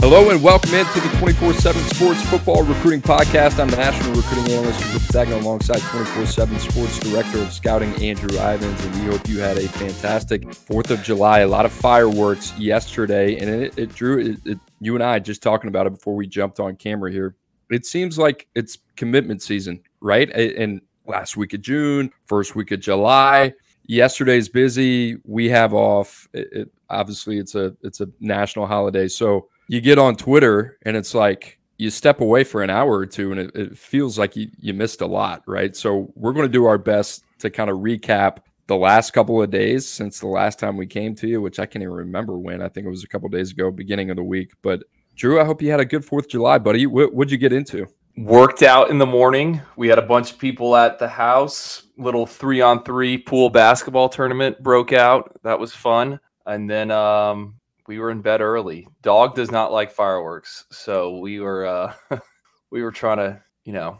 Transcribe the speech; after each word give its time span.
Hello 0.00 0.30
and 0.30 0.40
welcome 0.40 0.72
into 0.74 1.00
the 1.00 1.16
24 1.18 1.54
7 1.54 1.82
Sports 1.82 2.22
Football 2.30 2.62
Recruiting 2.62 3.02
Podcast. 3.02 3.58
I'm 3.58 3.68
the 3.68 3.76
National 3.76 4.14
Recruiting 4.14 4.52
Analyst 4.52 4.80
Cooper 4.80 4.98
Petagna 5.00 5.42
alongside 5.42 5.80
24 5.80 6.24
7 6.24 6.58
Sports 6.60 6.98
Director 7.00 7.38
of 7.38 7.52
Scouting, 7.52 7.92
Andrew 8.00 8.38
Ivins. 8.38 8.84
And 8.84 8.94
we 8.94 9.10
hope 9.10 9.28
you 9.28 9.40
had 9.40 9.58
a 9.58 9.66
fantastic 9.68 10.42
4th 10.42 10.90
of 10.90 11.02
July. 11.02 11.40
A 11.40 11.48
lot 11.48 11.66
of 11.66 11.72
fireworks 11.72 12.56
yesterday. 12.56 13.38
And 13.38 13.50
it, 13.50 13.76
it 13.76 13.94
drew, 13.94 14.18
it, 14.20 14.38
it, 14.46 14.58
you 14.80 14.94
and 14.94 15.02
I 15.02 15.18
just 15.18 15.42
talking 15.42 15.66
about 15.66 15.88
it 15.88 15.94
before 15.94 16.14
we 16.14 16.28
jumped 16.28 16.60
on 16.60 16.76
camera 16.76 17.10
here. 17.10 17.34
It 17.68 17.84
seems 17.84 18.18
like 18.18 18.46
it's 18.54 18.78
commitment 18.94 19.42
season, 19.42 19.82
right? 20.00 20.30
And 20.30 20.80
last 21.06 21.36
week 21.36 21.54
of 21.54 21.60
June, 21.60 22.12
first 22.26 22.54
week 22.54 22.70
of 22.70 22.78
July. 22.78 23.52
Yesterday's 23.88 24.48
busy. 24.48 25.16
We 25.24 25.48
have 25.48 25.74
off. 25.74 26.28
It, 26.32 26.48
it, 26.52 26.72
obviously, 26.88 27.38
it's 27.38 27.56
a 27.56 27.74
it's 27.82 28.00
a 28.00 28.08
national 28.20 28.66
holiday, 28.66 29.08
so 29.08 29.48
you 29.68 29.80
get 29.80 29.98
on 29.98 30.16
Twitter 30.16 30.78
and 30.82 30.96
it's 30.96 31.14
like 31.14 31.58
you 31.76 31.90
step 31.90 32.20
away 32.20 32.42
for 32.42 32.62
an 32.62 32.70
hour 32.70 32.98
or 32.98 33.06
two, 33.06 33.30
and 33.30 33.40
it, 33.40 33.54
it 33.54 33.78
feels 33.78 34.18
like 34.18 34.34
you 34.34 34.50
you 34.58 34.74
missed 34.74 35.00
a 35.00 35.06
lot, 35.06 35.42
right? 35.46 35.76
So 35.76 36.12
we're 36.16 36.32
going 36.32 36.46
to 36.46 36.52
do 36.52 36.66
our 36.66 36.78
best 36.78 37.24
to 37.38 37.50
kind 37.50 37.70
of 37.70 37.78
recap 37.78 38.38
the 38.66 38.76
last 38.76 39.12
couple 39.12 39.40
of 39.40 39.50
days 39.50 39.86
since 39.86 40.18
the 40.18 40.26
last 40.26 40.58
time 40.58 40.76
we 40.76 40.86
came 40.86 41.14
to 41.14 41.28
you, 41.28 41.40
which 41.40 41.58
I 41.58 41.66
can't 41.66 41.82
even 41.82 41.94
remember 41.94 42.36
when. 42.36 42.60
I 42.60 42.68
think 42.68 42.86
it 42.86 42.90
was 42.90 43.04
a 43.04 43.08
couple 43.08 43.28
days 43.28 43.52
ago, 43.52 43.70
beginning 43.70 44.10
of 44.10 44.16
the 44.16 44.24
week. 44.24 44.50
But 44.60 44.82
Drew, 45.14 45.40
I 45.40 45.44
hope 45.44 45.62
you 45.62 45.70
had 45.70 45.80
a 45.80 45.84
good 45.84 46.04
Fourth 46.04 46.26
of 46.26 46.30
July, 46.30 46.58
buddy. 46.58 46.86
What, 46.86 47.14
what'd 47.14 47.30
you 47.30 47.38
get 47.38 47.52
into? 47.52 47.86
worked 48.18 48.62
out 48.62 48.90
in 48.90 48.98
the 48.98 49.06
morning. 49.06 49.60
We 49.76 49.88
had 49.88 49.98
a 49.98 50.02
bunch 50.02 50.32
of 50.32 50.38
people 50.38 50.74
at 50.74 50.98
the 50.98 51.08
house. 51.08 51.84
Little 51.96 52.26
three 52.26 52.60
on 52.60 52.82
three 52.82 53.18
pool 53.18 53.50
basketball 53.50 54.08
tournament 54.08 54.62
broke 54.62 54.92
out. 54.92 55.38
That 55.42 55.58
was 55.58 55.74
fun. 55.74 56.20
And 56.46 56.68
then 56.68 56.90
um, 56.90 57.54
we 57.88 57.98
were 57.98 58.10
in 58.10 58.20
bed 58.20 58.40
early. 58.40 58.86
Dog 59.02 59.34
does 59.34 59.50
not 59.50 59.72
like 59.72 59.90
fireworks, 59.90 60.66
so 60.70 61.18
we 61.18 61.40
were 61.40 61.66
uh, 61.66 61.94
we 62.70 62.82
were 62.82 62.92
trying 62.92 63.16
to 63.16 63.42
you 63.64 63.72
know 63.72 63.98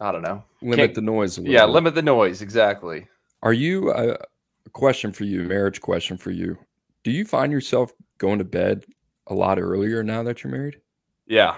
I 0.00 0.12
don't 0.12 0.22
know 0.22 0.42
Limit 0.62 0.78
Can't- 0.78 0.94
the 0.94 1.02
noise. 1.02 1.36
A 1.36 1.42
yeah 1.42 1.66
bit. 1.66 1.72
limit 1.72 1.94
the 1.94 2.02
noise 2.02 2.40
exactly. 2.40 3.06
Are 3.42 3.52
you 3.52 3.90
uh, 3.90 4.16
a 4.64 4.70
question 4.70 5.12
for 5.12 5.24
you, 5.24 5.42
marriage 5.42 5.80
question 5.80 6.16
for 6.16 6.30
you? 6.30 6.56
Do 7.04 7.10
you 7.10 7.24
find 7.24 7.52
yourself 7.52 7.92
going 8.18 8.38
to 8.38 8.44
bed 8.44 8.84
a 9.26 9.34
lot 9.34 9.58
earlier 9.58 10.02
now 10.02 10.22
that 10.22 10.42
you're 10.42 10.52
married? 10.52 10.80
Yeah, 11.26 11.56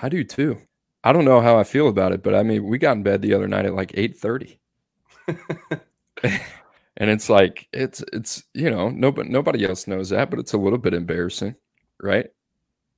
I 0.00 0.08
do 0.08 0.24
too. 0.24 0.58
I 1.04 1.12
don't 1.12 1.24
know 1.24 1.40
how 1.40 1.56
I 1.56 1.64
feel 1.64 1.88
about 1.88 2.12
it, 2.12 2.22
but 2.22 2.34
I 2.34 2.42
mean, 2.42 2.64
we 2.64 2.78
got 2.78 2.96
in 2.96 3.02
bed 3.04 3.22
the 3.22 3.34
other 3.34 3.46
night 3.46 3.66
at 3.66 3.74
like 3.74 3.92
8:30. 3.92 4.58
and 6.96 7.10
it's 7.10 7.28
like 7.28 7.68
it's 7.72 8.02
it's 8.12 8.44
you 8.54 8.70
know, 8.70 8.88
nobody 8.88 9.28
nobody 9.28 9.64
else 9.66 9.86
knows 9.86 10.10
that, 10.10 10.30
but 10.30 10.38
it's 10.38 10.54
a 10.54 10.58
little 10.58 10.78
bit 10.78 10.94
embarrassing, 10.94 11.54
right? 12.00 12.26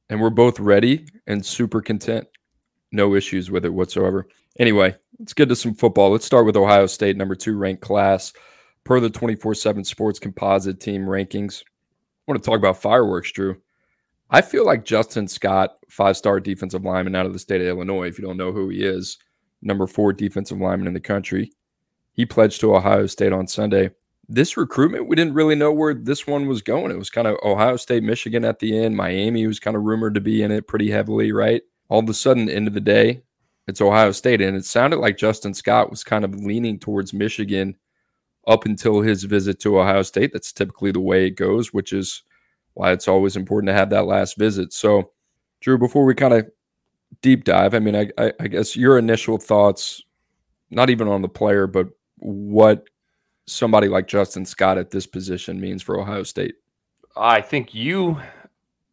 And 0.08 0.20
we're 0.20 0.30
both 0.30 0.60
ready 0.60 1.06
and 1.26 1.44
super 1.44 1.82
content. 1.82 2.26
No 2.92 3.14
issues 3.14 3.50
with 3.50 3.64
it 3.64 3.74
whatsoever. 3.74 4.28
Anyway, 4.58 4.96
let's 5.18 5.34
get 5.34 5.48
to 5.50 5.56
some 5.56 5.74
football. 5.74 6.10
Let's 6.10 6.24
start 6.24 6.46
with 6.46 6.56
Ohio 6.56 6.86
State, 6.86 7.16
number 7.16 7.34
two 7.34 7.56
ranked 7.56 7.82
class 7.82 8.32
per 8.84 9.00
the 9.00 9.10
24 9.10 9.54
7 9.54 9.84
sports 9.84 10.18
composite 10.18 10.80
team 10.80 11.02
rankings. 11.02 11.62
I 11.62 12.32
want 12.32 12.42
to 12.42 12.46
talk 12.48 12.58
about 12.58 12.80
fireworks, 12.80 13.32
Drew. 13.32 13.60
I 14.30 14.42
feel 14.42 14.64
like 14.64 14.84
Justin 14.84 15.26
Scott, 15.26 15.76
five 15.88 16.16
star 16.16 16.40
defensive 16.40 16.84
lineman 16.84 17.14
out 17.14 17.26
of 17.26 17.32
the 17.32 17.38
state 17.38 17.60
of 17.60 17.66
Illinois, 17.66 18.08
if 18.08 18.18
you 18.18 18.24
don't 18.24 18.36
know 18.36 18.52
who 18.52 18.68
he 18.68 18.84
is, 18.84 19.18
number 19.62 19.86
four 19.86 20.12
defensive 20.12 20.58
lineman 20.58 20.86
in 20.86 20.94
the 20.94 21.00
country. 21.00 21.52
He 22.18 22.26
pledged 22.26 22.60
to 22.62 22.74
Ohio 22.74 23.06
State 23.06 23.32
on 23.32 23.46
Sunday. 23.46 23.92
This 24.28 24.56
recruitment, 24.56 25.06
we 25.06 25.14
didn't 25.14 25.34
really 25.34 25.54
know 25.54 25.70
where 25.70 25.94
this 25.94 26.26
one 26.26 26.48
was 26.48 26.62
going. 26.62 26.90
It 26.90 26.98
was 26.98 27.10
kind 27.10 27.28
of 27.28 27.36
Ohio 27.44 27.76
State, 27.76 28.02
Michigan 28.02 28.44
at 28.44 28.58
the 28.58 28.76
end. 28.76 28.96
Miami 28.96 29.46
was 29.46 29.60
kind 29.60 29.76
of 29.76 29.84
rumored 29.84 30.14
to 30.14 30.20
be 30.20 30.42
in 30.42 30.50
it 30.50 30.66
pretty 30.66 30.90
heavily, 30.90 31.30
right? 31.30 31.62
All 31.88 32.00
of 32.00 32.08
a 32.08 32.14
sudden, 32.14 32.50
end 32.50 32.66
of 32.66 32.74
the 32.74 32.80
day, 32.80 33.22
it's 33.68 33.80
Ohio 33.80 34.10
State. 34.10 34.40
And 34.40 34.56
it 34.56 34.64
sounded 34.64 34.96
like 34.96 35.16
Justin 35.16 35.54
Scott 35.54 35.90
was 35.90 36.02
kind 36.02 36.24
of 36.24 36.34
leaning 36.34 36.80
towards 36.80 37.12
Michigan 37.14 37.76
up 38.48 38.64
until 38.64 39.00
his 39.00 39.22
visit 39.22 39.60
to 39.60 39.78
Ohio 39.78 40.02
State. 40.02 40.32
That's 40.32 40.52
typically 40.52 40.90
the 40.90 40.98
way 40.98 41.24
it 41.26 41.36
goes, 41.36 41.72
which 41.72 41.92
is 41.92 42.24
why 42.74 42.90
it's 42.90 43.06
always 43.06 43.36
important 43.36 43.68
to 43.68 43.74
have 43.74 43.90
that 43.90 44.06
last 44.06 44.36
visit. 44.36 44.72
So, 44.72 45.12
Drew, 45.60 45.78
before 45.78 46.04
we 46.04 46.16
kind 46.16 46.34
of 46.34 46.50
deep 47.22 47.44
dive, 47.44 47.74
I 47.74 47.78
mean, 47.78 47.94
I, 47.94 48.10
I, 48.18 48.32
I 48.40 48.48
guess 48.48 48.74
your 48.74 48.98
initial 48.98 49.38
thoughts, 49.38 50.02
not 50.68 50.90
even 50.90 51.06
on 51.06 51.22
the 51.22 51.28
player, 51.28 51.68
but 51.68 51.90
what 52.20 52.84
somebody 53.46 53.88
like 53.88 54.06
Justin 54.06 54.44
Scott 54.44 54.78
at 54.78 54.90
this 54.90 55.06
position 55.06 55.60
means 55.60 55.82
for 55.82 55.98
Ohio 55.98 56.22
State. 56.22 56.56
I 57.16 57.40
think 57.40 57.74
you 57.74 58.20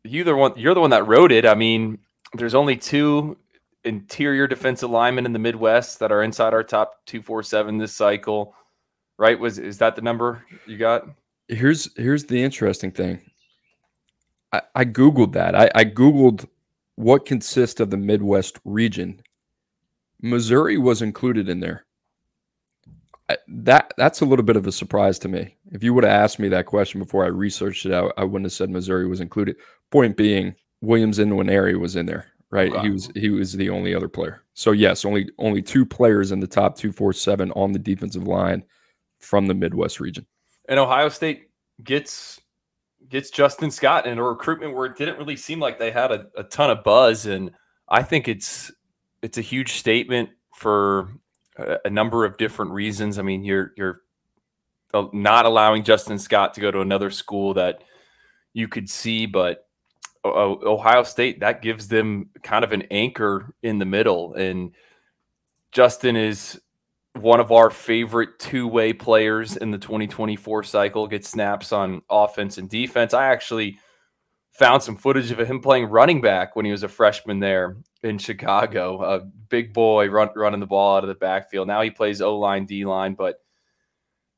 you 0.03 0.23
the 0.23 0.35
one 0.35 0.53
you're 0.55 0.73
the 0.73 0.81
one 0.81 0.89
that 0.91 1.07
wrote 1.07 1.31
it. 1.31 1.45
I 1.45 1.55
mean, 1.55 1.99
there's 2.33 2.55
only 2.55 2.77
two 2.77 3.37
interior 3.83 4.47
defensive 4.47 4.89
linemen 4.89 5.25
in 5.25 5.33
the 5.33 5.39
Midwest 5.39 5.99
that 5.99 6.11
are 6.11 6.23
inside 6.23 6.53
our 6.53 6.63
top 6.63 7.05
two 7.05 7.21
four 7.21 7.43
seven 7.43 7.77
this 7.77 7.93
cycle. 7.93 8.55
Right? 9.17 9.39
Was 9.39 9.59
is 9.59 9.77
that 9.77 9.95
the 9.95 10.01
number 10.01 10.43
you 10.65 10.77
got? 10.77 11.07
Here's 11.47 11.93
here's 11.95 12.25
the 12.25 12.41
interesting 12.41 12.91
thing. 12.91 13.21
I, 14.51 14.61
I 14.73 14.85
googled 14.85 15.33
that. 15.33 15.55
I, 15.55 15.69
I 15.75 15.85
googled 15.85 16.47
what 16.95 17.25
consists 17.25 17.79
of 17.79 17.89
the 17.89 17.97
Midwest 17.97 18.59
region. 18.65 19.21
Missouri 20.21 20.77
was 20.77 21.01
included 21.01 21.49
in 21.49 21.59
there. 21.59 21.84
That 23.47 23.93
that's 23.97 24.21
a 24.21 24.25
little 24.25 24.45
bit 24.45 24.55
of 24.55 24.67
a 24.67 24.71
surprise 24.71 25.17
to 25.19 25.27
me. 25.27 25.55
If 25.71 25.83
you 25.83 25.93
would 25.93 26.03
have 26.03 26.13
asked 26.13 26.39
me 26.39 26.47
that 26.49 26.67
question 26.67 26.99
before 26.99 27.25
I 27.25 27.29
researched 27.29 27.85
it, 27.85 27.93
I, 27.93 28.09
I 28.17 28.23
wouldn't 28.23 28.45
have 28.45 28.53
said 28.53 28.69
Missouri 28.69 29.07
was 29.07 29.19
included. 29.19 29.55
Point 29.91 30.15
being, 30.15 30.55
Williams 30.81 31.17
Nwaneri 31.17 31.79
was 31.79 31.95
in 31.95 32.05
there, 32.05 32.27
right? 32.51 32.71
Okay. 32.71 32.81
He 32.83 32.89
was 32.89 33.09
he 33.15 33.29
was 33.29 33.53
the 33.53 33.69
only 33.69 33.95
other 33.95 34.07
player. 34.07 34.43
So 34.53 34.71
yes, 34.71 35.05
only 35.05 35.29
only 35.39 35.61
two 35.61 35.85
players 35.85 36.31
in 36.31 36.39
the 36.39 36.47
top 36.47 36.77
two 36.77 36.91
four 36.91 37.13
seven 37.13 37.51
on 37.53 37.71
the 37.71 37.79
defensive 37.79 38.27
line 38.27 38.63
from 39.19 39.47
the 39.47 39.55
Midwest 39.55 39.99
region. 39.99 40.25
And 40.69 40.79
Ohio 40.79 41.09
State 41.09 41.49
gets 41.83 42.41
gets 43.09 43.29
Justin 43.29 43.71
Scott 43.71 44.07
in 44.07 44.17
a 44.17 44.23
recruitment 44.23 44.75
where 44.75 44.85
it 44.85 44.97
didn't 44.97 45.17
really 45.17 45.35
seem 45.35 45.59
like 45.59 45.79
they 45.79 45.91
had 45.91 46.11
a, 46.11 46.27
a 46.37 46.43
ton 46.43 46.69
of 46.69 46.83
buzz. 46.83 47.25
And 47.25 47.51
I 47.89 48.03
think 48.03 48.27
it's 48.27 48.71
it's 49.21 49.37
a 49.37 49.41
huge 49.41 49.73
statement 49.73 50.29
for 50.53 51.09
a, 51.57 51.89
number 51.89 52.25
of 52.25 52.37
different 52.37 52.71
reasons. 52.71 53.19
I 53.19 53.21
mean, 53.21 53.43
you're 53.43 53.71
you're 53.77 54.01
uh, 54.93 55.05
not 55.13 55.45
allowing 55.45 55.83
Justin 55.83 56.19
Scott 56.19 56.53
to 56.55 56.61
go 56.61 56.71
to 56.71 56.81
another 56.81 57.09
school 57.09 57.53
that 57.55 57.83
you 58.53 58.67
could 58.67 58.89
see, 58.89 59.25
but 59.25 59.67
O- 60.23 60.31
O- 60.31 60.73
Ohio 60.73 61.03
State 61.03 61.39
that 61.41 61.61
gives 61.61 61.87
them 61.87 62.29
kind 62.43 62.63
of 62.63 62.71
an 62.71 62.83
anchor 62.91 63.53
in 63.63 63.79
the 63.79 63.85
middle. 63.85 64.33
And 64.33 64.71
Justin 65.71 66.15
is 66.15 66.59
one 67.13 67.39
of 67.39 67.51
our 67.51 67.69
favorite 67.69 68.39
two-way 68.39 68.91
players 68.91 69.55
in 69.55 69.71
the 69.71 69.77
2024 69.77 70.63
cycle. 70.63 71.07
Gets 71.07 71.29
snaps 71.29 71.71
on 71.71 72.01
offense 72.09 72.57
and 72.57 72.69
defense. 72.69 73.13
I 73.13 73.27
actually 73.27 73.79
found 74.51 74.81
some 74.81 74.95
footage 74.95 75.31
of 75.31 75.39
him 75.39 75.59
playing 75.59 75.85
running 75.85 76.21
back 76.21 76.55
when 76.55 76.65
he 76.65 76.71
was 76.71 76.83
a 76.83 76.87
freshman 76.87 77.39
there 77.39 77.77
in 78.05 78.19
Chicago. 78.19 79.01
A 79.01 79.19
big 79.49 79.73
boy 79.73 80.09
run, 80.09 80.29
running 80.35 80.59
the 80.59 80.67
ball 80.67 80.97
out 80.97 81.03
of 81.03 81.07
the 81.07 81.15
backfield. 81.15 81.67
Now 81.67 81.81
he 81.81 81.89
plays 81.89 82.21
O 82.21 82.37
line, 82.37 82.65
D 82.65 82.85
line, 82.85 83.15
but 83.15 83.41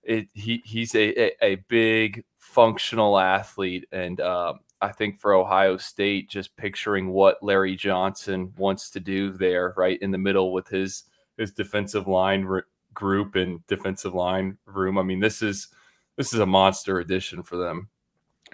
it, 0.03 0.29
he 0.33 0.63
he's 0.65 0.95
a, 0.95 1.21
a, 1.21 1.31
a 1.41 1.55
big 1.67 2.23
functional 2.37 3.19
athlete, 3.19 3.85
and 3.91 4.21
um, 4.21 4.59
I 4.81 4.93
think 4.93 5.19
for 5.19 5.33
Ohio 5.33 5.75
State, 5.75 6.29
just 6.29 6.55
picturing 6.55 7.09
what 7.09 7.43
Larry 7.43 7.75
Johnson 7.75 8.53
wants 8.57 8.89
to 8.91 9.01
do 9.01 9.33
there, 9.33 9.73
right 9.75 10.01
in 10.01 10.11
the 10.11 10.17
middle 10.17 10.53
with 10.53 10.69
his 10.69 11.03
his 11.37 11.51
defensive 11.51 12.07
line 12.07 12.47
group 12.93 13.35
and 13.35 13.67
defensive 13.67 14.15
line 14.15 14.57
room. 14.65 14.97
I 14.97 15.03
mean, 15.03 15.19
this 15.19 15.41
is 15.41 15.67
this 16.15 16.33
is 16.33 16.39
a 16.39 16.45
monster 16.45 16.99
addition 16.99 17.43
for 17.43 17.57
them. 17.57 17.89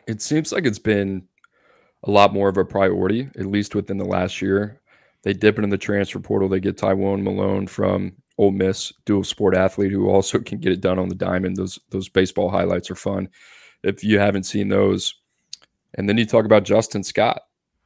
It 0.07 0.23
seems 0.23 0.51
like 0.51 0.65
it's 0.65 0.79
been 0.79 1.27
a 2.03 2.09
lot 2.09 2.33
more 2.33 2.49
of 2.49 2.57
a 2.57 2.65
priority, 2.65 3.29
at 3.37 3.45
least 3.45 3.75
within 3.75 3.97
the 3.97 4.05
last 4.05 4.41
year. 4.41 4.81
They 5.23 5.33
dip 5.33 5.57
into 5.57 5.69
the 5.69 5.77
transfer 5.77 6.19
portal. 6.19 6.49
They 6.49 6.59
get 6.59 6.77
Tywone 6.77 7.23
Malone 7.23 7.67
from 7.67 8.13
Ole 8.37 8.51
Miss, 8.51 8.93
dual 9.05 9.23
sport 9.23 9.55
athlete 9.55 9.91
who 9.91 10.09
also 10.09 10.39
can 10.45 10.59
get 10.59 10.73
it 10.73 10.81
done 10.81 10.99
on 10.99 11.09
the 11.09 11.15
diamond. 11.15 11.57
Those 11.57 11.79
those 11.89 12.09
baseball 12.09 12.49
highlights 12.49 12.91
are 12.91 12.95
fun. 12.95 13.29
If 13.83 14.03
you 14.03 14.19
haven't 14.19 14.43
seen 14.43 14.69
those, 14.69 15.15
and 15.95 16.07
then 16.07 16.17
you 16.17 16.25
talk 16.25 16.45
about 16.45 16.63
Justin 16.63 17.03
Scott, 17.03 17.41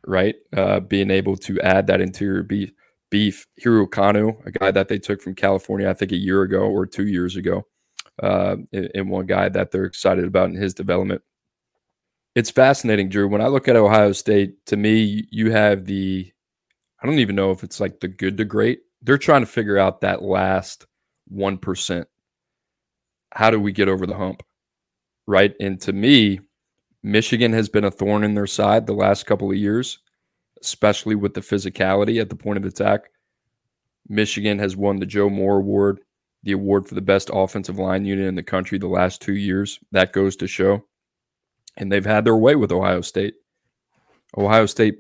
right? 0.05 0.35
Uh, 0.55 0.79
being 0.79 1.09
able 1.09 1.35
to 1.37 1.59
add 1.61 1.87
that 1.87 2.01
interior 2.01 2.43
beef, 2.43 2.71
beef, 3.09 3.47
Hero 3.55 3.87
Kanu, 3.87 4.45
a 4.45 4.51
guy 4.51 4.71
that 4.71 4.89
they 4.89 4.99
took 4.99 5.21
from 5.21 5.35
California, 5.35 5.89
I 5.89 5.93
think 5.93 6.11
a 6.11 6.17
year 6.17 6.43
ago 6.43 6.61
or 6.61 6.85
two 6.85 7.07
years 7.07 7.35
ago, 7.35 7.65
uh, 8.21 8.57
and 8.71 9.09
one 9.09 9.25
guy 9.25 9.49
that 9.49 9.71
they're 9.71 9.85
excited 9.85 10.25
about 10.25 10.49
in 10.49 10.55
his 10.55 10.73
development. 10.73 11.21
It's 12.35 12.51
fascinating, 12.51 13.09
Drew. 13.09 13.27
When 13.27 13.41
I 13.41 13.47
look 13.47 13.67
at 13.67 13.75
Ohio 13.75 14.11
State, 14.11 14.63
to 14.67 14.77
me, 14.77 15.27
you 15.31 15.51
have 15.51 15.85
the, 15.85 16.31
I 17.01 17.05
don't 17.05 17.19
even 17.19 17.35
know 17.35 17.51
if 17.51 17.63
it's 17.63 17.79
like 17.79 17.99
the 17.99 18.07
good 18.07 18.37
to 18.37 18.45
great. 18.45 18.81
They're 19.01 19.17
trying 19.17 19.41
to 19.41 19.47
figure 19.47 19.77
out 19.77 20.01
that 20.01 20.23
last 20.23 20.85
1%. 21.33 22.05
How 23.31 23.51
do 23.51 23.59
we 23.59 23.71
get 23.71 23.89
over 23.89 24.05
the 24.05 24.15
hump? 24.17 24.43
Right. 25.27 25.53
And 25.59 25.79
to 25.81 25.93
me, 25.93 26.39
Michigan 27.03 27.53
has 27.53 27.69
been 27.69 27.83
a 27.83 27.91
thorn 27.91 28.23
in 28.23 28.33
their 28.33 28.47
side 28.47 28.87
the 28.87 28.93
last 28.93 29.25
couple 29.25 29.51
of 29.51 29.57
years, 29.57 29.99
especially 30.61 31.15
with 31.15 31.33
the 31.33 31.41
physicality 31.41 32.19
at 32.19 32.29
the 32.29 32.35
point 32.35 32.57
of 32.57 32.65
attack. 32.65 33.11
Michigan 34.09 34.57
has 34.59 34.75
won 34.75 34.97
the 34.97 35.05
Joe 35.05 35.29
Moore 35.29 35.57
Award, 35.57 35.99
the 36.43 36.53
award 36.53 36.87
for 36.87 36.95
the 36.95 37.01
best 37.01 37.29
offensive 37.31 37.77
line 37.77 38.05
unit 38.05 38.25
in 38.25 38.35
the 38.35 38.43
country 38.43 38.77
the 38.77 38.87
last 38.87 39.21
two 39.21 39.35
years. 39.35 39.79
That 39.91 40.13
goes 40.13 40.35
to 40.37 40.47
show. 40.47 40.85
And 41.75 41.91
they've 41.91 42.05
had 42.05 42.25
their 42.25 42.37
way 42.37 42.55
with 42.55 42.71
Ohio 42.71 43.01
State. 43.01 43.35
Ohio 44.37 44.65
State, 44.65 44.99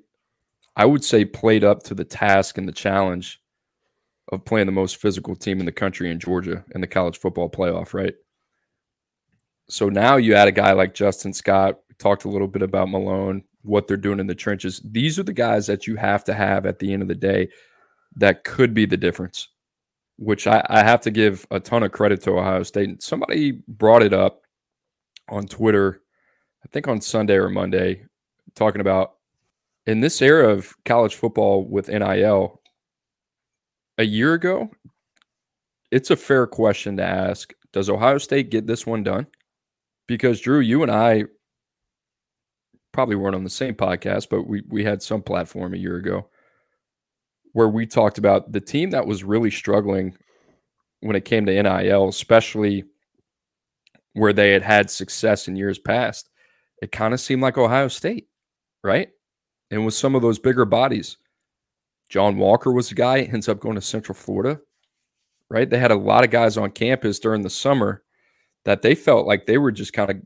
I 0.77 0.85
would 0.85 1.03
say, 1.03 1.25
played 1.25 1.63
up 1.63 1.81
to 1.83 1.95
the 1.95 2.05
task 2.05 2.59
and 2.59 2.67
the 2.67 2.71
challenge 2.71 3.41
of 4.31 4.45
playing 4.45 4.67
the 4.67 4.71
most 4.71 4.97
physical 4.97 5.35
team 5.35 5.59
in 5.59 5.65
the 5.65 5.71
country 5.71 6.11
in 6.11 6.19
Georgia 6.19 6.63
in 6.75 6.81
the 6.81 6.87
college 6.87 7.17
football 7.17 7.49
playoff, 7.49 7.95
right? 7.95 8.13
So 9.69 9.89
now 9.89 10.17
you 10.17 10.35
add 10.35 10.47
a 10.47 10.51
guy 10.51 10.73
like 10.73 10.93
Justin 10.93 11.33
Scott, 11.33 11.79
talked 11.97 12.25
a 12.25 12.29
little 12.29 12.47
bit 12.47 12.61
about 12.61 12.89
Malone, 12.89 13.43
what 13.63 13.87
they're 13.87 13.97
doing 13.97 14.19
in 14.19 14.27
the 14.27 14.35
trenches. 14.35 14.79
These 14.85 15.17
are 15.17 15.23
the 15.23 15.33
guys 15.33 15.65
that 15.65 15.87
you 15.87 15.95
have 15.95 16.23
to 16.25 16.33
have 16.35 16.67
at 16.67 16.77
the 16.77 16.93
end 16.93 17.01
of 17.01 17.07
the 17.07 17.15
day 17.15 17.49
that 18.17 18.43
could 18.43 18.75
be 18.75 18.85
the 18.85 18.97
difference, 18.97 19.49
which 20.17 20.45
I, 20.45 20.63
I 20.69 20.83
have 20.83 21.01
to 21.01 21.11
give 21.11 21.47
a 21.49 21.59
ton 21.59 21.81
of 21.81 21.91
credit 21.91 22.21
to 22.23 22.37
Ohio 22.37 22.61
State. 22.61 23.01
Somebody 23.01 23.63
brought 23.67 24.03
it 24.03 24.13
up 24.13 24.43
on 25.27 25.47
Twitter, 25.47 26.03
I 26.63 26.67
think 26.69 26.87
on 26.87 27.01
Sunday 27.01 27.35
or 27.35 27.49
Monday, 27.49 28.05
talking 28.55 28.81
about 28.81 29.16
in 29.87 30.01
this 30.01 30.21
era 30.21 30.49
of 30.49 30.75
college 30.85 31.15
football 31.15 31.65
with 31.65 31.87
NIL, 31.87 32.61
a 33.97 34.03
year 34.03 34.33
ago, 34.33 34.69
it's 35.89 36.11
a 36.11 36.15
fair 36.15 36.45
question 36.45 36.97
to 36.97 37.03
ask 37.03 37.53
Does 37.71 37.89
Ohio 37.89 38.17
State 38.17 38.51
get 38.51 38.67
this 38.67 38.85
one 38.85 39.01
done? 39.01 39.25
Because, 40.07 40.41
Drew, 40.41 40.59
you 40.59 40.83
and 40.83 40.91
I 40.91 41.23
probably 42.91 43.15
weren't 43.15 43.35
on 43.35 43.45
the 43.45 43.49
same 43.49 43.75
podcast, 43.75 44.27
but 44.29 44.43
we 44.43 44.61
we 44.67 44.83
had 44.83 45.01
some 45.01 45.21
platform 45.21 45.73
a 45.73 45.77
year 45.77 45.95
ago 45.95 46.29
where 47.53 47.69
we 47.69 47.87
talked 47.87 48.17
about 48.17 48.51
the 48.51 48.61
team 48.61 48.91
that 48.91 49.07
was 49.07 49.23
really 49.23 49.49
struggling 49.49 50.15
when 50.99 51.15
it 51.15 51.25
came 51.25 51.45
to 51.45 51.63
NIL, 51.63 52.09
especially 52.09 52.83
where 54.13 54.33
they 54.33 54.51
had 54.51 54.63
had 54.63 54.91
success 54.91 55.47
in 55.47 55.55
years 55.55 55.79
past. 55.79 56.29
It 56.81 56.91
kind 56.91 57.13
of 57.13 57.19
seemed 57.19 57.41
like 57.41 57.57
Ohio 57.57 57.87
State, 57.87 58.27
right? 58.83 59.09
And 59.71 59.85
with 59.85 59.93
some 59.93 60.15
of 60.15 60.21
those 60.21 60.39
bigger 60.39 60.65
bodies, 60.65 61.17
John 62.09 62.37
Walker 62.37 62.71
was 62.71 62.89
the 62.89 62.95
guy, 62.95 63.21
ends 63.21 63.49
up 63.49 63.59
going 63.59 63.75
to 63.75 63.81
Central 63.81 64.15
Florida, 64.15 64.59
right? 65.49 65.69
They 65.69 65.77
had 65.77 65.91
a 65.91 65.95
lot 65.95 66.23
of 66.23 66.31
guys 66.31 66.57
on 66.57 66.71
campus 66.71 67.19
during 67.19 67.41
the 67.41 67.49
summer 67.49 68.03
that 68.65 68.81
they 68.81 68.95
felt 68.95 69.27
like 69.27 69.45
they 69.45 69.57
were 69.57 69.71
just 69.71 69.93
kind 69.93 70.11
of 70.11 70.17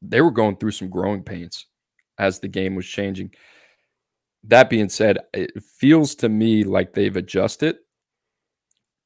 they 0.00 0.20
were 0.20 0.30
going 0.30 0.56
through 0.56 0.70
some 0.70 0.88
growing 0.88 1.22
pains 1.22 1.66
as 2.18 2.38
the 2.38 2.48
game 2.48 2.74
was 2.74 2.86
changing. 2.86 3.32
That 4.44 4.70
being 4.70 4.88
said, 4.88 5.18
it 5.34 5.50
feels 5.62 6.14
to 6.16 6.28
me 6.28 6.64
like 6.64 6.92
they've 6.92 7.16
adjusted. 7.16 7.76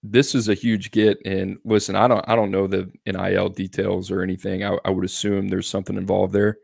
This 0.02 0.34
is 0.34 0.48
a 0.48 0.55
huge 0.55 0.90
get, 0.90 1.19
and 1.25 1.58
listen, 1.64 1.94
I 1.94 2.08
don't, 2.08 2.25
I 2.28 2.34
don't 2.34 2.50
know 2.50 2.66
the 2.66 2.90
NIL 3.06 3.48
details 3.48 4.10
or 4.10 4.22
anything. 4.22 4.64
I, 4.64 4.76
I 4.84 4.90
would 4.90 5.05
assume 5.05 5.48
there's 5.48 5.69
something 5.69 5.96
involved 5.96 6.32
there. 6.32 6.58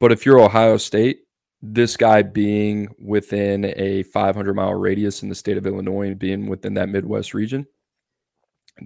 But 0.00 0.10
if 0.10 0.24
you're 0.24 0.40
Ohio 0.40 0.78
State, 0.78 1.25
this 1.62 1.96
guy 1.96 2.22
being 2.22 2.88
within 2.98 3.72
a 3.76 4.02
500 4.04 4.54
mile 4.54 4.74
radius 4.74 5.22
in 5.22 5.28
the 5.28 5.34
state 5.34 5.56
of 5.56 5.66
Illinois 5.66 6.08
and 6.08 6.18
being 6.18 6.48
within 6.48 6.74
that 6.74 6.88
Midwest 6.88 7.34
region, 7.34 7.66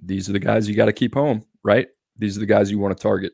these 0.01 0.29
are 0.29 0.33
the 0.33 0.39
guys 0.39 0.69
you 0.69 0.75
got 0.75 0.85
to 0.85 0.93
keep 0.93 1.13
home, 1.13 1.45
right? 1.63 1.87
These 2.17 2.37
are 2.37 2.39
the 2.39 2.45
guys 2.45 2.71
you 2.71 2.79
want 2.79 2.95
to 2.95 3.01
target. 3.01 3.33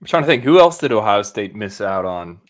I'm 0.00 0.06
trying 0.06 0.22
to 0.24 0.26
think 0.26 0.44
who 0.44 0.58
else 0.58 0.78
did 0.78 0.92
Ohio 0.92 1.22
State 1.22 1.54
miss 1.54 1.80
out 1.80 2.04
on 2.04 2.40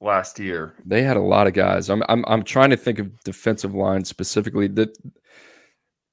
last 0.00 0.38
year? 0.38 0.74
They 0.84 1.02
had 1.02 1.16
a 1.16 1.22
lot 1.22 1.46
of 1.46 1.52
guys. 1.54 1.88
I'm 1.88 2.02
I'm 2.08 2.24
I'm 2.26 2.42
trying 2.42 2.70
to 2.70 2.76
think 2.76 2.98
of 2.98 3.18
defensive 3.24 3.74
line 3.74 4.04
specifically. 4.04 4.68
The 4.68 4.94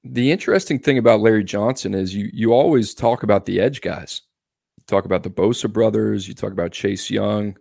the 0.03 0.31
interesting 0.31 0.80
thing 0.80 0.97
about 0.97 1.19
Larry 1.19 1.44
Johnson 1.44 1.94
is 1.94 2.15
you 2.15 2.30
you 2.33 2.53
always 2.53 2.94
talk 2.94 3.24
about 3.24 3.45
the 3.45 3.59
edge 3.59 3.81
guys. 3.81 4.21
You 4.77 4.83
talk 4.88 5.06
about 5.06 5.24
the 5.24 5.30
Bosa 5.30 5.71
brothers, 5.71 6.27
you 6.27 6.33
talk 6.33 6.51
about 6.51 6.71
Chase 6.71 7.09
Young. 7.09 7.56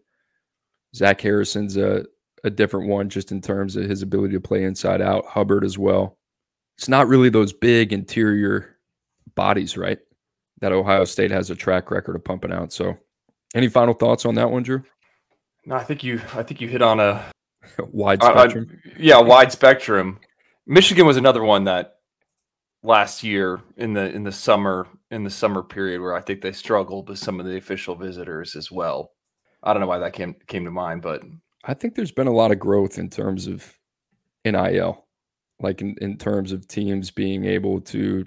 Zach 0.98 1.20
Harrison's 1.20 1.76
a, 1.76 2.04
a 2.44 2.50
different 2.50 2.88
one 2.88 3.08
just 3.08 3.30
in 3.30 3.40
terms 3.40 3.76
of 3.76 3.84
his 3.84 4.02
ability 4.02 4.34
to 4.34 4.40
play 4.40 4.64
inside 4.64 5.00
out, 5.00 5.24
Hubbard 5.26 5.64
as 5.64 5.78
well. 5.78 6.18
It's 6.76 6.88
not 6.88 7.08
really 7.08 7.30
those 7.30 7.52
big 7.52 7.92
interior 7.92 8.76
bodies, 9.34 9.76
right? 9.76 9.98
That 10.60 10.72
Ohio 10.72 11.04
State 11.04 11.30
has 11.30 11.50
a 11.50 11.54
track 11.54 11.90
record 11.90 12.16
of 12.16 12.24
pumping 12.24 12.52
out. 12.52 12.72
So 12.72 12.96
any 13.54 13.68
final 13.68 13.94
thoughts 13.94 14.26
on 14.26 14.34
that 14.34 14.50
one, 14.50 14.64
Drew? 14.64 14.82
No, 15.64 15.76
I 15.76 15.84
think 15.84 16.02
you 16.02 16.20
I 16.34 16.42
think 16.42 16.60
you 16.60 16.68
hit 16.68 16.82
on 16.82 16.98
a 16.98 17.24
wide 17.78 18.22
spectrum. 18.22 18.68
Uh, 18.86 18.90
yeah, 18.98 19.20
wide 19.20 19.52
spectrum. 19.52 20.18
Michigan 20.66 21.06
was 21.06 21.16
another 21.16 21.44
one 21.44 21.64
that 21.64 21.96
last 22.82 23.22
year 23.22 23.60
in 23.76 23.92
the 23.92 24.10
in 24.10 24.24
the 24.24 24.32
summer 24.32 24.86
in 25.10 25.24
the 25.24 25.31
summer 25.31 25.62
period 25.62 26.00
where 26.00 26.14
I 26.14 26.20
think 26.20 26.40
they 26.40 26.52
struggled 26.52 27.08
with 27.08 27.19
some 27.19 27.40
of 27.40 27.46
the 27.46 27.56
official 27.56 27.94
visitors 27.94 28.56
as 28.56 28.70
well. 28.70 29.12
I 29.62 29.72
don't 29.72 29.81
know 29.81 29.88
why 29.88 29.98
that 29.98 30.12
came 30.12 30.34
came 30.46 30.65
to 30.65 30.70
mind, 30.70 31.03
but 31.03 31.22
I 31.65 31.74
think 31.74 31.94
there's 31.94 32.12
been 32.12 32.27
a 32.27 32.32
lot 32.32 32.53
of 32.53 32.58
growth 32.58 32.98
in 32.98 33.10
terms 33.10 33.46
of 33.46 33.79
NIL, 34.44 35.05
like 35.60 35.81
in, 35.81 35.96
in 36.00 36.17
terms 36.17 36.53
of 36.53 36.69
teams 36.69 37.10
being 37.10 37.44
able 37.44 37.81
to 37.82 38.24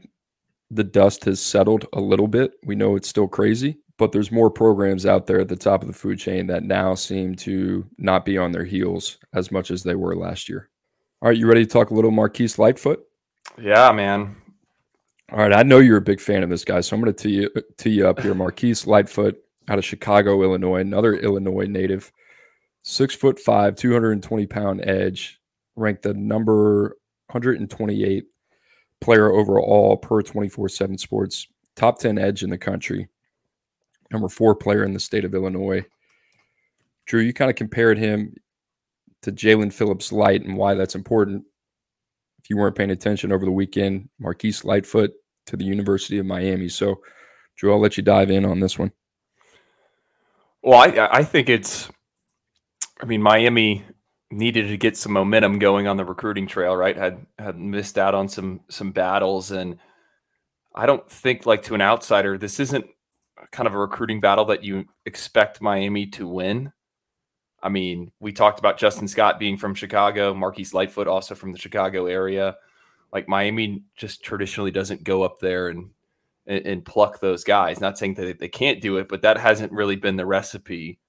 the 0.70 0.84
dust 0.84 1.26
has 1.26 1.42
settled 1.42 1.86
a 1.94 2.00
little 2.00 2.28
bit. 2.28 2.54
We 2.64 2.76
know 2.76 2.96
it's 2.96 3.10
still 3.10 3.28
crazy, 3.28 3.80
but 3.98 4.12
there's 4.12 4.32
more 4.32 4.50
programs 4.50 5.06
out 5.06 5.28
there 5.28 5.42
at 5.42 5.50
the 5.50 5.56
top 5.56 5.82
of 5.82 5.88
the 5.88 5.94
food 5.94 6.18
chain 6.18 6.48
that 6.48 6.64
now 6.64 6.96
seem 6.96 7.36
to 7.36 7.86
not 7.98 8.26
be 8.26 8.38
on 8.38 8.52
their 8.52 8.64
heels 8.64 9.18
as 9.34 9.52
much 9.52 9.70
as 9.70 9.84
they 9.84 9.96
were 9.96 10.16
last 10.16 10.48
year. 10.48 10.70
All 11.22 11.30
right, 11.30 11.38
you 11.38 11.48
ready 11.48 11.66
to 11.66 11.72
talk 11.72 11.92
a 11.92 11.94
little 11.94 12.12
Marquise 12.12 12.58
Lightfoot? 12.58 13.04
Yeah, 13.62 13.92
man. 13.92 14.38
All 15.32 15.40
right, 15.40 15.54
I 15.54 15.64
know 15.64 15.80
you're 15.80 15.98
a 15.98 16.02
big 16.02 16.20
fan 16.20 16.44
of 16.44 16.50
this 16.50 16.66
guy, 16.66 16.82
so 16.82 16.96
I'm 16.96 17.02
going 17.02 17.14
to 17.14 17.24
tee 17.24 17.42
you, 17.42 17.50
tee 17.78 17.92
you 17.92 18.08
up 18.08 18.20
here. 18.22 18.34
Marquise 18.34 18.88
Lightfoot 18.88 19.38
out 19.68 19.78
of 19.78 19.86
Chicago, 19.86 20.42
Illinois, 20.44 20.82
another 20.82 21.14
Illinois 21.16 21.66
native, 21.66 22.12
six 22.84 23.16
foot 23.16 23.40
five, 23.40 23.76
220 23.76 24.46
pound 24.48 24.82
edge, 24.84 25.40
ranked 25.76 26.04
the 26.04 26.14
number 26.14 26.98
128 27.28 28.26
player 29.00 29.32
overall 29.32 29.98
per 29.98 30.22
24 30.22 30.70
7 30.70 30.98
sports, 30.98 31.48
top 31.76 32.00
10 32.00 32.18
edge 32.18 32.44
in 32.44 32.50
the 32.50 32.58
country 32.58 33.08
number 34.12 34.30
four 34.30 34.56
player 34.56 34.84
in 34.84 34.94
the 34.94 35.00
state 35.00 35.26
of 35.26 35.34
Illinois. 35.34 35.84
Drew, 37.06 37.22
you 37.22 37.34
kind 37.34 37.50
of 37.50 37.56
compared 37.56 37.98
him 37.98 38.36
to 39.24 39.32
Jaelan 39.32 39.74
Phillips 39.74 40.12
Light 40.12 40.44
and 40.44 40.58
why 40.58 40.74
that's 40.74 40.96
important. 40.96 41.46
If 42.44 42.50
you 42.50 42.58
weren't 42.58 42.76
paying 42.76 42.92
attention 42.92 43.32
over 43.32 43.46
the 43.46 43.52
weekend, 43.52 44.10
Marquise 44.20 44.66
Lightfoot 44.66 45.12
to 45.48 45.58
the 45.58 45.66
University 45.66 46.18
of 46.18 46.26
Miami. 46.26 46.70
So, 46.70 47.02
Drew, 47.56 47.72
I'll 47.72 47.80
let 47.80 47.98
you 47.98 48.04
dive 48.04 48.32
in 48.32 48.46
on 48.46 48.60
this 48.60 48.80
one. 48.80 48.92
Well, 50.64 50.80
I, 50.80 51.08
I 51.12 51.24
think 51.24 51.50
it's, 51.50 51.90
I 53.02 53.06
mean, 53.06 53.22
Miami 53.22 53.84
needed 54.32 54.68
to 54.68 54.78
get 54.78 54.96
some 54.96 55.12
momentum 55.12 55.60
going 55.60 55.88
on 55.88 55.98
the 55.98 56.06
recruiting 56.06 56.48
trail, 56.48 56.76
right? 56.76 56.96
Had 56.96 57.26
had 57.38 57.58
missed 57.58 57.98
out 57.98 58.16
on 58.16 58.30
some 58.30 58.62
some 58.70 58.92
battles, 58.92 59.52
and 59.52 59.78
I 60.76 60.86
don't 60.86 61.10
think 61.10 61.46
like 61.46 61.64
to 61.64 61.76
an 61.76 61.82
outsider, 61.82 62.38
this 62.38 62.60
isn't 62.60 62.86
kind 63.52 63.68
of 63.68 63.74
a 63.74 63.78
recruiting 63.78 64.22
battle 64.22 64.46
that 64.46 64.64
you 64.64 64.86
expect 65.06 65.62
Miami 65.62 66.06
to 66.08 66.28
win. 66.28 66.72
I 67.64 67.70
mean, 67.70 68.12
we 68.20 68.32
talked 68.32 68.60
about 68.60 68.78
Justin 68.78 69.08
Scott 69.08 69.40
being 69.40 69.58
from 69.58 69.76
Chicago, 69.76 70.34
Marquise 70.34 70.74
Lightfoot 70.74 71.08
also 71.08 71.36
from 71.36 71.52
the 71.52 71.60
Chicago 71.60 72.06
area. 72.06 72.56
Like 73.12 73.28
Miami 73.28 73.84
just 73.96 74.24
traditionally 74.24 74.72
doesn't 74.72 75.04
go 75.04 75.24
up 75.24 75.40
there 75.40 75.68
and 75.70 75.90
and, 76.48 76.66
and 76.66 76.86
pluck 76.86 77.20
those 77.20 77.44
guys. 77.44 77.80
Not 77.80 77.98
saying 77.98 78.16
that 78.16 78.40
they 78.40 78.50
can't 78.50 78.82
do 78.82 78.98
it, 78.98 79.08
but 79.08 79.22
that 79.22 79.38
hasn't 79.38 79.72
really 79.72 79.96
been 79.96 80.16
the 80.16 80.26
recipe. 80.26 81.00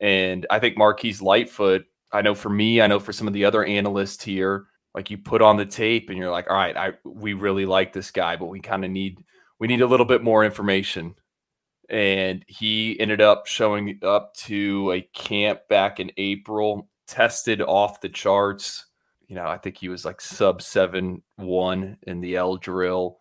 And 0.00 0.46
I 0.50 0.58
think 0.58 0.76
Marquise 0.76 1.20
Lightfoot, 1.20 1.86
I 2.12 2.22
know 2.22 2.34
for 2.34 2.50
me, 2.50 2.80
I 2.80 2.86
know 2.86 3.00
for 3.00 3.12
some 3.12 3.26
of 3.26 3.34
the 3.34 3.44
other 3.44 3.64
analysts 3.64 4.22
here, 4.22 4.66
like 4.94 5.10
you 5.10 5.18
put 5.18 5.42
on 5.42 5.56
the 5.56 5.66
tape 5.66 6.08
and 6.08 6.18
you're 6.18 6.30
like, 6.30 6.50
all 6.50 6.56
right, 6.56 6.76
I 6.76 6.92
we 7.04 7.34
really 7.34 7.66
like 7.66 7.92
this 7.92 8.10
guy, 8.10 8.36
but 8.36 8.46
we 8.46 8.60
kind 8.60 8.84
of 8.84 8.90
need 8.90 9.22
we 9.58 9.66
need 9.66 9.80
a 9.80 9.86
little 9.86 10.06
bit 10.06 10.22
more 10.22 10.44
information. 10.44 11.14
And 11.90 12.44
he 12.46 12.98
ended 13.00 13.20
up 13.20 13.46
showing 13.46 13.98
up 14.02 14.34
to 14.34 14.92
a 14.92 15.02
camp 15.14 15.60
back 15.68 16.00
in 16.00 16.12
April, 16.16 16.88
tested 17.06 17.62
off 17.62 18.00
the 18.00 18.08
charts. 18.08 18.86
You 19.26 19.36
know, 19.36 19.46
I 19.46 19.58
think 19.58 19.78
he 19.78 19.88
was 19.88 20.04
like 20.04 20.20
sub 20.20 20.62
seven 20.62 21.22
one 21.36 21.98
in 22.02 22.20
the 22.20 22.36
L 22.36 22.56
drill 22.56 23.18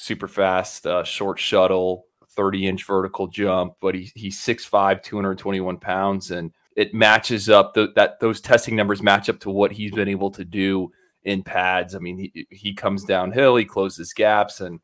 super 0.00 0.28
fast 0.28 0.86
uh, 0.86 1.04
short 1.04 1.38
shuttle, 1.38 2.06
30 2.30 2.66
inch 2.66 2.86
vertical 2.86 3.26
jump, 3.26 3.74
but 3.80 3.94
he, 3.94 4.10
he's 4.14 4.40
6'5, 4.40 5.02
221 5.02 5.76
pounds. 5.76 6.30
And 6.30 6.52
it 6.74 6.94
matches 6.94 7.48
up 7.50 7.74
the, 7.74 7.92
that 7.96 8.18
those 8.20 8.40
testing 8.40 8.76
numbers 8.76 9.02
match 9.02 9.28
up 9.28 9.40
to 9.40 9.50
what 9.50 9.72
he's 9.72 9.92
been 9.92 10.08
able 10.08 10.30
to 10.30 10.44
do 10.44 10.90
in 11.24 11.42
pads. 11.42 11.94
I 11.94 11.98
mean, 11.98 12.30
he, 12.32 12.46
he 12.50 12.72
comes 12.72 13.04
downhill, 13.04 13.56
he 13.56 13.66
closes 13.66 14.14
gaps, 14.14 14.60
and 14.60 14.80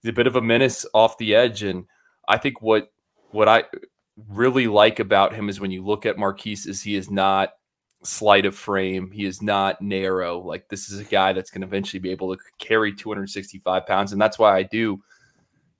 he's 0.00 0.10
a 0.10 0.14
bit 0.14 0.26
of 0.26 0.36
a 0.36 0.40
menace 0.40 0.86
off 0.94 1.18
the 1.18 1.34
edge. 1.34 1.62
And 1.62 1.84
I 2.26 2.38
think 2.38 2.62
what 2.62 2.90
what 3.32 3.48
I 3.48 3.64
really 4.28 4.66
like 4.66 4.98
about 4.98 5.34
him 5.34 5.48
is 5.48 5.60
when 5.60 5.72
you 5.72 5.84
look 5.84 6.06
at 6.06 6.16
Marquise 6.16 6.66
is 6.66 6.82
he 6.82 6.94
is 6.94 7.10
not 7.10 7.50
slight 8.04 8.46
of 8.46 8.54
frame. 8.54 9.10
He 9.10 9.24
is 9.24 9.42
not 9.42 9.80
narrow. 9.80 10.38
Like 10.40 10.68
this 10.68 10.90
is 10.90 11.00
a 11.00 11.04
guy 11.04 11.32
that's 11.32 11.50
going 11.50 11.62
to 11.62 11.66
eventually 11.66 12.00
be 12.00 12.10
able 12.10 12.34
to 12.34 12.42
carry 12.58 12.94
265 12.94 13.86
pounds, 13.86 14.12
and 14.12 14.20
that's 14.20 14.38
why 14.38 14.56
I 14.56 14.62
do 14.62 15.02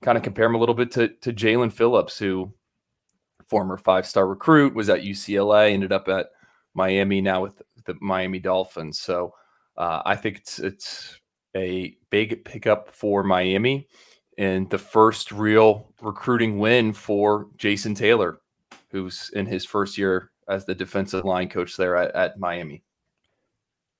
kind 0.01 0.17
of 0.17 0.23
compare 0.23 0.45
him 0.45 0.55
a 0.55 0.59
little 0.59 0.75
bit 0.75 0.91
to 0.91 1.09
to 1.09 1.33
Jaelan 1.33 1.71
Phillips, 1.71 2.17
who 2.17 2.53
former 3.47 3.77
five 3.77 4.05
star 4.05 4.27
recruit 4.27 4.75
was 4.75 4.89
at 4.89 5.03
UCLA, 5.03 5.71
ended 5.71 5.91
up 5.91 6.07
at 6.07 6.27
Miami 6.73 7.21
now 7.21 7.41
with 7.41 7.61
the 7.85 7.95
Miami 8.01 8.39
Dolphins. 8.39 8.99
So 8.99 9.33
uh, 9.77 10.01
I 10.05 10.15
think 10.15 10.37
it's 10.37 10.59
it's 10.59 11.19
a 11.55 11.95
big 12.09 12.43
pickup 12.43 12.91
for 12.91 13.23
Miami 13.23 13.87
and 14.37 14.69
the 14.69 14.77
first 14.77 15.31
real 15.31 15.93
recruiting 16.01 16.59
win 16.59 16.93
for 16.93 17.47
Jason 17.57 17.95
Taylor, 17.95 18.39
who's 18.89 19.29
in 19.33 19.45
his 19.45 19.65
first 19.65 19.97
year 19.97 20.31
as 20.47 20.65
the 20.65 20.75
defensive 20.75 21.25
line 21.25 21.49
coach 21.49 21.77
there 21.77 21.95
at, 21.95 22.13
at 22.15 22.39
Miami. 22.39 22.83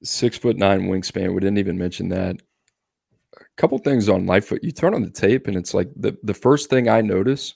Six 0.04 0.38
foot 0.38 0.58
nine 0.58 0.84
wingspan. 0.84 1.34
We 1.34 1.40
didn't 1.40 1.58
even 1.58 1.78
mention 1.78 2.10
that. 2.10 2.38
A 3.38 3.44
couple 3.58 3.78
things 3.80 4.08
on 4.10 4.26
Lightfoot. 4.26 4.64
You 4.64 4.72
turn 4.72 4.94
on 4.94 5.02
the 5.02 5.10
tape, 5.10 5.48
and 5.48 5.56
it's 5.56 5.74
like 5.74 5.90
the, 5.96 6.18
the 6.24 6.34
first 6.34 6.70
thing 6.70 6.88
I 6.88 7.02
notice, 7.02 7.54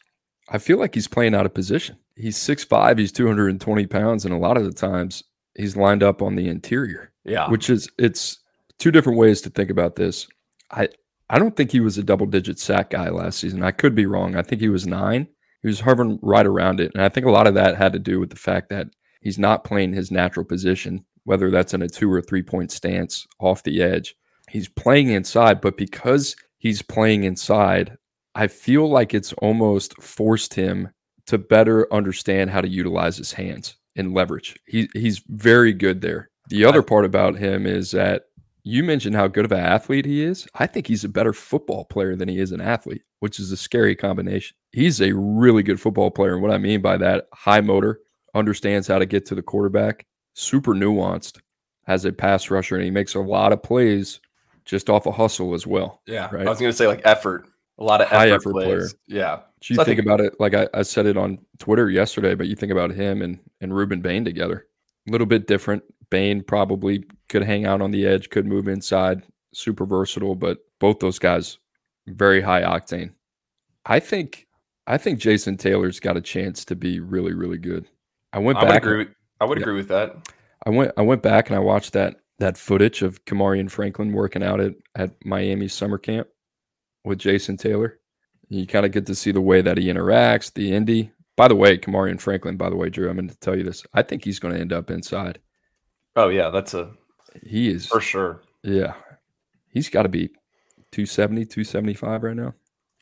I 0.49 0.57
feel 0.57 0.77
like 0.77 0.95
he's 0.95 1.07
playing 1.07 1.35
out 1.35 1.45
of 1.45 1.53
position. 1.53 1.97
He's 2.15 2.37
six 2.37 2.63
five. 2.63 2.97
he's 2.97 3.11
220 3.11 3.85
pounds, 3.87 4.25
and 4.25 4.33
a 4.33 4.37
lot 4.37 4.57
of 4.57 4.65
the 4.65 4.73
times 4.73 5.23
he's 5.55 5.77
lined 5.77 6.03
up 6.03 6.21
on 6.21 6.35
the 6.35 6.47
interior. 6.47 7.11
Yeah. 7.23 7.49
Which 7.49 7.69
is, 7.69 7.89
it's 7.97 8.39
two 8.79 8.91
different 8.91 9.19
ways 9.19 9.41
to 9.41 9.49
think 9.49 9.69
about 9.69 9.95
this. 9.95 10.27
I, 10.71 10.89
I 11.29 11.37
don't 11.37 11.55
think 11.55 11.71
he 11.71 11.79
was 11.79 11.97
a 11.97 12.03
double 12.03 12.25
digit 12.25 12.59
sack 12.59 12.89
guy 12.89 13.09
last 13.09 13.39
season. 13.39 13.63
I 13.63 13.71
could 13.71 13.93
be 13.93 14.05
wrong. 14.05 14.35
I 14.35 14.41
think 14.41 14.61
he 14.61 14.69
was 14.69 14.87
nine. 14.87 15.27
He 15.61 15.67
was 15.67 15.81
hovering 15.81 16.19
right 16.21 16.45
around 16.45 16.79
it. 16.79 16.91
And 16.93 17.03
I 17.03 17.09
think 17.09 17.25
a 17.25 17.31
lot 17.31 17.47
of 17.47 17.53
that 17.55 17.77
had 17.77 17.93
to 17.93 17.99
do 17.99 18.19
with 18.19 18.29
the 18.29 18.35
fact 18.35 18.69
that 18.69 18.87
he's 19.21 19.39
not 19.39 19.63
playing 19.63 19.93
his 19.93 20.11
natural 20.11 20.45
position, 20.45 21.05
whether 21.23 21.51
that's 21.51 21.73
in 21.73 21.81
a 21.81 21.89
two 21.89 22.11
or 22.11 22.21
three 22.21 22.43
point 22.43 22.71
stance 22.71 23.27
off 23.39 23.63
the 23.63 23.81
edge. 23.81 24.15
He's 24.49 24.69
playing 24.69 25.09
inside, 25.09 25.61
but 25.61 25.77
because 25.77 26.35
he's 26.57 26.81
playing 26.81 27.23
inside, 27.23 27.97
I 28.35 28.47
feel 28.47 28.89
like 28.89 29.13
it's 29.13 29.33
almost 29.33 30.01
forced 30.01 30.53
him 30.53 30.89
to 31.27 31.37
better 31.37 31.91
understand 31.93 32.49
how 32.49 32.61
to 32.61 32.67
utilize 32.67 33.17
his 33.17 33.33
hands 33.33 33.75
and 33.95 34.13
leverage. 34.13 34.55
He, 34.65 34.89
he's 34.93 35.21
very 35.27 35.73
good 35.73 36.01
there. 36.01 36.29
The 36.49 36.65
other 36.65 36.81
part 36.81 37.05
about 37.05 37.37
him 37.37 37.67
is 37.67 37.91
that 37.91 38.23
you 38.63 38.83
mentioned 38.83 39.15
how 39.15 39.27
good 39.27 39.45
of 39.45 39.51
an 39.51 39.59
athlete 39.59 40.05
he 40.05 40.23
is. 40.23 40.47
I 40.55 40.65
think 40.65 40.87
he's 40.87 41.03
a 41.03 41.09
better 41.09 41.33
football 41.33 41.85
player 41.85 42.15
than 42.15 42.29
he 42.29 42.39
is 42.39 42.51
an 42.51 42.61
athlete, 42.61 43.03
which 43.19 43.39
is 43.39 43.51
a 43.51 43.57
scary 43.57 43.95
combination. 43.95 44.55
He's 44.71 45.01
a 45.01 45.13
really 45.13 45.63
good 45.63 45.79
football 45.79 46.11
player. 46.11 46.33
And 46.33 46.41
what 46.41 46.51
I 46.51 46.57
mean 46.57 46.81
by 46.81 46.97
that, 46.97 47.27
high 47.33 47.61
motor, 47.61 48.01
understands 48.33 48.87
how 48.87 48.99
to 48.99 49.05
get 49.05 49.25
to 49.27 49.35
the 49.35 49.41
quarterback, 49.41 50.05
super 50.33 50.73
nuanced, 50.73 51.39
has 51.85 52.05
a 52.05 52.11
pass 52.11 52.49
rusher, 52.49 52.75
and 52.75 52.83
he 52.83 52.91
makes 52.91 53.15
a 53.15 53.19
lot 53.19 53.51
of 53.51 53.63
plays 53.63 54.19
just 54.65 54.89
off 54.89 55.05
a 55.05 55.09
of 55.09 55.15
hustle 55.15 55.53
as 55.53 55.65
well. 55.65 56.01
Yeah. 56.05 56.29
Right? 56.31 56.45
I 56.45 56.49
was 56.49 56.59
going 56.59 56.71
to 56.71 56.77
say 56.77 56.87
like 56.87 57.01
effort, 57.03 57.47
a 57.79 57.83
lot 57.83 58.01
of 58.01 58.07
effort 58.07 58.15
high 58.15 58.29
effort 58.29 58.51
plays. 58.51 58.65
player. 58.65 58.87
Yeah. 59.07 59.37
So 59.61 59.73
you 59.73 59.75
so 59.75 59.83
think, 59.83 59.97
think, 59.97 60.07
about 60.07 60.21
it, 60.21 60.39
like 60.39 60.53
I, 60.53 60.67
I 60.73 60.83
said 60.83 61.05
it 61.05 61.17
on 61.17 61.39
Twitter 61.57 61.89
yesterday, 61.89 62.35
but 62.35 62.47
you 62.47 62.55
think 62.55 62.71
about 62.71 62.91
him 62.91 63.21
and, 63.21 63.39
and 63.59 63.71
Rueben 63.71 64.01
Bain 64.01 64.23
together. 64.23 64.67
A 65.07 65.11
little 65.11 65.27
bit 65.27 65.47
different. 65.47 65.83
Bain 66.09 66.43
probably 66.43 67.03
could 67.27 67.43
hang 67.43 67.65
out 67.65 67.81
on 67.81 67.91
the 67.91 68.05
edge, 68.05 68.29
could 68.29 68.45
move 68.45 68.67
inside, 68.67 69.23
super 69.53 69.85
versatile, 69.85 70.35
but 70.35 70.59
both 70.79 70.99
those 70.99 71.19
guys 71.19 71.57
very 72.07 72.41
high 72.41 72.61
octane. 72.61 73.11
I 73.85 73.99
think 73.99 74.47
I 74.87 74.97
think 74.97 75.19
Jason 75.19 75.57
Taylor's 75.57 75.99
got 75.99 76.17
a 76.17 76.21
chance 76.21 76.65
to 76.65 76.75
be 76.75 76.99
really, 76.99 77.33
really 77.33 77.57
good. 77.57 77.87
I 78.33 78.39
went 78.39 78.57
I 78.57 78.65
back. 78.65 78.83
Would 78.83 78.91
agree 78.91 78.97
with, 79.05 79.15
I 79.39 79.45
would 79.45 79.57
yeah, 79.57 79.63
agree 79.63 79.75
with 79.75 79.87
that. 79.89 80.29
I 80.65 80.69
went 80.69 80.91
I 80.97 81.01
went 81.01 81.21
back 81.21 81.49
and 81.49 81.55
I 81.55 81.59
watched 81.59 81.93
that 81.93 82.17
that 82.39 82.57
footage 82.57 83.01
of 83.01 83.23
Kamarion 83.25 83.69
Franklin 83.69 84.13
working 84.13 84.43
out 84.43 84.59
at, 84.59 84.73
at 84.95 85.13
Miami 85.25 85.67
summer 85.67 85.97
camp 85.97 86.27
with 87.03 87.19
Jason 87.19 87.57
Taylor. 87.57 87.99
You 88.47 88.65
kind 88.65 88.85
of 88.85 88.91
get 88.91 89.05
to 89.07 89.15
see 89.15 89.31
the 89.31 89.41
way 89.41 89.61
that 89.61 89.77
he 89.77 89.85
interacts, 89.85 90.53
the 90.53 90.71
indie. 90.71 91.11
By 91.35 91.47
the 91.47 91.55
way, 91.55 91.77
Kamarion 91.77 92.19
Franklin, 92.19 92.57
by 92.57 92.69
the 92.69 92.75
way, 92.75 92.89
Drew, 92.89 93.09
I'm 93.09 93.15
going 93.15 93.29
to 93.29 93.39
tell 93.39 93.57
you 93.57 93.63
this. 93.63 93.83
I 93.93 94.01
think 94.01 94.25
he's 94.25 94.39
going 94.39 94.53
to 94.53 94.59
end 94.59 94.73
up 94.73 94.89
inside. 94.89 95.39
Oh, 96.15 96.29
yeah. 96.29 96.49
That's 96.49 96.73
a 96.73 96.91
he 97.45 97.69
is 97.69 97.85
for 97.87 98.01
sure. 98.01 98.41
Yeah. 98.63 98.95
He's 99.69 99.89
got 99.89 100.03
to 100.03 100.09
be 100.09 100.31
270, 100.91 101.45
275 101.45 102.23
right 102.23 102.35
now. 102.35 102.53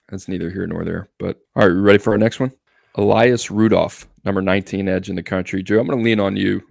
That's 0.10 0.28
neither 0.28 0.50
here 0.50 0.68
nor 0.68 0.84
there. 0.84 1.10
But 1.20 1.40
all 1.56 1.68
right, 1.68 1.74
ready 1.74 2.00
for 2.00 2.12
our 2.12 2.18
next 2.18 2.40
one? 2.40 2.52
Elias 2.96 3.52
Rudolph, 3.52 4.08
number 4.26 4.42
19 4.42 4.88
edge 4.88 5.10
in 5.10 5.16
the 5.16 5.24
country. 5.24 5.62
Joe, 5.62 5.80
I'm 5.80 5.88
going 5.88 6.00
to 6.00 6.04
lean 6.04 6.20
on 6.20 6.36
you 6.36 6.64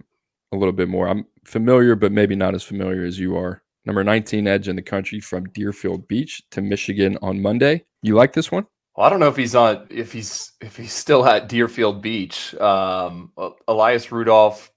a 0.51 0.57
little 0.57 0.73
bit 0.73 0.89
more. 0.89 1.07
I'm 1.07 1.25
familiar, 1.45 1.95
but 1.95 2.11
maybe 2.11 2.35
not 2.35 2.55
as 2.55 2.63
familiar 2.63 3.05
as 3.05 3.19
you 3.19 3.37
are. 3.37 3.61
Number 3.85 4.03
19 4.03 4.47
edge 4.47 4.67
in 4.67 4.75
the 4.75 4.81
country 4.81 5.21
from 5.21 5.45
Deerfield 5.49 6.07
Beach 6.07 6.43
to 6.51 6.61
Michigan 6.61 7.17
on 7.21 7.41
Monday. 7.41 7.85
You 8.01 8.15
like 8.15 8.33
this 8.33 8.51
one? 8.51 8.67
Well, 8.95 9.05
I 9.05 9.09
don't 9.09 9.19
know 9.19 9.29
if 9.29 9.37
he's 9.37 9.55
on 9.55 9.87
if 9.89 10.11
he's 10.11 10.51
if 10.59 10.75
he's 10.75 10.91
still 10.91 11.25
at 11.25 11.47
Deerfield 11.47 12.01
Beach. 12.01 12.53
Um, 12.55 13.31
Elias 13.67 14.11
Rudolph 14.11 14.71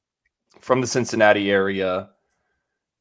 from 0.61 0.80
the 0.80 0.87
Cincinnati 0.87 1.50
area 1.50 2.11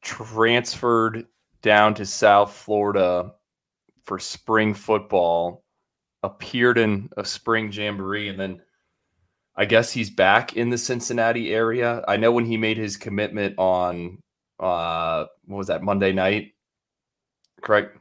transferred 0.01 1.27
down 1.61 1.93
to 1.95 2.05
South 2.05 2.53
Florida 2.53 3.33
for 4.03 4.19
spring 4.19 4.73
football, 4.73 5.63
appeared 6.23 6.77
in 6.77 7.09
a 7.17 7.25
spring 7.25 7.71
jamboree, 7.71 8.29
and 8.29 8.39
then 8.39 8.61
I 9.55 9.65
guess 9.65 9.91
he's 9.91 10.09
back 10.09 10.55
in 10.55 10.69
the 10.69 10.77
Cincinnati 10.77 11.53
area. 11.53 12.03
I 12.07 12.17
know 12.17 12.31
when 12.31 12.45
he 12.45 12.57
made 12.57 12.77
his 12.77 12.97
commitment 12.97 13.55
on 13.57 14.19
uh 14.59 15.25
what 15.45 15.57
was 15.57 15.67
that 15.67 15.83
Monday 15.83 16.11
night? 16.11 16.53
Correct. 17.61 17.97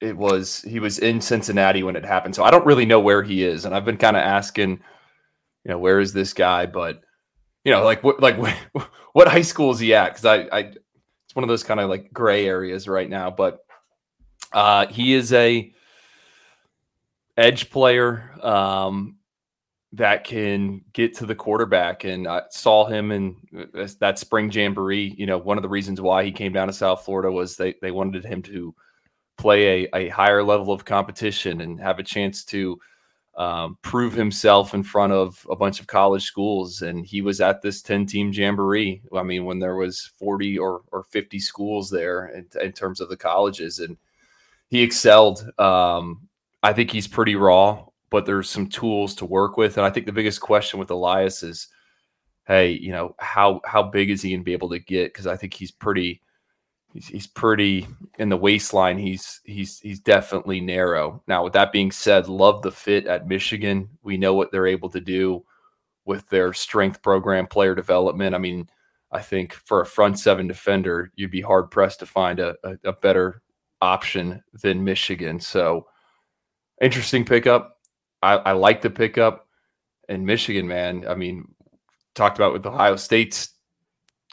It 0.00 0.16
was 0.16 0.62
he 0.62 0.80
was 0.80 0.98
in 0.98 1.20
Cincinnati 1.20 1.82
when 1.82 1.96
it 1.96 2.04
happened. 2.04 2.34
So 2.34 2.44
I 2.44 2.50
don't 2.50 2.66
really 2.66 2.86
know 2.86 3.00
where 3.00 3.22
he 3.22 3.44
is. 3.44 3.64
And 3.64 3.74
I've 3.74 3.84
been 3.84 3.96
kind 3.96 4.16
of 4.16 4.22
asking, 4.22 4.70
you 4.70 5.70
know, 5.70 5.78
where 5.78 6.00
is 6.00 6.12
this 6.12 6.32
guy? 6.32 6.66
But 6.66 7.02
you 7.64 7.72
know, 7.72 7.84
like 7.84 8.02
what 8.02 8.20
like 8.20 8.36
what, 8.38 8.56
what 9.12 9.28
high 9.28 9.42
school 9.42 9.70
is 9.70 9.80
he 9.80 9.94
at? 9.94 10.08
Because 10.14 10.24
I 10.24 10.48
I 10.56 10.72
one 11.36 11.44
of 11.44 11.48
those 11.48 11.62
kind 11.62 11.80
of 11.80 11.90
like 11.90 12.10
gray 12.14 12.46
areas 12.46 12.88
right 12.88 13.10
now. 13.10 13.30
But 13.30 13.58
uh, 14.52 14.86
he 14.86 15.12
is 15.12 15.34
a 15.34 15.70
edge 17.36 17.68
player 17.68 18.32
um, 18.42 19.18
that 19.92 20.24
can 20.24 20.80
get 20.94 21.14
to 21.16 21.26
the 21.26 21.34
quarterback, 21.34 22.04
and 22.04 22.26
I 22.26 22.42
saw 22.50 22.86
him 22.86 23.12
in 23.12 23.36
uh, 23.54 23.86
that 24.00 24.18
spring 24.18 24.50
jamboree. 24.50 25.14
You 25.18 25.26
know, 25.26 25.36
one 25.36 25.58
of 25.58 25.62
the 25.62 25.68
reasons 25.68 26.00
why 26.00 26.24
he 26.24 26.32
came 26.32 26.54
down 26.54 26.68
to 26.68 26.72
South 26.72 27.04
Florida 27.04 27.30
was 27.30 27.54
they 27.54 27.74
they 27.82 27.90
wanted 27.90 28.24
him 28.24 28.40
to 28.42 28.74
play 29.36 29.84
a, 29.84 29.88
a 29.94 30.08
higher 30.08 30.42
level 30.42 30.72
of 30.72 30.86
competition 30.86 31.60
and 31.60 31.78
have 31.78 31.98
a 31.98 32.02
chance 32.02 32.44
to 32.46 32.78
um, 33.36 33.76
prove 33.82 34.14
himself 34.14 34.72
in 34.72 34.82
front 34.82 35.12
of 35.12 35.46
a 35.50 35.56
bunch 35.56 35.80
of 35.80 35.86
college 35.86 36.24
schools. 36.24 36.82
And 36.82 37.04
he 37.04 37.20
was 37.20 37.40
at 37.40 37.60
this 37.60 37.82
10 37.82 38.06
team 38.06 38.32
jamboree. 38.32 39.02
I 39.14 39.22
mean, 39.22 39.44
when 39.44 39.58
there 39.58 39.76
was 39.76 40.10
40 40.18 40.58
or, 40.58 40.82
or 40.90 41.04
50 41.04 41.38
schools 41.38 41.90
there 41.90 42.28
in, 42.28 42.46
in 42.60 42.72
terms 42.72 43.00
of 43.00 43.08
the 43.08 43.16
colleges 43.16 43.78
and 43.78 43.96
he 44.68 44.82
excelled. 44.82 45.48
Um, 45.58 46.28
I 46.62 46.72
think 46.72 46.90
he's 46.90 47.06
pretty 47.06 47.36
raw, 47.36 47.84
but 48.10 48.24
there's 48.24 48.48
some 48.48 48.68
tools 48.68 49.14
to 49.16 49.26
work 49.26 49.56
with. 49.56 49.76
And 49.76 49.86
I 49.86 49.90
think 49.90 50.06
the 50.06 50.12
biggest 50.12 50.40
question 50.40 50.80
with 50.80 50.90
Elias 50.90 51.42
is, 51.42 51.68
Hey, 52.46 52.70
you 52.70 52.92
know, 52.92 53.14
how, 53.18 53.60
how 53.64 53.82
big 53.82 54.08
is 54.08 54.22
he 54.22 54.30
going 54.30 54.40
to 54.40 54.44
be 54.44 54.52
able 54.52 54.70
to 54.70 54.78
get? 54.78 55.12
Cause 55.12 55.26
I 55.26 55.36
think 55.36 55.52
he's 55.52 55.72
pretty, 55.72 56.22
he's, 56.96 57.06
he's 57.08 57.26
pretty 57.26 57.86
in 58.18 58.28
the 58.30 58.36
waistline. 58.36 58.98
He's 58.98 59.40
he's 59.44 59.78
he's 59.80 60.00
definitely 60.00 60.60
narrow. 60.60 61.22
Now, 61.28 61.44
with 61.44 61.52
that 61.52 61.72
being 61.72 61.92
said, 61.92 62.28
love 62.28 62.62
the 62.62 62.72
fit 62.72 63.06
at 63.06 63.28
Michigan. 63.28 63.88
We 64.02 64.16
know 64.16 64.34
what 64.34 64.50
they're 64.50 64.66
able 64.66 64.88
to 64.90 65.00
do 65.00 65.44
with 66.04 66.28
their 66.28 66.52
strength 66.52 67.02
program, 67.02 67.46
player 67.46 67.74
development. 67.74 68.34
I 68.34 68.38
mean, 68.38 68.68
I 69.12 69.20
think 69.20 69.52
for 69.52 69.82
a 69.82 69.86
front 69.86 70.18
seven 70.18 70.46
defender, 70.46 71.12
you'd 71.16 71.30
be 71.30 71.40
hard 71.40 71.70
pressed 71.70 72.00
to 72.00 72.06
find 72.06 72.40
a, 72.40 72.56
a, 72.64 72.76
a 72.84 72.92
better 72.92 73.42
option 73.82 74.42
than 74.62 74.82
Michigan. 74.84 75.38
So 75.38 75.86
interesting 76.80 77.24
pickup. 77.24 77.78
I, 78.22 78.36
I 78.36 78.52
like 78.52 78.82
the 78.82 78.90
pickup. 78.90 79.48
And 80.08 80.24
Michigan, 80.24 80.66
man, 80.68 81.04
I 81.06 81.14
mean, 81.16 81.48
talked 82.14 82.38
about 82.38 82.52
with 82.52 82.64
Ohio 82.64 82.96
State's 82.96 83.54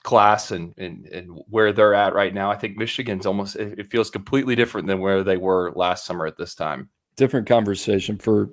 class 0.04 0.52
and, 0.52 0.74
and 0.78 1.06
and 1.08 1.30
where 1.50 1.72
they're 1.72 1.94
at 1.94 2.14
right 2.14 2.34
now. 2.34 2.52
I 2.52 2.56
think 2.56 2.78
Michigan's 2.78 3.26
almost 3.26 3.56
it 3.56 3.90
feels 3.90 4.10
completely 4.10 4.56
different 4.56 4.88
than 4.88 5.00
where 5.00 5.24
they 5.24 5.38
were 5.38 5.72
last 5.76 6.06
summer 6.06 6.26
at 6.26 6.38
this 6.38 6.56
time. 6.56 6.90
Different 7.16 7.48
conversation 7.48 8.18
for 8.18 8.50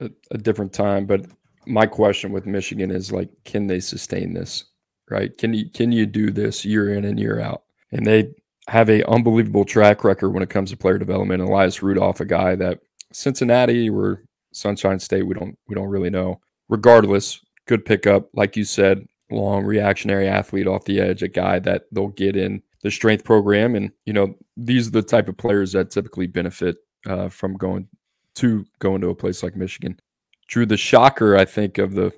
a, 0.00 0.10
a 0.30 0.38
different 0.38 0.72
time, 0.72 1.06
but 1.06 1.26
my 1.66 1.86
question 1.86 2.32
with 2.32 2.46
Michigan 2.46 2.90
is 2.90 3.12
like, 3.12 3.30
can 3.44 3.66
they 3.66 3.80
sustain 3.80 4.34
this? 4.34 4.64
Right? 5.08 5.36
Can 5.38 5.54
you 5.54 5.70
can 5.70 5.92
you 5.92 6.06
do 6.06 6.30
this 6.30 6.64
year 6.64 6.94
in 6.94 7.04
and 7.04 7.18
year 7.18 7.40
out? 7.40 7.62
And 7.92 8.04
they 8.06 8.32
have 8.68 8.88
a 8.88 9.08
unbelievable 9.08 9.64
track 9.64 10.04
record 10.04 10.30
when 10.30 10.42
it 10.42 10.50
comes 10.50 10.70
to 10.70 10.76
player 10.76 10.98
development. 10.98 11.42
Elias 11.42 11.82
Rudolph, 11.82 12.20
a 12.20 12.24
guy 12.24 12.54
that 12.56 12.80
Cincinnati 13.12 13.90
or 13.90 14.24
Sunshine 14.52 14.98
State, 14.98 15.26
we 15.26 15.34
don't 15.34 15.56
we 15.68 15.74
don't 15.74 15.88
really 15.88 16.10
know. 16.10 16.40
Regardless, 16.68 17.40
good 17.66 17.84
pickup, 17.84 18.28
like 18.34 18.56
you 18.56 18.64
said, 18.64 19.06
long 19.32 19.64
reactionary 19.64 20.28
athlete 20.28 20.66
off 20.66 20.84
the 20.84 21.00
edge, 21.00 21.22
a 21.22 21.28
guy 21.28 21.58
that 21.60 21.84
they'll 21.92 22.08
get 22.08 22.36
in 22.36 22.62
the 22.82 22.90
strength 22.90 23.24
program, 23.24 23.74
and 23.74 23.92
you 24.04 24.12
know 24.12 24.34
these 24.56 24.88
are 24.88 24.92
the 24.92 25.02
type 25.02 25.28
of 25.28 25.36
players 25.36 25.72
that 25.72 25.90
typically 25.90 26.26
benefit 26.26 26.76
uh, 27.06 27.28
from 27.28 27.56
going 27.56 27.88
to 28.36 28.64
going 28.78 29.00
to 29.00 29.08
a 29.08 29.14
place 29.14 29.42
like 29.42 29.56
Michigan. 29.56 29.98
Drew, 30.48 30.66
the 30.66 30.76
shocker, 30.76 31.36
I 31.36 31.44
think 31.44 31.78
of 31.78 31.94
the 31.94 32.12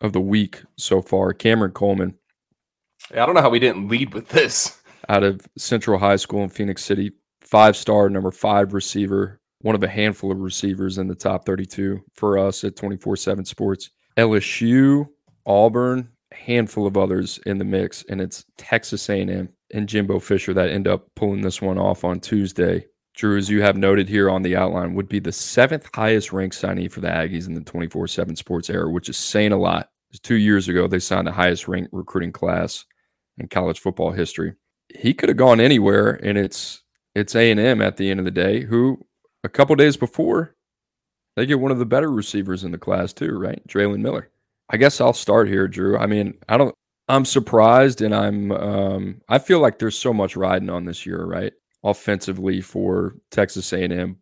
of 0.00 0.12
the 0.12 0.20
week 0.20 0.62
so 0.76 1.00
far, 1.02 1.32
Cameron 1.32 1.72
Coleman. 1.72 2.14
I 3.10 3.26
don't 3.26 3.34
know 3.34 3.42
how 3.42 3.50
we 3.50 3.58
didn't 3.58 3.88
lead 3.88 4.14
with 4.14 4.28
this. 4.28 4.78
Out 5.08 5.24
of 5.24 5.40
Central 5.58 5.98
High 5.98 6.16
School 6.16 6.44
in 6.44 6.48
Phenix 6.48 6.84
City, 6.84 7.12
five 7.40 7.76
star, 7.76 8.08
number 8.08 8.30
five 8.30 8.72
receiver, 8.72 9.40
one 9.60 9.74
of 9.74 9.82
a 9.82 9.88
handful 9.88 10.30
of 10.30 10.38
receivers 10.38 10.98
in 10.98 11.08
the 11.08 11.14
top 11.14 11.44
32 11.44 12.00
for 12.14 12.38
us 12.38 12.62
at 12.62 12.76
24 12.76 13.16
7 13.16 13.44
Sports. 13.44 13.90
LSU, 14.16 15.08
Auburn, 15.46 16.11
handful 16.32 16.86
of 16.86 16.96
others 16.96 17.38
in 17.46 17.58
the 17.58 17.64
mix, 17.64 18.04
and 18.08 18.20
it's 18.20 18.44
Texas 18.56 19.08
A&M 19.08 19.48
and 19.72 19.88
Jimbo 19.88 20.20
Fisher 20.20 20.54
that 20.54 20.70
end 20.70 20.88
up 20.88 21.08
pulling 21.16 21.42
this 21.42 21.62
one 21.62 21.78
off 21.78 22.04
on 22.04 22.20
Tuesday. 22.20 22.86
Drew, 23.14 23.36
as 23.36 23.50
you 23.50 23.62
have 23.62 23.76
noted 23.76 24.08
here 24.08 24.30
on 24.30 24.42
the 24.42 24.56
outline, 24.56 24.94
would 24.94 25.08
be 25.08 25.18
the 25.18 25.32
seventh 25.32 25.88
highest 25.94 26.32
ranked 26.32 26.60
signee 26.60 26.90
for 26.90 27.00
the 27.00 27.08
Aggies 27.08 27.46
in 27.46 27.54
the 27.54 27.60
24 27.60 28.08
7 28.08 28.36
sports 28.36 28.70
era, 28.70 28.90
which 28.90 29.08
is 29.08 29.16
saying 29.16 29.52
a 29.52 29.58
lot. 29.58 29.90
Two 30.22 30.36
years 30.36 30.68
ago, 30.68 30.86
they 30.86 30.98
signed 30.98 31.26
the 31.26 31.32
highest 31.32 31.68
ranked 31.68 31.90
recruiting 31.92 32.32
class 32.32 32.84
in 33.38 33.48
college 33.48 33.80
football 33.80 34.12
history. 34.12 34.54
He 34.94 35.14
could 35.14 35.30
have 35.30 35.38
gone 35.38 35.60
anywhere, 35.60 36.12
and 36.22 36.36
it's 36.36 36.82
it's 37.14 37.34
A&M 37.34 37.82
at 37.82 37.96
the 37.96 38.10
end 38.10 38.20
of 38.20 38.24
the 38.24 38.30
day, 38.30 38.60
who 38.60 39.06
a 39.44 39.48
couple 39.48 39.76
days 39.76 39.96
before, 39.96 40.54
they 41.36 41.46
get 41.46 41.60
one 41.60 41.72
of 41.72 41.78
the 41.78 41.86
better 41.86 42.10
receivers 42.10 42.64
in 42.64 42.72
the 42.72 42.78
class 42.78 43.12
too, 43.12 43.36
right? 43.38 43.66
Drelon 43.66 44.00
Miller. 44.00 44.30
I 44.70 44.76
guess 44.76 45.00
I'll 45.00 45.12
start 45.12 45.48
here, 45.48 45.68
Drew. 45.68 45.98
I 45.98 46.06
mean, 46.06 46.34
I 46.48 46.56
don't. 46.56 46.74
I'm 47.08 47.24
surprised, 47.24 48.00
and 48.00 48.14
I'm. 48.14 48.52
Um, 48.52 49.20
I 49.28 49.38
feel 49.38 49.60
like 49.60 49.78
there's 49.78 49.98
so 49.98 50.12
much 50.12 50.36
riding 50.36 50.70
on 50.70 50.84
this 50.84 51.04
year, 51.04 51.24
right? 51.24 51.52
Offensively 51.84 52.60
for 52.60 53.16
Texas 53.30 53.72
A&M, 53.72 54.16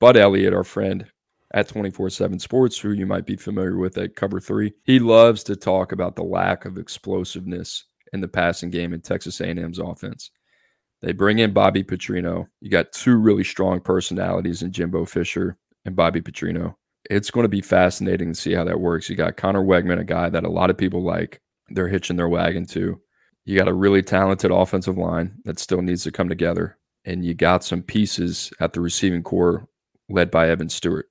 Bud 0.00 0.16
Elliott, 0.16 0.54
our 0.54 0.64
friend 0.64 1.06
at 1.52 1.68
24/7 1.68 2.40
Sports, 2.40 2.78
who 2.78 2.92
you 2.92 3.06
might 3.06 3.26
be 3.26 3.36
familiar 3.36 3.76
with 3.76 3.96
at 3.98 4.16
Cover 4.16 4.40
Three, 4.40 4.72
he 4.84 4.98
loves 4.98 5.44
to 5.44 5.56
talk 5.56 5.92
about 5.92 6.16
the 6.16 6.24
lack 6.24 6.64
of 6.64 6.78
explosiveness 6.78 7.84
in 8.12 8.20
the 8.20 8.28
passing 8.28 8.70
game 8.70 8.92
in 8.92 9.00
Texas 9.00 9.40
A&M's 9.40 9.78
offense. 9.78 10.30
They 11.02 11.12
bring 11.12 11.38
in 11.38 11.52
Bobby 11.52 11.84
Petrino. 11.84 12.46
You 12.60 12.70
got 12.70 12.92
two 12.92 13.16
really 13.16 13.44
strong 13.44 13.80
personalities 13.80 14.62
in 14.62 14.72
Jimbo 14.72 15.04
Fisher 15.04 15.58
and 15.84 15.94
Bobby 15.94 16.22
Petrino. 16.22 16.76
It's 17.10 17.30
going 17.30 17.44
to 17.44 17.48
be 17.48 17.60
fascinating 17.60 18.32
to 18.32 18.40
see 18.40 18.54
how 18.54 18.64
that 18.64 18.80
works. 18.80 19.08
You 19.08 19.16
got 19.16 19.36
Conner 19.36 19.62
Weigman, 19.62 20.00
a 20.00 20.04
guy 20.04 20.28
that 20.30 20.44
a 20.44 20.50
lot 20.50 20.70
of 20.70 20.78
people 20.78 21.02
like. 21.02 21.40
They're 21.68 21.88
hitching 21.88 22.16
their 22.16 22.28
wagon 22.28 22.66
to. 22.66 23.00
You 23.44 23.58
got 23.58 23.68
a 23.68 23.74
really 23.74 24.02
talented 24.02 24.50
offensive 24.50 24.96
line 24.96 25.34
that 25.44 25.58
still 25.58 25.82
needs 25.82 26.02
to 26.04 26.12
come 26.12 26.28
together. 26.28 26.78
And 27.04 27.24
you 27.24 27.34
got 27.34 27.64
some 27.64 27.82
pieces 27.82 28.52
at 28.60 28.72
the 28.72 28.80
receiving 28.80 29.22
corps 29.22 29.68
led 30.08 30.30
by 30.30 30.48
Evan 30.48 30.68
Stewart. 30.68 31.06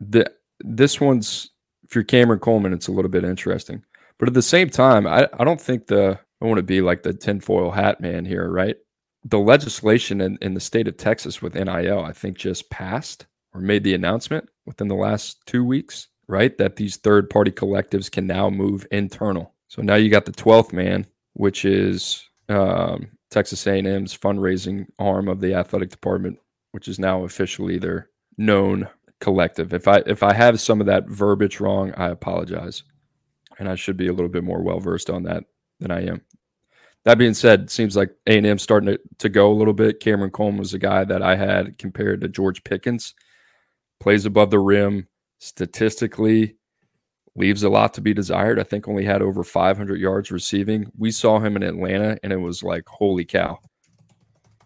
The, 0.00 0.30
this 0.60 1.00
one's, 1.00 1.50
if 1.82 1.94
you're 1.94 2.04
Cameron 2.04 2.40
Coleman, 2.40 2.72
it's 2.72 2.88
a 2.88 2.92
little 2.92 3.10
bit 3.10 3.24
interesting. 3.24 3.84
But 4.18 4.28
at 4.28 4.34
the 4.34 4.42
same 4.42 4.70
time, 4.70 5.06
I, 5.06 5.28
I 5.38 5.44
don't 5.44 5.60
think 5.60 5.86
the, 5.86 6.18
I 6.40 6.44
want 6.46 6.56
to 6.58 6.62
be 6.62 6.80
like 6.80 7.02
the 7.02 7.12
tinfoil 7.12 7.70
hat 7.70 8.00
man 8.00 8.24
here, 8.24 8.50
right? 8.50 8.76
The 9.24 9.38
legislation 9.38 10.20
in, 10.20 10.38
in 10.40 10.54
the 10.54 10.60
state 10.60 10.88
of 10.88 10.96
Texas 10.96 11.42
with 11.42 11.54
NIL, 11.54 12.00
I 12.00 12.12
think, 12.12 12.38
just 12.38 12.70
passed 12.70 13.26
or 13.54 13.60
made 13.60 13.84
the 13.84 13.94
announcement 13.94 14.48
within 14.66 14.88
the 14.88 14.94
last 14.94 15.46
two 15.46 15.64
weeks, 15.64 16.08
right? 16.26 16.58
That 16.58 16.76
these 16.76 16.96
third 16.96 17.30
party 17.30 17.52
collectives 17.52 18.10
can 18.10 18.26
now 18.26 18.50
move 18.50 18.86
internal. 18.90 19.54
So 19.68 19.80
now 19.80 19.94
you 19.94 20.10
got 20.10 20.24
the 20.24 20.32
12th 20.32 20.72
man, 20.72 21.06
which 21.34 21.64
is 21.64 22.28
um, 22.48 23.08
Texas 23.30 23.66
A&M's 23.66 24.16
fundraising 24.16 24.86
arm 24.98 25.28
of 25.28 25.40
the 25.40 25.54
athletic 25.54 25.90
department, 25.90 26.38
which 26.72 26.88
is 26.88 26.98
now 26.98 27.24
officially 27.24 27.78
their 27.78 28.10
known 28.36 28.88
collective. 29.20 29.72
If 29.72 29.88
I 29.88 30.02
if 30.06 30.22
I 30.22 30.34
have 30.34 30.60
some 30.60 30.80
of 30.80 30.86
that 30.86 31.08
verbiage 31.08 31.60
wrong, 31.60 31.92
I 31.96 32.08
apologize, 32.08 32.82
and 33.58 33.68
I 33.68 33.74
should 33.74 33.96
be 33.96 34.08
a 34.08 34.12
little 34.12 34.28
bit 34.28 34.44
more 34.44 34.62
well 34.62 34.80
versed 34.80 35.10
on 35.10 35.22
that 35.24 35.44
than 35.80 35.90
I 35.90 36.06
am. 36.06 36.20
That 37.04 37.18
being 37.18 37.34
said, 37.34 37.70
seems 37.70 37.96
like 37.96 38.14
A&M 38.26 38.58
starting 38.58 38.94
to, 38.94 39.00
to 39.18 39.28
go 39.28 39.52
a 39.52 39.54
little 39.54 39.74
bit. 39.74 40.00
Cameron 40.00 40.30
Coleman 40.30 40.58
was 40.58 40.72
a 40.72 40.78
guy 40.78 41.04
that 41.04 41.22
I 41.22 41.36
had 41.36 41.76
compared 41.76 42.22
to 42.22 42.28
George 42.28 42.64
Pickens 42.64 43.14
plays 44.00 44.26
above 44.26 44.50
the 44.50 44.58
rim, 44.58 45.08
statistically 45.38 46.56
leaves 47.36 47.62
a 47.62 47.68
lot 47.68 47.94
to 47.94 48.00
be 48.00 48.14
desired. 48.14 48.58
I 48.58 48.62
think 48.62 48.86
only 48.86 49.04
had 49.04 49.22
over 49.22 49.42
500 49.42 49.98
yards 49.98 50.30
receiving. 50.30 50.90
We 50.96 51.10
saw 51.10 51.40
him 51.40 51.56
in 51.56 51.62
Atlanta, 51.62 52.18
and 52.22 52.32
it 52.32 52.36
was 52.36 52.62
like, 52.62 52.84
holy 52.86 53.24
cow. 53.24 53.58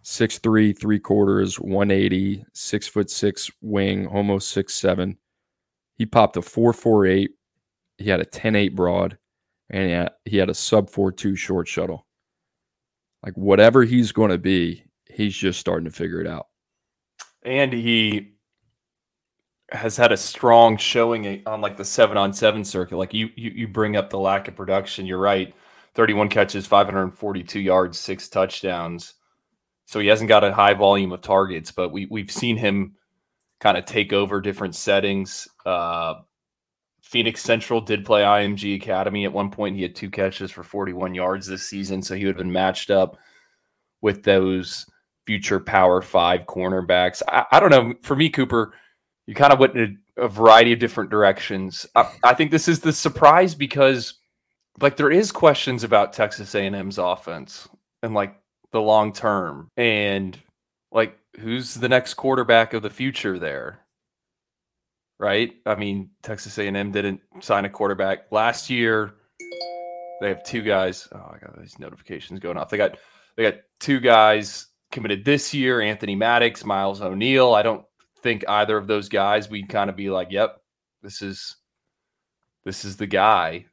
Six 0.03 0.39
three, 0.39 0.73
three 0.73 0.99
quarters, 0.99 1.61
180, 1.61 2.45
six 2.55 2.89
foot 2.89 3.11
six 3.11 3.51
wing, 3.61 4.07
almost 4.07 4.51
six 4.51 4.75
seven. 4.75 5.19
He 5.97 6.07
popped 6.07 6.37
a 6.37 6.43
448. 6.43 7.31
He 7.99 8.09
had 8.09 8.21
a 8.21 8.25
10-8 8.25 8.75
broad, 8.75 9.19
and 9.69 9.85
he 9.85 9.91
had, 9.91 10.11
he 10.25 10.37
had 10.37 10.49
a 10.49 10.55
sub 10.55 10.89
4-2 10.89 11.37
short 11.37 11.67
shuttle. 11.67 12.07
Like 13.25 13.37
whatever 13.37 13.83
he's 13.83 14.13
going 14.13 14.31
to 14.31 14.39
be, 14.39 14.85
he's 15.11 15.37
just 15.37 15.59
starting 15.59 15.87
to 15.87 15.91
figure 15.91 16.21
it 16.21 16.29
out. 16.29 16.47
And 17.43 17.73
he 17.73 18.35
has 19.71 19.97
had 19.97 20.13
a 20.13 20.17
strong 20.17 20.77
showing 20.77 21.43
on 21.47 21.61
like 21.61 21.77
the 21.77 21.85
seven 21.85 22.17
on 22.17 22.33
seven 22.33 22.65
circuit. 22.65 22.97
Like 22.97 23.13
you, 23.13 23.31
you, 23.37 23.51
you 23.51 23.69
bring 23.69 23.97
up 23.97 24.11
the 24.11 24.19
lack 24.19 24.49
of 24.49 24.57
production. 24.57 25.07
You're 25.07 25.19
right. 25.19 25.55
31 25.95 26.29
catches, 26.29 26.67
542 26.67 27.61
yards, 27.61 27.99
six 27.99 28.29
touchdowns. 28.29 29.15
So 29.87 30.01
he 30.01 30.07
hasn't 30.07 30.29
got 30.29 30.45
a 30.45 30.53
high 30.53 30.75
volume 30.75 31.13
of 31.13 31.23
targets, 31.23 31.73
but 31.73 31.91
we 31.91 32.07
we've 32.07 32.31
seen 32.31 32.57
him 32.57 32.95
kind 33.59 33.77
of 33.77 33.85
take 33.85 34.13
over 34.13 34.41
different 34.41 34.75
settings. 34.75 35.49
Uh, 35.65 36.17
Phenix 37.01 37.41
Central 37.41 37.81
did 37.81 38.05
play 38.05 38.23
IMG 38.23 38.77
Academy 38.77 39.25
at 39.25 39.33
one 39.33 39.51
point. 39.51 39.77
He 39.77 39.83
had 39.83 39.97
two 39.97 40.11
catches 40.11 40.51
for 40.51 40.63
41 40.63 41.15
yards 41.15 41.47
this 41.47 41.67
season, 41.67 42.03
so 42.03 42.15
he 42.15 42.27
would 42.27 42.35
have 42.35 42.45
been 42.45 42.53
matched 42.53 42.91
up 42.91 43.17
with 44.03 44.23
those 44.23 44.85
future 45.25 45.59
Power 45.59 46.03
Five 46.03 46.43
cornerbacks. 46.43 47.23
I, 47.27 47.47
I 47.51 47.61
don't 47.61 47.71
know. 47.71 47.95
For 48.03 48.15
me, 48.15 48.29
Cooper 48.29 48.75
you 49.29 49.35
kind 49.35 49.53
of 49.53 49.59
went 49.59 49.77
in 49.77 49.99
a, 50.17 50.23
a 50.23 50.29
variety 50.29 50.73
of 50.73 50.79
different 50.79 51.11
directions. 51.11 51.85
I, 51.95 52.11
I, 52.25 52.33
think 52.33 52.51
this 52.51 52.67
is 52.67 52.81
the 52.81 52.95
surprise 52.95 53.55
because, 53.55 54.15
like, 54.81 54.97
there 54.97 55.11
is 55.11 55.31
questions 55.31 55.85
about 55.85 56.15
Texas 56.15 56.55
A&M's 56.55 56.97
offense 56.97 57.69
and 58.03 58.15
like 58.15 58.41
the 58.73 58.81
long 58.81 59.13
term, 59.13 59.69
and 59.77 60.37
like 60.91 61.19
who's 61.39 61.75
the 61.75 61.91
next 61.91 62.15
quarterback 62.15 62.73
of 62.73 62.83
the 62.83 62.89
future 62.89 63.39
there. 63.39 63.81
Right? 65.21 65.53
I 65.67 65.75
mean, 65.75 66.09
Texas 66.23 66.57
A&M 66.57 66.91
didn't 66.91 67.21
sign 67.41 67.67
a 67.67 67.69
quarterback 67.69 68.33
last 68.33 68.71
year. 68.71 69.13
They 70.23 70.29
have 70.29 70.43
two 70.43 70.63
guys. 70.63 71.07
Oh, 71.13 71.33
I 71.35 71.39
got 71.39 71.61
these 71.61 71.79
notifications 71.79 72.41
going 72.41 72.57
off. 72.57 72.71
They 72.71 72.79
got 72.79 72.97
they 73.37 73.43
got 73.43 73.61
two 73.79 74.01
guys 74.01 74.69
committed 74.91 75.27
this 75.27 75.53
year: 75.53 75.83
Anthony 75.83 76.17
Maddox, 76.17 76.65
Miles 76.65 77.03
O'Neill. 77.03 77.53
I 77.53 77.63
don't 77.63 77.85
think 78.23 78.45
either 78.49 78.77
of 78.77 78.87
those 78.87 79.09
guys, 79.09 79.49
we'd 79.49 79.69
kind 79.69 79.91
of 79.91 79.97
be 79.97 80.11
like, 80.11 80.29
yep, 80.31 80.63
this 81.03 81.23
is 81.23 81.57
this 82.65 82.85
is 82.85 82.97
the 82.97 83.07
guy. 83.07 83.67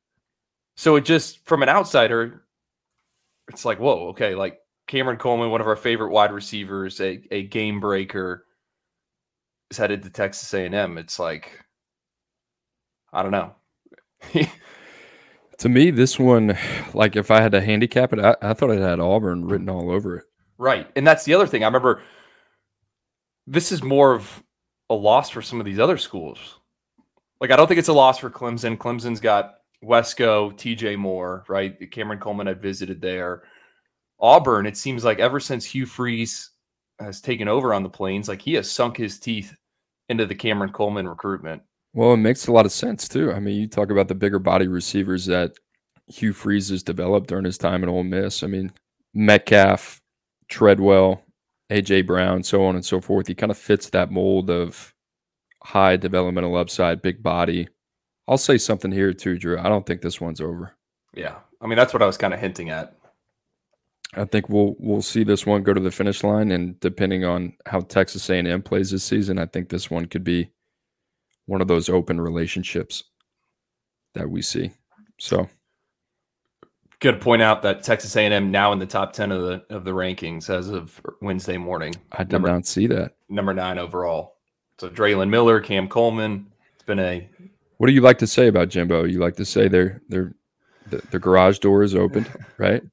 So 0.76 0.96
it 0.96 1.06
just 1.06 1.46
from 1.46 1.64
an 1.64 1.70
outsider, 1.70 2.46
it's 3.50 3.66
like, 3.66 3.80
whoa, 3.80 4.10
okay, 4.10 4.36
like 4.36 4.60
Cameron 4.88 5.18
Coleman, 5.18 5.52
one 5.52 5.62
of 5.62 5.68
our 5.68 5.76
favorite 5.76 6.12
wide 6.12 6.32
receivers, 6.32 7.00
a, 7.02 7.22
a 7.32 7.44
game 7.44 7.80
breaker, 7.80 8.46
is 9.72 9.78
headed 9.78 10.04
to 10.04 10.10
Texas 10.10 10.54
A&M. 10.54 10.98
It's 10.98 11.20
like, 11.20 11.60
I 13.12 13.24
don't 13.24 13.32
know. 13.32 13.56
to 15.58 15.70
me, 15.70 15.92
this 15.92 16.20
one, 16.20 16.58
like 16.94 17.16
if 17.16 17.32
I 17.32 17.42
had 17.42 17.54
to 17.54 17.62
handicap 17.62 18.14
it, 18.14 18.20
I, 18.20 18.36
I 18.42 18.54
thought 18.54 18.72
it 18.72 18.82
had 18.82 19.00
Auburn 19.00 19.46
written 19.46 19.70
all 19.70 19.90
over 19.90 20.18
it. 20.18 20.26
Right. 20.58 20.90
And 20.96 21.06
that's 21.06 21.26
the 21.26 21.34
other 21.34 21.48
thing. 21.48 21.64
I 21.64 21.68
remember 21.68 22.02
this 23.48 23.72
is 23.72 23.84
more 23.84 24.14
of 24.14 24.44
a 24.90 24.96
loss 24.96 25.30
for 25.30 25.42
some 25.42 25.60
of 25.60 25.66
these 25.66 25.80
other 25.80 25.98
schools. 25.98 26.60
Like, 27.42 27.52
I 27.52 27.56
don't 27.56 27.68
think 27.68 27.80
it's 27.80 27.90
a 27.90 27.94
loss 27.94 28.18
for 28.18 28.30
Clemson. 28.30 28.78
Clemson's 28.78 29.20
got 29.20 29.56
Wesco, 29.84 30.54
TJ 30.54 30.98
Moore, 30.98 31.44
right? 31.48 31.92
Cameron 31.92 32.20
Coleman 32.20 32.48
had 32.48 32.62
visited 32.62 33.02
there. 33.02 33.44
Auburn, 34.20 34.66
it 34.66 34.78
seems 34.78 35.04
like 35.04 35.20
ever 35.20 35.40
since 35.40 35.66
Hugh 35.66 35.86
Freeze 35.86 36.52
has 37.00 37.20
taken 37.22 37.48
over 37.48 37.74
on 37.74 37.84
the 37.84 37.90
plains, 37.90 38.28
like 38.30 38.42
he 38.42 38.54
has 38.54 38.72
sunk 38.72 38.98
his 38.98 39.20
teeth 39.20 39.54
into 40.10 40.26
the 40.26 40.36
Cameron 40.36 40.72
Coleman 40.72 41.08
recruitment. 41.08 41.62
Well, 41.94 42.14
it 42.14 42.18
makes 42.18 42.48
a 42.48 42.52
lot 42.52 42.66
of 42.66 42.72
sense 42.72 43.08
too. 43.08 43.32
I 43.32 43.40
mean, 43.40 43.60
you 43.60 43.68
talk 43.68 43.90
about 43.90 44.08
the 44.08 44.16
bigger 44.16 44.40
body 44.40 44.68
receivers 44.68 45.26
that 45.26 45.54
Hugh 46.08 46.34
Freeze 46.34 46.70
has 46.70 46.84
developed 46.84 47.28
during 47.28 47.46
his 47.46 47.58
time 47.58 47.84
at 47.84 47.90
Ole 47.90 48.04
Miss. 48.04 48.44
I 48.44 48.48
mean, 48.48 48.72
Metcalf, 49.14 50.02
Treadwell, 50.48 51.22
AJ 51.72 52.06
Brown, 52.06 52.44
so 52.44 52.66
on 52.66 52.76
and 52.76 52.86
so 52.86 53.02
forth. 53.02 53.28
He 53.28 53.36
kind 53.36 53.52
of 53.52 53.58
fits 53.58 53.90
that 53.90 54.12
mold 54.12 54.50
of 54.50 54.94
high 55.64 55.98
developmental 55.98 56.56
upside, 56.56 57.02
big 57.02 57.24
body. 57.24 57.68
I'll 58.28 58.38
say 58.38 58.58
something 58.58 58.92
here 58.92 59.14
too, 59.14 59.38
Drew. 59.38 59.60
I 59.60 59.70
don't 59.70 59.86
think 59.86 60.02
this 60.02 60.22
one's 60.22 60.42
over. 60.42 60.74
Yeah. 61.14 61.36
I 61.62 61.68
mean, 61.68 61.78
that's 61.78 61.94
what 61.94 62.04
I 62.04 62.06
was 62.06 62.18
kind 62.18 62.34
of 62.34 62.40
hinting 62.40 62.70
at. 62.70 62.96
I 64.14 64.26
think 64.26 64.50
we'll 64.50 64.76
we'll 64.80 65.02
see 65.02 65.24
this 65.24 65.46
one 65.46 65.64
go 65.64 65.74
to 65.74 65.82
the 65.82 65.92
finish 65.92 66.24
line, 66.24 66.52
and 66.52 66.80
depending 66.80 67.26
on 67.26 67.54
how 67.66 67.82
Texas 67.82 68.30
A&M 68.30 68.62
plays 68.62 68.92
this 68.92 69.04
season, 69.04 69.38
I 69.38 69.46
think 69.46 69.70
this 69.70 69.90
one 69.90 70.06
could 70.06 70.24
be 70.24 70.52
one 71.48 71.62
of 71.62 71.68
those 71.68 71.90
open 71.90 72.22
relationships 72.22 73.04
that 74.14 74.30
we 74.30 74.42
see. 74.42 74.72
So, 75.20 75.50
good 77.00 77.14
to 77.14 77.18
point 77.18 77.42
out 77.42 77.62
that 77.64 77.84
Texas 77.84 78.16
A&M 78.16 78.52
now 78.52 78.72
in 78.74 78.80
the 78.80 78.86
top 78.86 79.14
ten 79.14 79.32
of 79.32 79.42
the 79.42 79.66
of 79.70 79.84
the 79.84 79.92
rankings 79.92 80.50
as 80.50 80.70
of 80.70 81.00
Wednesday 81.22 81.58
morning. 81.58 81.94
I 82.12 82.20
did 82.24 82.34
number, 82.34 82.50
not 82.50 82.66
see 82.66 82.88
that. 82.88 83.16
Number 83.30 83.54
nine 83.54 83.78
overall. 83.78 84.36
So 84.80 84.90
Drelon 84.90 85.30
Miller, 85.30 85.60
Cam 85.60 85.88
Coleman. 85.88 86.48
It's 86.74 86.84
been 86.84 87.00
a. 87.00 87.30
What 87.78 87.88
do 87.88 87.94
you 87.94 88.02
like 88.02 88.18
to 88.20 88.28
say 88.28 88.48
about 88.48 88.70
Jimbo? 88.70 89.04
You 89.04 89.20
like 89.20 89.36
to 89.38 89.46
say 89.46 89.68
they're 89.68 90.02
they're 90.10 90.36
the, 90.88 91.02
the 91.12 91.20
garage 91.20 91.60
door 91.60 91.84
is 91.84 91.96
opened, 91.96 92.30
right? 92.58 92.84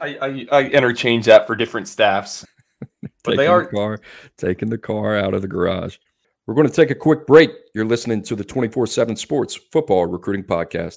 I, 0.00 0.18
I, 0.20 0.46
I 0.50 0.64
interchange 0.64 1.26
that 1.26 1.46
for 1.46 1.54
different 1.54 1.88
staffs. 1.88 2.44
but 3.24 3.36
they 3.36 3.46
are 3.46 3.64
the 3.64 3.68
car, 3.68 4.00
taking 4.36 4.70
the 4.70 4.78
car 4.78 5.16
out 5.16 5.34
of 5.34 5.42
the 5.42 5.48
garage. 5.48 5.98
We're 6.46 6.54
going 6.54 6.66
to 6.66 6.72
take 6.72 6.90
a 6.90 6.94
quick 6.94 7.26
break. 7.26 7.50
You're 7.74 7.84
listening 7.84 8.22
to 8.22 8.34
the 8.34 8.44
24 8.44 8.86
7 8.86 9.16
Sports 9.16 9.58
Football 9.70 10.06
Recruiting 10.06 10.44
Podcast. 10.44 10.96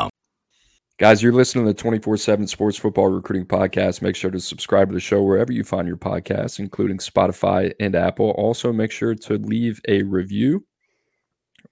Guys, 1.01 1.23
you're 1.23 1.33
listening 1.33 1.65
to 1.65 1.73
the 1.73 1.81
24 1.81 2.15
7 2.15 2.45
Sports 2.45 2.77
Football 2.77 3.07
Recruiting 3.07 3.47
Podcast. 3.47 4.03
Make 4.03 4.15
sure 4.15 4.29
to 4.29 4.39
subscribe 4.39 4.89
to 4.89 4.93
the 4.93 4.99
show 4.99 5.23
wherever 5.23 5.51
you 5.51 5.63
find 5.63 5.87
your 5.87 5.97
podcasts, 5.97 6.59
including 6.59 6.99
Spotify 6.99 7.73
and 7.79 7.95
Apple. 7.95 8.29
Also, 8.37 8.71
make 8.71 8.91
sure 8.91 9.15
to 9.15 9.33
leave 9.39 9.81
a 9.87 10.03
review. 10.03 10.63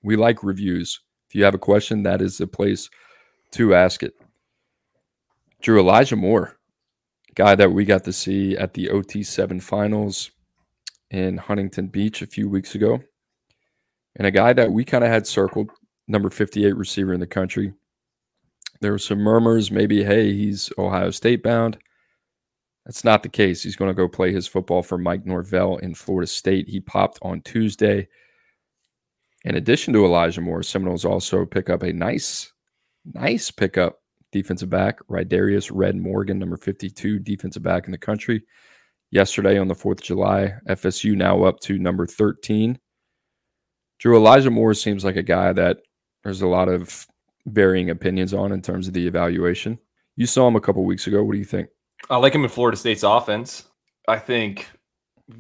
We 0.02 0.16
like 0.16 0.42
reviews. 0.42 1.02
If 1.28 1.36
you 1.36 1.44
have 1.44 1.54
a 1.54 1.60
question, 1.60 2.02
that 2.02 2.24
is 2.24 2.40
the 2.40 2.48
place 2.48 2.90
to 3.52 3.76
ask 3.76 4.02
it. 4.02 4.16
Drew 5.62 5.80
Elijah 5.80 6.16
Moore, 6.16 6.58
guy 7.36 7.54
that 7.54 7.72
we 7.72 7.86
got 7.86 8.06
to 8.06 8.12
see 8.12 8.58
at 8.58 8.74
the 8.74 8.88
OT7 8.88 9.62
finals 9.62 10.32
in 11.12 11.38
Huntington 11.38 11.90
Beach 11.90 12.24
a 12.24 12.26
few 12.26 12.50
weeks 12.50 12.74
ago, 12.74 13.00
and 14.16 14.26
a 14.26 14.32
guy 14.32 14.54
that 14.54 14.72
we 14.72 14.84
kind 14.84 15.04
of 15.04 15.12
had 15.12 15.28
circled, 15.28 15.70
number 16.08 16.32
58 16.32 16.76
receiver 16.76 17.14
in 17.14 17.20
the 17.20 17.28
country 17.28 17.74
there 18.82 18.92
were 18.92 18.98
some 19.00 19.20
murmurs, 19.20 19.72
maybe, 19.72 20.04
hey, 20.04 20.34
he's 20.34 20.72
Ohio 20.78 21.12
State 21.12 21.44
bound. 21.44 21.78
That's 22.86 23.04
not 23.04 23.24
the 23.24 23.30
case. 23.30 23.62
He's 23.62 23.76
going 23.76 23.90
to 23.90 23.94
go 23.94 24.08
play 24.08 24.32
his 24.32 24.48
football 24.48 24.82
for 24.82 24.98
Mike 24.98 25.26
Norvell 25.26 25.78
in 25.78 25.94
Florida 25.94 26.28
State. 26.28 26.68
He 26.68 26.80
popped 26.80 27.20
on 27.22 27.42
Tuesday. 27.42 28.08
In 29.46 29.56
addition 29.56 29.94
to 29.94 30.06
Elijah 30.06 30.42
Moore, 30.42 30.64
Seminoles 30.64 31.06
also 31.06 31.46
pick 31.46 31.70
up 31.70 31.84
a 31.84 31.94
nice, 31.94 32.52
nice 33.14 33.52
pickup 33.52 34.00
defensive 34.32 34.70
back, 34.70 35.00
Rydarius 35.10 35.72
Red 35.74 35.96
Morgan, 35.98 36.40
number 36.40 36.58
52 36.58 37.20
defensive 37.20 37.64
back 37.64 37.86
in 37.86 37.92
the 37.92 37.98
country. 37.98 38.44
Yesterday 39.12 39.58
on 39.58 39.68
the 39.68 39.76
4th 39.76 40.00
of 40.00 40.02
July, 40.02 40.54
FSU 40.68 41.16
now 41.16 41.44
up 41.44 41.60
to 41.62 41.80
number 41.80 42.06
13. 42.06 42.80
Drew 44.00 44.16
Elijah 44.16 44.52
Moore 44.52 44.74
seems 44.74 45.04
like 45.04 45.16
a 45.16 45.24
guy 45.24 45.52
that 45.54 45.80
there's 46.24 46.42
a 46.42 46.48
lot 46.48 46.70
of 46.70 47.08
varying 47.52 47.90
opinions 47.90 48.34
on 48.34 48.52
in 48.52 48.62
terms 48.62 48.88
of 48.88 48.94
the 48.94 49.08
evaluation. 49.08 49.80
You 50.16 50.26
saw 50.26 50.48
him 50.48 50.56
a 50.56 50.62
couple 50.62 50.84
weeks 50.84 51.08
ago. 51.08 51.24
What 51.24 51.34
do 51.34 51.40
you 51.40 51.46
think? 51.46 51.70
I 52.10 52.18
like 52.18 52.34
him 52.34 52.44
in 52.44 52.50
Florida 52.50 52.78
State's 52.78 53.04
offense. 53.04 53.66
I 54.08 54.18
think, 54.18 54.68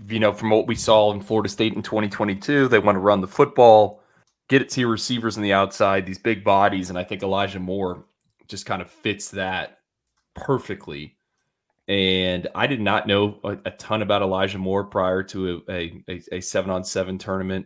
you 0.07 0.19
know, 0.19 0.31
from 0.31 0.49
what 0.51 0.67
we 0.67 0.75
saw 0.75 1.11
in 1.11 1.21
Florida 1.21 1.49
State 1.49 1.73
in 1.73 1.81
2022, 1.81 2.67
they 2.67 2.79
want 2.79 2.95
to 2.95 2.99
run 2.99 3.21
the 3.21 3.27
football, 3.27 4.03
get 4.47 4.61
it 4.61 4.69
to 4.69 4.81
your 4.81 4.89
receivers 4.89 5.37
on 5.37 5.43
the 5.43 5.53
outside, 5.53 6.05
these 6.05 6.19
big 6.19 6.43
bodies. 6.43 6.89
And 6.89 6.99
I 6.99 7.03
think 7.03 7.23
Elijah 7.23 7.59
Moore 7.59 8.05
just 8.47 8.65
kind 8.65 8.81
of 8.81 8.89
fits 8.89 9.29
that 9.31 9.79
perfectly. 10.35 11.15
And 11.87 12.47
I 12.53 12.67
did 12.67 12.81
not 12.81 13.07
know 13.07 13.39
a, 13.43 13.57
a 13.65 13.71
ton 13.71 14.01
about 14.01 14.21
Elijah 14.21 14.59
Moore 14.59 14.83
prior 14.83 15.23
to 15.23 15.63
a, 15.67 16.03
a, 16.07 16.21
a 16.33 16.41
seven 16.41 16.69
on 16.69 16.83
seven 16.83 17.17
tournament 17.17 17.65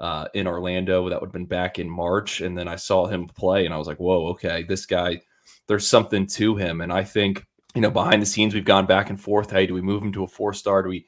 uh, 0.00 0.26
in 0.34 0.46
Orlando. 0.46 1.08
That 1.08 1.20
would 1.20 1.28
have 1.28 1.32
been 1.32 1.46
back 1.46 1.78
in 1.78 1.88
March. 1.88 2.40
And 2.40 2.56
then 2.56 2.66
I 2.66 2.76
saw 2.76 3.06
him 3.06 3.26
play 3.26 3.66
and 3.66 3.74
I 3.74 3.78
was 3.78 3.86
like, 3.86 4.00
whoa, 4.00 4.28
okay, 4.28 4.62
this 4.62 4.86
guy, 4.86 5.20
there's 5.66 5.86
something 5.86 6.26
to 6.26 6.56
him. 6.56 6.80
And 6.80 6.92
I 6.92 7.04
think, 7.04 7.46
you 7.74 7.82
know, 7.82 7.90
behind 7.90 8.20
the 8.20 8.26
scenes, 8.26 8.54
we've 8.54 8.64
gone 8.64 8.86
back 8.86 9.10
and 9.10 9.20
forth. 9.20 9.50
Hey, 9.50 9.66
do 9.66 9.74
we 9.74 9.82
move 9.82 10.02
him 10.02 10.12
to 10.12 10.24
a 10.24 10.28
four 10.28 10.54
star? 10.54 10.82
Do 10.82 10.88
we, 10.88 11.06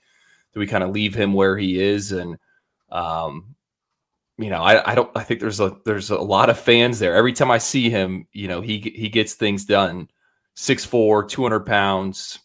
do 0.53 0.61
we 0.61 0.67
kind 0.67 0.85
of 0.85 0.91
leave 0.91 1.15
him 1.15 1.33
where 1.33 1.57
he 1.57 1.81
is? 1.81 2.13
And, 2.13 2.37
um, 2.91 3.57
you 4.39 4.51
know, 4.51 4.63
I, 4.63 4.93
I 4.93 4.95
don't, 4.95 5.11
I 5.17 5.23
think 5.23 5.41
there's 5.41 5.61
a, 5.61 5.77
there's 5.85 6.11
a 6.11 6.19
lot 6.19 6.51
of 6.51 6.59
fans 6.59 6.99
there. 6.99 7.15
Every 7.15 7.33
time 7.33 7.51
I 7.51 7.59
see 7.59 7.91
him, 7.91 8.27
you 8.33 8.49
know, 8.49 8.61
he, 8.61 8.79
he 8.79 9.09
gets 9.09 9.35
things 9.35 9.65
done. 9.65 10.09
6'4, 10.57 11.29
200 11.29 11.61
pounds, 11.61 12.39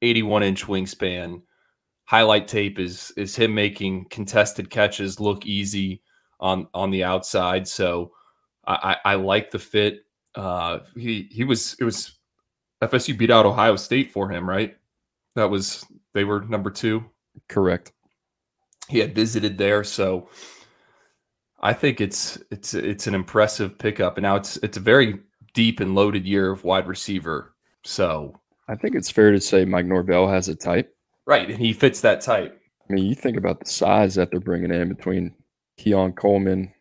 81 0.00 0.44
inch 0.44 0.66
wingspan 0.66 1.42
highlight 2.08 2.48
tape 2.48 2.78
is 2.78 3.12
is 3.18 3.36
him 3.36 3.54
making 3.54 4.06
contested 4.06 4.70
catches 4.70 5.20
look 5.20 5.44
easy 5.44 6.00
on 6.40 6.66
on 6.72 6.90
the 6.90 7.04
outside. 7.04 7.68
So 7.68 8.12
I, 8.66 8.96
I, 9.04 9.12
I 9.12 9.14
like 9.16 9.50
the 9.50 9.58
fit. 9.58 10.06
Uh, 10.34 10.78
he 10.96 11.28
he 11.30 11.44
was 11.44 11.76
it 11.78 11.84
was 11.84 12.18
FSU 12.82 13.16
beat 13.16 13.30
out 13.30 13.44
Ohio 13.44 13.76
State 13.76 14.10
for 14.10 14.30
him, 14.30 14.48
right? 14.48 14.74
That 15.34 15.50
was 15.50 15.84
they 16.14 16.24
were 16.24 16.40
number 16.40 16.70
two. 16.70 17.04
Correct. 17.46 17.92
He 18.88 19.00
had 19.00 19.14
visited 19.14 19.58
there, 19.58 19.84
so 19.84 20.30
I 21.60 21.74
think 21.74 22.00
it's 22.00 22.38
it's 22.50 22.72
it's 22.72 23.06
an 23.06 23.14
impressive 23.14 23.76
pickup. 23.76 24.16
And 24.16 24.22
now 24.22 24.36
it's 24.36 24.56
it's 24.58 24.78
a 24.78 24.80
very 24.80 25.20
deep 25.52 25.80
and 25.80 25.94
loaded 25.94 26.24
year 26.24 26.50
of 26.50 26.64
wide 26.64 26.86
receiver. 26.86 27.54
So 27.84 28.40
I 28.66 28.76
think 28.76 28.94
it's 28.94 29.10
fair 29.10 29.30
to 29.30 29.40
say 29.42 29.66
Mike 29.66 29.84
Norvell 29.84 30.26
has 30.26 30.48
a 30.48 30.54
type. 30.54 30.94
Right, 31.28 31.50
and 31.50 31.58
he 31.58 31.74
fits 31.74 32.00
that 32.00 32.22
type. 32.22 32.58
I 32.88 32.92
mean, 32.94 33.04
you 33.04 33.14
think 33.14 33.36
about 33.36 33.60
the 33.60 33.68
size 33.68 34.14
that 34.14 34.30
they're 34.30 34.40
bringing 34.40 34.72
in 34.72 34.88
between 34.88 35.34
Keon 35.76 36.14
Coleman, 36.14 36.72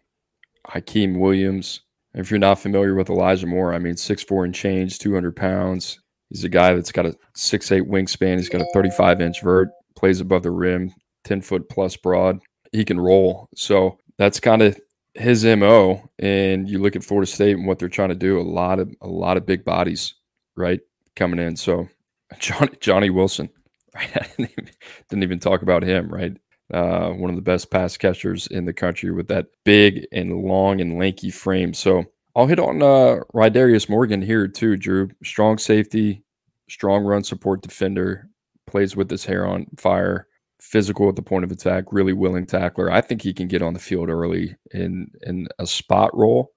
Hykeem 0.66 1.20
Williams. 1.20 1.82
If 2.14 2.32
you're 2.32 2.40
not 2.40 2.58
familiar 2.58 2.96
with 2.96 3.10
Elijah 3.10 3.46
Moore, 3.46 3.74
I 3.74 3.80
mean, 3.80 3.98
six 3.98 4.24
four 4.24 4.46
and 4.46 4.56
change, 4.56 5.00
200 5.00 5.36
pounds. 5.36 6.00
He's 6.30 6.46
a 6.46 6.50
guy 6.50 6.74
that's 6.74 6.94
got 6.94 7.06
a 7.06 7.14
six 7.36 7.74
eight 7.74 7.90
wingspan. 7.90 8.38
He's 8.38 8.48
got 8.48 8.62
a 8.62 8.72
35 8.74 9.20
inch 9.20 9.44
vert, 9.44 9.68
plays 9.98 10.22
above 10.22 10.44
the 10.44 10.52
rim, 10.52 10.94
10 11.26 11.42
foot 11.42 11.68
plus 11.68 11.98
broad. 11.98 12.40
He 12.72 12.86
can 12.86 13.02
roll. 13.02 13.50
So 13.54 13.98
that's 14.18 14.40
kind 14.40 14.62
of 14.62 14.80
his 15.14 15.44
MO. 15.44 16.10
And 16.20 16.70
you 16.70 16.80
look 16.80 16.96
at 16.96 17.04
Florida 17.04 17.30
State 17.30 17.58
and 17.58 17.68
what 17.68 17.80
they're 17.80 17.90
trying 17.90 18.10
to 18.10 18.16
do, 18.16 18.40
a 18.40 18.42
lot 18.42 18.80
of 18.80 18.96
a 19.02 19.08
lot 19.08 19.36
of 19.36 19.46
big 19.46 19.66
bodies, 19.66 20.14
right? 20.56 20.80
Coming 21.18 21.40
in. 21.40 21.58
So 21.58 21.90
Johnny 22.40 22.72
Johnny 22.80 23.10
Wilson. 23.10 23.50
Right? 23.98 24.38
Didn't 25.10 25.24
even, 25.24 25.40
talk 25.40 25.62
about 25.62 25.84
him, 25.84 26.10
right? 26.10 26.36
Uh, 26.74 27.12
one 27.12 27.30
of 27.30 27.36
the 27.36 27.42
best 27.42 27.72
pass 27.72 27.98
catchers 27.98 28.48
in 28.48 28.66
the 28.66 28.74
country 28.74 29.12
with 29.12 29.28
that 29.30 29.48
big 29.64 30.06
and 30.12 30.44
long 30.44 30.82
and 30.82 31.00
lanky 31.00 31.32
frame. 31.32 31.74
So 31.74 32.06
I'll 32.36 32.48
hit 32.48 32.60
on 32.60 32.82
uh 32.82 33.22
Rydarius 33.34 33.90
Morgan 33.90 34.22
here 34.22 34.48
too, 34.48 34.76
Drew. 34.76 35.10
Strong 35.24 35.60
safety, 35.60 36.24
strong 36.70 37.04
run 37.04 37.24
support 37.24 37.62
defender, 37.62 38.30
plays 38.68 38.96
with 38.96 39.10
his 39.10 39.26
hair 39.26 39.48
on 39.48 39.66
fire, 39.78 40.28
physical 40.60 41.10
at 41.10 41.16
the 41.16 41.22
point 41.22 41.46
of 41.46 41.52
attack, 41.52 41.86
really 41.92 42.14
willing 42.14 42.46
tackler. 42.46 42.92
I 42.92 43.02
think 43.02 43.22
he 43.22 43.34
can 43.34 43.48
get 43.48 43.62
on 43.62 43.74
the 43.74 43.80
field 43.80 44.10
early 44.10 44.56
in 44.72 45.10
in 45.24 45.48
a 45.58 45.66
spot 45.66 46.16
role, 46.16 46.52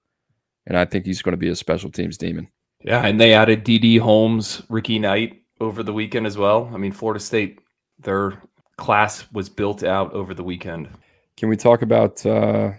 and 0.67 0.77
I 0.77 0.85
think 0.85 1.05
he's 1.05 1.21
going 1.21 1.33
to 1.33 1.37
be 1.37 1.49
a 1.49 1.55
special 1.55 1.89
teams 1.89 2.17
demon. 2.17 2.49
Yeah, 2.83 3.05
and 3.05 3.19
they 3.19 3.33
added 3.33 3.63
DD 3.63 3.99
Holmes, 3.99 4.63
Ricky 4.69 4.99
Knight 4.99 5.40
over 5.61 5.83
the 5.83 5.93
weekend 5.93 6.27
as 6.27 6.37
well. 6.37 6.69
I 6.73 6.77
mean, 6.77 6.91
Florida 6.91 7.19
State, 7.19 7.59
their 7.99 8.41
class 8.77 9.31
was 9.31 9.47
built 9.47 9.83
out 9.83 10.11
over 10.13 10.33
the 10.33 10.43
weekend. 10.43 10.89
Can 11.37 11.47
we 11.47 11.55
talk 11.55 11.81
about 11.81 12.25
uh, 12.25 12.71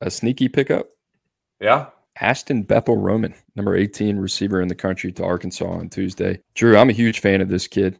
a 0.00 0.10
sneaky 0.10 0.48
pickup? 0.48 0.88
Yeah, 1.60 1.86
Ashton 2.20 2.62
Bethel 2.62 2.96
Roman, 2.96 3.34
number 3.56 3.76
18 3.76 4.16
receiver 4.18 4.60
in 4.60 4.68
the 4.68 4.74
country 4.74 5.12
to 5.12 5.24
Arkansas 5.24 5.64
on 5.64 5.88
Tuesday. 5.88 6.40
Drew, 6.54 6.76
I'm 6.76 6.90
a 6.90 6.94
huge 6.94 7.20
fan 7.20 7.40
of 7.40 7.48
this 7.48 7.66
kid. 7.66 7.98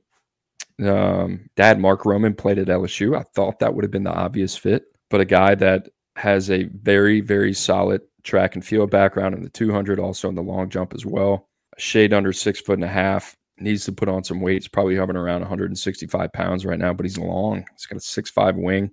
Um, 0.82 1.48
Dad 1.56 1.78
Mark 1.78 2.04
Roman 2.04 2.34
played 2.34 2.58
at 2.58 2.68
LSU. 2.68 3.16
I 3.16 3.22
thought 3.34 3.58
that 3.60 3.74
would 3.74 3.84
have 3.84 3.90
been 3.90 4.04
the 4.04 4.12
obvious 4.12 4.56
fit, 4.56 4.84
but 5.10 5.20
a 5.20 5.24
guy 5.24 5.54
that 5.56 5.88
has 6.16 6.50
a 6.50 6.64
very, 6.64 7.20
very 7.20 7.54
solid 7.54 8.02
track 8.22 8.54
and 8.54 8.64
field 8.64 8.90
background 8.90 9.34
in 9.34 9.42
the 9.42 9.48
200, 9.48 9.98
also 9.98 10.28
in 10.28 10.34
the 10.34 10.42
long 10.42 10.68
jump 10.68 10.94
as 10.94 11.06
well. 11.06 11.48
A 11.76 11.80
shade 11.80 12.12
under 12.12 12.32
six 12.32 12.60
foot 12.60 12.74
and 12.74 12.84
a 12.84 12.88
half. 12.88 13.36
Needs 13.58 13.84
to 13.84 13.92
put 13.92 14.08
on 14.08 14.24
some 14.24 14.40
weight. 14.40 14.62
He's 14.62 14.68
probably 14.68 14.96
hovering 14.96 15.16
around 15.16 15.40
165 15.40 16.32
pounds 16.32 16.64
right 16.64 16.78
now, 16.78 16.92
but 16.92 17.04
he's 17.04 17.18
long. 17.18 17.64
He's 17.72 17.86
got 17.86 17.96
a 17.96 18.00
six-five 18.00 18.56
wing. 18.56 18.90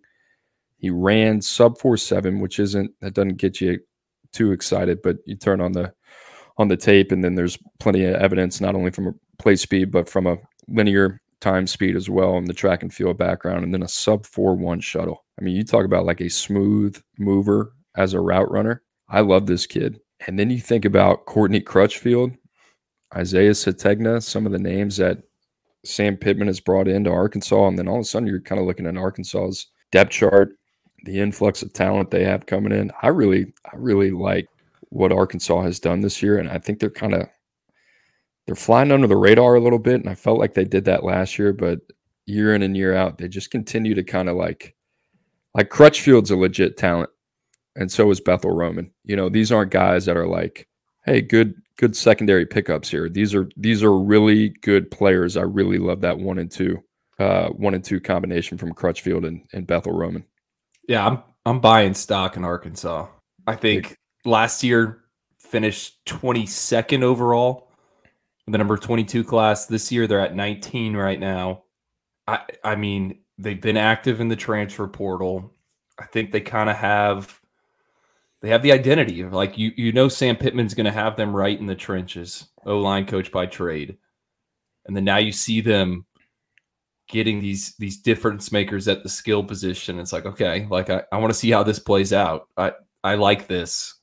He 0.78 0.90
ran 0.90 1.42
sub 1.42 1.78
four 1.78 1.98
seven, 1.98 2.40
which 2.40 2.60
isn't 2.60 2.92
that 3.02 3.14
doesn't 3.14 3.38
get 3.38 3.62
you 3.62 3.80
too 4.32 4.52
excited, 4.52 5.02
but 5.02 5.18
you 5.26 5.36
turn 5.36 5.62
on 5.62 5.72
the 5.72 5.94
on 6.58 6.68
the 6.68 6.78
tape, 6.78 7.12
and 7.12 7.24
then 7.24 7.36
there's 7.36 7.58
plenty 7.80 8.04
of 8.06 8.16
evidence 8.16 8.62
not 8.62 8.76
only 8.76 8.92
from 8.92 9.08
a 9.08 9.14
play 9.38 9.56
speed 9.56 9.92
but 9.92 10.10
from 10.10 10.28
a 10.28 10.38
linear 10.68 11.22
time 11.42 11.66
speed 11.66 11.96
as 11.96 12.10
well 12.10 12.38
in 12.38 12.46
the 12.46 12.54
track 12.54 12.84
and 12.84 12.94
field 12.94 13.18
background, 13.18 13.64
and 13.64 13.74
then 13.74 13.84
a 13.84 13.88
sub 13.88 14.26
four 14.26 14.56
one 14.56 14.80
shuttle. 14.80 15.26
I 15.40 15.44
mean, 15.44 15.56
you 15.56 15.64
talk 15.64 15.86
about 15.86 16.06
like 16.06 16.22
a 16.22 16.30
smooth 16.30 17.02
mover 17.18 17.74
as 17.96 18.14
a 18.14 18.20
route 18.20 18.52
runner. 18.52 18.84
I 19.10 19.22
love 19.22 19.48
this 19.48 19.66
kid. 19.66 20.00
And 20.28 20.38
then 20.38 20.50
you 20.50 20.60
think 20.60 20.86
about 20.86 21.26
Courtney 21.26 21.62
Crutchfield, 21.62 22.32
Isaiah 23.16 23.52
Sategna, 23.52 24.22
some 24.22 24.46
of 24.46 24.52
the 24.52 24.60
names 24.60 24.98
that 24.98 25.24
Sam 25.84 26.18
Pittman 26.18 26.48
has 26.48 26.60
brought 26.60 26.88
into 26.88 27.10
Arkansas, 27.10 27.68
and 27.68 27.78
then 27.78 27.88
all 27.88 27.96
of 27.96 28.02
a 28.02 28.06
sudden 28.06 28.28
you're 28.28 28.42
kind 28.42 28.60
of 28.60 28.68
looking 28.68 28.86
at 28.86 28.98
Arkansas's 28.98 29.68
depth 29.92 30.12
chart, 30.12 30.56
the 31.06 31.20
influx 31.20 31.62
of 31.62 31.74
talent 31.74 32.12
they 32.12 32.24
have 32.24 32.46
coming 32.46 32.72
in. 32.72 32.92
I 33.02 33.08
really, 33.08 33.54
I 33.66 33.76
really 33.76 34.12
like 34.12 34.48
what 34.90 35.12
Arkansas 35.12 35.62
has 35.62 35.80
done 35.80 36.02
this 36.02 36.22
year, 36.22 36.38
and 36.38 36.50
I 36.50 36.58
think 36.58 36.80
they're 36.80 36.90
kind 36.90 37.14
of 37.14 37.28
they're 38.46 38.56
flying 38.56 38.92
under 38.92 39.08
the 39.08 39.16
radar 39.16 39.56
a 39.56 39.60
little 39.60 39.80
bit, 39.80 40.02
and 40.02 40.10
I 40.10 40.16
felt 40.16 40.40
like 40.40 40.54
they 40.54 40.66
did 40.66 40.86
that 40.86 41.04
last 41.04 41.38
year, 41.38 41.54
but 41.54 41.80
year 42.26 42.56
in 42.56 42.64
and 42.64 42.76
year 42.76 42.96
out, 42.96 43.18
they 43.18 43.28
just 43.28 43.52
continue 43.52 43.94
to 43.96 44.04
kind 44.04 44.30
of 44.30 44.36
like 44.36 44.76
like 45.56 45.70
Crutchfield's 45.70 46.32
a 46.32 46.36
legit 46.36 46.78
talent, 46.78 47.10
and 47.76 47.92
so 47.92 48.10
is 48.12 48.20
Bethel 48.20 48.52
Roman. 48.52 48.92
You 49.04 49.16
know, 49.16 49.30
these 49.30 49.52
aren't 49.52 49.72
guys 49.72 50.06
that 50.06 50.18
are 50.18 50.28
like, 50.28 50.68
hey, 51.10 51.22
good 51.22 51.56
good 51.78 51.96
secondary 51.96 52.46
pickups 52.46 52.90
here. 52.90 53.10
These 53.10 53.34
are 53.34 53.50
these 53.58 53.84
are 53.84 53.98
really 53.98 54.50
good 54.62 54.92
players. 54.92 55.38
I 55.38 55.42
really 55.42 55.78
love 55.78 56.02
that 56.02 56.20
one 56.20 56.38
and 56.38 56.52
two, 56.52 56.84
uh, 57.18 57.50
one 57.50 57.74
and 57.74 57.84
two 57.84 58.00
combination 58.00 58.58
from 58.58 58.74
Crutchfield 58.74 59.26
and, 59.26 59.42
and 59.54 59.66
Bethel 59.66 59.94
Roman. 59.94 60.24
yeah, 60.88 61.06
I'm 61.06 61.24
I'm 61.46 61.60
buying 61.60 61.94
stock 61.94 62.38
in 62.38 62.44
Arkansas. 62.44 63.08
I 63.48 63.56
think 63.56 63.98
last 64.26 64.64
year 64.64 65.02
finished 65.40 66.06
22nd 66.06 67.02
overall, 67.02 67.72
the 68.46 68.58
number 68.58 68.78
22 68.78 69.24
class. 69.24 69.66
This 69.66 69.92
year 69.92 70.06
they're 70.06 70.20
at 70.20 70.36
19 70.36 70.96
right 70.96 71.20
now. 71.20 71.64
I 72.28 72.42
I 72.64 72.76
mean 72.76 73.20
they've 73.40 73.60
been 73.60 73.78
active 73.78 74.22
in 74.22 74.28
the 74.28 74.36
transfer 74.36 74.88
portal. 74.88 75.54
I 75.98 76.06
think 76.06 76.32
they 76.32 76.42
kind 76.42 76.70
of 76.70 76.76
have 76.76 77.39
they 78.42 78.50
have 78.50 78.64
the 78.64 78.72
identity 78.72 79.22
of 79.22 79.34
like 79.34 79.58
you 79.58 79.72
you 79.76 79.92
know 79.92 80.08
Sam 80.08 80.36
Pittman's 80.36 80.74
going 80.74 80.86
to 80.86 80.92
have 80.92 81.16
them 81.16 81.36
right 81.36 81.60
in 81.60 81.66
the 81.66 81.76
trenches. 81.76 82.48
O 82.66 82.80
line 82.80 83.06
coach 83.06 83.32
by 83.32 83.46
trade, 83.46 83.98
and 84.86 84.96
then 84.96 85.04
now 85.04 85.18
you 85.18 85.32
see 85.32 85.62
them 85.62 86.06
getting 87.10 87.42
these 87.42 87.76
these 87.78 87.98
difference 87.98 88.52
makers 88.52 88.88
at 88.88 89.04
the 89.04 89.10
skill 89.10 89.44
position. 89.44 90.00
It's 90.00 90.14
like 90.14 90.26
okay, 90.26 90.68
like 90.70 90.90
I, 90.90 91.04
I 91.12 91.18
want 91.18 91.34
to 91.34 91.40
see 91.40 91.52
how 91.52 91.64
this 91.64 91.80
plays 91.80 92.14
out. 92.14 92.48
I 92.56 92.74
I 93.04 93.16
like 93.16 93.48
this, 93.48 93.96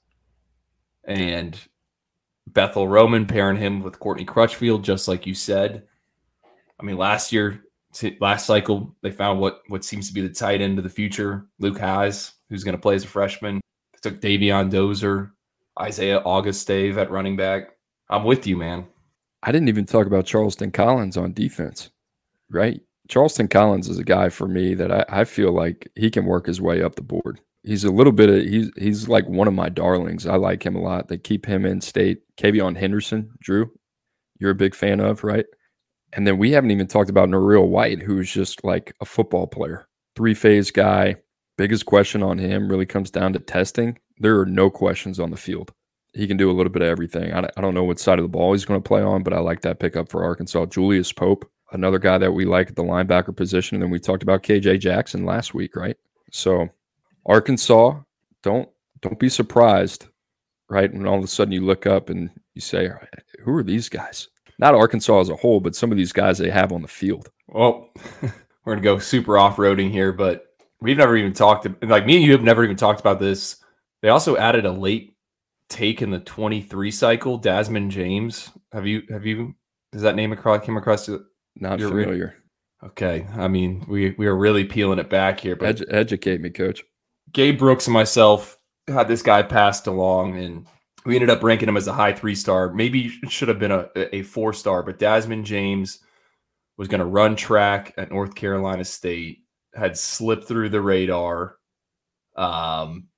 and 1.05 1.59
Bethel 2.49 2.89
Roman 2.89 3.27
pairing 3.27 3.59
him 3.59 3.81
with 3.81 3.99
Courtney 3.99 4.25
Crutchfield, 4.25 4.85
just 4.85 5.09
like 5.09 5.27
you 5.27 5.35
said. 5.35 5.85
I 6.79 6.85
mean, 6.85 6.97
last 6.97 7.33
year, 7.33 7.65
last 8.21 8.47
cycle, 8.47 8.95
they 9.03 9.11
found 9.11 9.41
what 9.41 9.63
what 9.69 9.85
seems 9.85 10.09
to 10.09 10.15
be 10.15 10.21
the 10.21 10.29
tight 10.29 10.61
end 10.61 10.79
of 10.79 10.85
the 10.85 10.91
future, 10.91 11.47
Luke 11.59 11.79
Hasz, 11.79 12.35
who's 12.51 12.65
going 12.65 12.77
to 12.77 12.81
play 12.81 12.95
as 12.95 13.05
a 13.05 13.09
freshman. 13.09 13.61
They 14.03 14.11
took 14.11 14.21
Davion 14.21 14.71
Dozer, 14.71 15.31
Isaiah 15.81 16.21
Augustave 16.21 16.99
at 16.99 17.11
running 17.11 17.37
back. 17.37 17.77
I'm 18.09 18.25
with 18.25 18.47
you, 18.47 18.57
man. 18.57 18.87
I 19.43 19.53
didn't 19.53 19.69
even 19.69 19.87
talk 19.87 20.07
about 20.07 20.27
Charleston 20.27 20.71
Collins 20.71 21.17
on 21.17 21.33
defense, 21.33 21.91
right? 22.51 22.81
Charleston 23.09 23.49
Collins 23.49 23.89
is 23.89 23.99
a 23.99 24.05
guy 24.05 24.29
for 24.29 24.49
me 24.49 24.75
that 24.75 24.91
I, 24.91 25.21
I 25.21 25.25
feel 25.25 25.53
like 25.53 25.89
he 25.95 26.11
can 26.11 26.25
work 26.25 26.47
his 26.47 26.61
way 26.61 26.83
up 26.83 26.97
the 26.97 27.03
board. 27.03 27.41
He's 27.63 27.85
a 27.85 27.91
little 27.91 28.13
bit 28.13 28.29
of 28.29 28.45
he's 28.45 28.71
he's 28.77 29.09
like 29.09 29.29
one 29.29 29.49
of 29.49 29.55
my 29.55 29.69
darlings. 29.69 30.27
I 30.27 30.37
like 30.37 30.65
him 30.65 30.77
a 30.77 30.81
lot. 30.81 31.09
They 31.09 31.19
keep 31.19 31.47
him 31.47 31.65
in 31.65 31.81
state. 31.81 32.23
Kavion 32.37 32.77
Henderson, 32.77 33.31
Drew, 33.41 33.71
you're 34.39 34.51
a 34.51 34.57
big 34.57 34.75
fan 34.75 35.01
of, 35.01 35.25
right? 35.25 35.47
And 36.13 36.27
then 36.27 36.39
we 36.39 36.53
haven't 36.53 36.71
even 36.71 36.87
talked 36.87 37.11
about 37.11 37.29
Nareel 37.29 37.69
White, 37.69 38.03
who's 38.03 38.33
just 38.33 38.65
like 38.65 38.95
a 39.01 39.05
football 39.05 39.47
player, 39.47 39.89
three 40.15 40.35
phase 40.35 40.71
guy. 40.71 41.17
Biggest 41.57 41.87
question 41.87 42.23
on 42.23 42.39
him 42.39 42.69
really 42.69 42.87
comes 42.87 43.11
down 43.11 43.33
to 43.33 43.39
testing. 43.39 43.99
There 44.19 44.39
are 44.41 44.47
no 44.47 44.71
questions 44.71 45.19
on 45.19 45.31
the 45.31 45.37
field. 45.37 45.73
He 46.13 46.27
can 46.27 46.37
do 46.37 46.51
a 46.51 46.53
little 46.53 46.73
bit 46.73 46.83
of 46.83 46.89
everything. 46.89 47.33
I, 47.33 47.49
I 47.57 47.61
don't 47.61 47.75
know 47.75 47.85
what 47.85 47.99
side 47.99 48.19
of 48.19 48.25
the 48.25 48.29
ball 48.29 48.53
he's 48.53 48.65
going 48.65 48.81
to 48.81 48.87
play 48.87 49.03
on, 49.03 49.23
but 49.23 49.33
I 49.33 49.39
like 49.39 49.63
that 49.63 49.79
pickup 49.79 50.09
for 50.11 50.25
Arkansas. 50.25 50.67
Julius 50.67 51.13
Pope, 51.13 51.51
another 51.73 51.99
guy 51.99 52.19
that 52.19 52.33
we 52.33 52.45
like 52.45 52.69
at 52.69 52.77
the 52.77 52.85
linebacker 52.85 53.37
position. 53.37 53.77
And 53.77 53.83
then 53.83 53.91
we 53.91 53.99
talked 53.99 54.23
about 54.23 54.43
KJ 54.43 54.81
Jackson 54.81 55.25
last 55.25 55.55
week, 55.55 55.77
right? 55.77 55.97
So 56.31 56.69
Arkansas, 57.27 58.01
don't 58.43 58.69
don't 59.03 59.19
be 59.19 59.29
surprised, 59.29 60.07
right? 60.69 60.93
When 60.93 61.07
all 61.07 61.19
of 61.19 61.25
a 61.25 61.29
sudden 61.29 61.53
you 61.53 61.61
look 61.61 61.87
up 61.87 62.09
and 62.09 62.31
you 62.55 62.61
say, 62.61 62.91
"Who 63.45 63.55
are 63.55 63.63
these 63.63 63.89
guys?" 63.89 64.29
Not 64.59 64.75
Arkansas 64.75 65.21
as 65.21 65.29
a 65.29 65.37
whole, 65.37 65.61
but 65.61 65.77
some 65.77 65.93
of 65.93 65.99
these 65.99 66.13
guys 66.13 66.39
they 66.39 66.51
have 66.51 66.73
on 66.73 66.83
the 66.83 66.89
field. 66.89 67.31
Well, 67.49 67.91
we're 68.65 68.75
gonna 68.75 68.81
go 68.81 68.99
super 68.99 69.37
off 69.37 69.57
roading 69.57 69.91
here, 69.91 70.13
but 70.13 70.47
we've 70.81 70.97
never 70.97 71.17
even 71.17 71.33
talked. 71.33 71.67
Like 71.83 72.07
me 72.07 72.17
and 72.17 72.25
you 72.25 72.33
have 72.33 72.43
never 72.43 72.65
even 72.65 72.77
talked 72.77 73.01
about 73.01 73.21
this. 73.21 73.57
They 74.03 74.09
also 74.09 74.37
added 74.37 74.67
a 74.67 74.73
late 74.73 75.17
take 75.69 76.03
in 76.03 76.11
the 76.11 76.21
23 76.21 76.91
cycle. 76.91 77.39
Desmond 77.39 77.91
James. 77.91 78.51
Have 78.73 78.87
you 78.87 79.03
have 79.11 79.27
you? 79.27 79.55
Does 79.93 80.03
that 80.03 80.17
name 80.17 80.33
across 80.33 80.65
came 80.65 80.77
across? 80.77 81.09
it? 81.09 81.21
Not 81.57 81.79
You're 81.79 81.93
re- 81.93 82.05
familiar. 82.05 82.37
Okay, 82.85 83.27
I 83.35 83.49
mean 83.49 83.85
we 83.89 84.15
we 84.19 84.27
are 84.27 84.37
really 84.37 84.65
peeling 84.65 84.99
it 84.99 85.11
back 85.11 85.41
here, 85.41 85.57
but 85.57 85.77
Edu- 85.77 85.93
educate 85.93 86.41
me, 86.41 86.51
coach. 86.51 86.83
Gabe 87.33 87.59
Brooks 87.59 87.87
and 87.87 87.95
myself 87.95 88.59
had 88.89 89.09
this 89.09 89.23
guy 89.23 89.43
passed 89.43 89.87
along, 89.87 90.39
and 90.39 90.67
we 91.05 91.15
ended 91.15 91.31
up 91.31 91.43
ranking 91.43 91.69
him 91.69 91.77
as 91.77 91.89
a 91.89 91.93
high 91.93 92.13
three 92.13 92.35
star. 92.35 92.73
Maybe 92.73 93.09
should 93.29 93.49
have 93.49 93.59
been 93.59 93.73
a, 93.73 93.89
a 94.13 94.23
four 94.23 94.53
star, 94.53 94.83
but 94.83 94.99
Desmond 94.99 95.47
James 95.47 96.01
was 96.77 96.89
going 96.89 97.01
to 97.01 97.07
run 97.07 97.37
track 97.37 97.95
at 97.97 98.11
North 98.11 98.35
Carolina 98.35 98.85
State, 98.85 99.45
had 99.77 99.97
slipped 99.97 100.49
through 100.49 100.71
the 100.71 100.81
radar. 100.81 101.57
Um, 102.37 103.09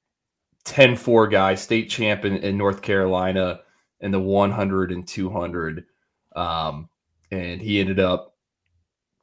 10 0.64 0.96
4 0.96 1.28
guy, 1.28 1.54
state 1.54 1.88
champ 1.88 2.24
in, 2.24 2.56
North 2.56 2.82
Carolina 2.82 3.60
in 4.00 4.10
the 4.10 4.20
100 4.20 4.92
and 4.92 5.06
200. 5.06 5.84
Um, 6.36 6.88
and 7.30 7.60
he 7.60 7.80
ended 7.80 7.98
up 7.98 8.34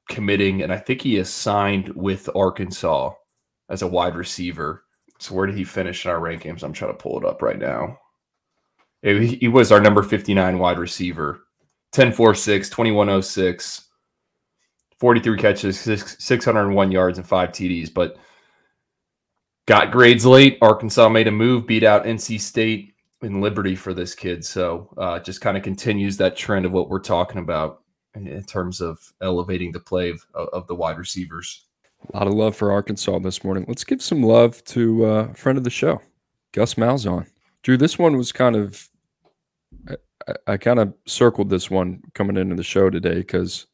committing, 0.10 0.64
and 0.64 0.74
I 0.74 0.78
think 0.78 1.02
he 1.02 1.18
is 1.18 1.30
signed 1.30 1.90
with 1.90 2.30
Arkansas 2.36 3.12
as 3.70 3.82
a 3.82 3.88
wide 3.88 4.16
receiver. 4.16 4.84
So 5.20 5.34
where 5.36 5.48
did 5.48 5.56
he 5.56 5.64
finish 5.64 6.06
in 6.06 6.12
our 6.12 6.20
rankings? 6.20 6.64
I'm 6.64 6.74
trying 6.74 6.92
to 6.92 6.98
pull 6.98 7.18
it 7.18 7.26
up 7.26 7.42
right 7.42 7.60
now. 7.60 8.00
He 9.02 9.36
he 9.36 9.48
was 9.48 9.72
our 9.72 9.80
number 9.80 10.04
59 10.04 10.58
wide 10.58 10.80
receiver. 10.80 11.42
10 11.92 12.12
4 12.12 12.36
6, 12.36 12.70
2106, 12.70 13.85
43 15.00 15.38
catches, 15.38 15.80
six, 15.80 16.16
601 16.20 16.92
yards, 16.92 17.18
and 17.18 17.28
five 17.28 17.50
TDs. 17.50 17.94
But 17.94 18.18
got 19.66 19.92
grades 19.92 20.26
late. 20.26 20.58
Arkansas 20.62 21.10
made 21.10 21.28
a 21.28 21.32
move, 21.32 21.68
beat 21.68 21.84
out 21.84 22.06
NC 22.06 22.40
State 22.40 22.94
in 23.22 23.42
Liberty 23.42 23.76
for 23.76 23.94
this 23.94 24.16
kid. 24.16 24.46
So 24.46 24.90
uh, 24.98 25.20
just 25.20 25.42
kind 25.42 25.58
of 25.58 25.64
continues 25.64 26.18
that 26.18 26.38
trend 26.38 26.66
of 26.66 26.72
what 26.72 26.90
we're 26.90 27.00
talking 27.00 27.40
about 27.40 27.82
in 28.16 28.44
terms 28.44 28.82
of 28.82 29.14
elevating 29.22 29.72
the 29.72 29.80
play 29.80 30.10
of, 30.10 30.26
of 30.34 30.68
the 30.68 30.76
wide 30.76 30.98
receivers. 30.98 31.66
A 32.14 32.18
lot 32.18 32.28
of 32.28 32.34
love 32.34 32.56
for 32.56 32.72
Arkansas 32.72 33.20
this 33.20 33.44
morning. 33.44 33.66
Let's 33.68 33.84
give 33.84 34.02
some 34.02 34.22
love 34.22 34.64
to 34.66 35.06
uh, 35.06 35.28
a 35.32 35.34
friend 35.34 35.58
of 35.58 35.64
the 35.64 35.70
show, 35.70 36.02
Gus 36.54 36.76
Malzahn. 36.76 37.28
Drew, 37.64 37.78
this 37.78 37.98
one 37.98 38.16
was 38.16 38.32
kind 38.32 38.56
of, 38.56 38.90
I, 39.90 40.34
I 40.48 40.58
kind 40.58 40.80
of 40.80 40.94
circled 41.08 41.50
this 41.50 41.70
one 41.70 42.04
coming 42.14 42.38
into 42.38 42.56
the 42.56 42.64
show 42.64 42.90
today 42.90 43.16
because 43.16 43.66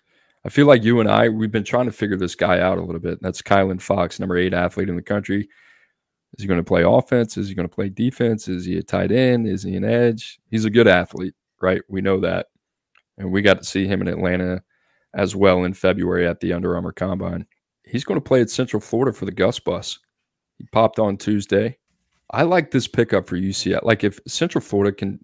I 0.44 0.50
feel 0.50 0.66
like 0.66 0.84
you 0.84 1.00
and 1.00 1.10
I, 1.10 1.30
we've 1.30 1.52
been 1.52 1.64
trying 1.64 1.86
to 1.86 1.92
figure 1.92 2.18
this 2.18 2.36
guy 2.36 2.60
out 2.60 2.78
a 2.78 2.84
little 2.84 3.02
bit. 3.02 3.22
That's 3.22 3.42
Kylan 3.42 3.82
Fox, 3.82 4.20
number 4.20 4.38
eight 4.38 4.54
athlete 4.54 4.90
in 4.90 4.96
the 4.96 5.02
country. 5.02 5.48
Is 6.38 6.44
he 6.44 6.48
going 6.48 6.60
to 6.60 6.64
play 6.64 6.84
offense? 6.84 7.38
Is 7.38 7.48
he 7.48 7.54
going 7.54 7.68
to 7.68 7.74
play 7.74 7.90
defense? 7.90 8.48
Is 8.48 8.66
he 8.66 8.78
a 8.78 8.84
tight 8.84 9.12
end? 9.12 9.48
Is 9.48 9.64
he 9.64 9.76
an 9.76 9.84
edge? 9.84 10.40
He's 10.50 10.66
a 10.66 10.70
good 10.70 10.88
athlete, 10.88 11.36
right? 11.62 11.82
We 11.90 12.02
know 12.02 12.20
that. 12.22 12.48
And 13.18 13.32
we 13.32 13.42
got 13.42 13.60
to 13.60 13.64
see 13.64 13.86
him 13.86 14.02
in 14.02 14.08
Atlanta 14.08 14.64
as 15.14 15.36
well 15.36 15.64
in 15.64 15.74
February 15.74 16.26
at 16.26 16.40
the 16.40 16.54
Under 16.54 16.76
Armour 16.76 16.94
Combine. 16.94 17.46
He's 17.86 18.06
going 18.06 18.20
to 18.20 18.24
play 18.24 18.42
at 18.42 18.50
Central 18.50 18.80
Florida 18.80 19.16
for 19.16 19.26
the 19.26 19.32
Gus 19.32 19.60
Bus. 19.60 20.00
He 20.58 20.66
popped 20.72 20.98
on 21.00 21.18
Tuesday. 21.18 21.78
I 22.32 22.44
like 22.44 22.72
this 22.72 22.88
pickup 22.88 23.28
for 23.28 23.38
UCF. 23.38 23.84
Like 23.84 24.04
if 24.04 24.20
Central 24.26 24.62
Florida 24.62 24.96
can 24.96 25.20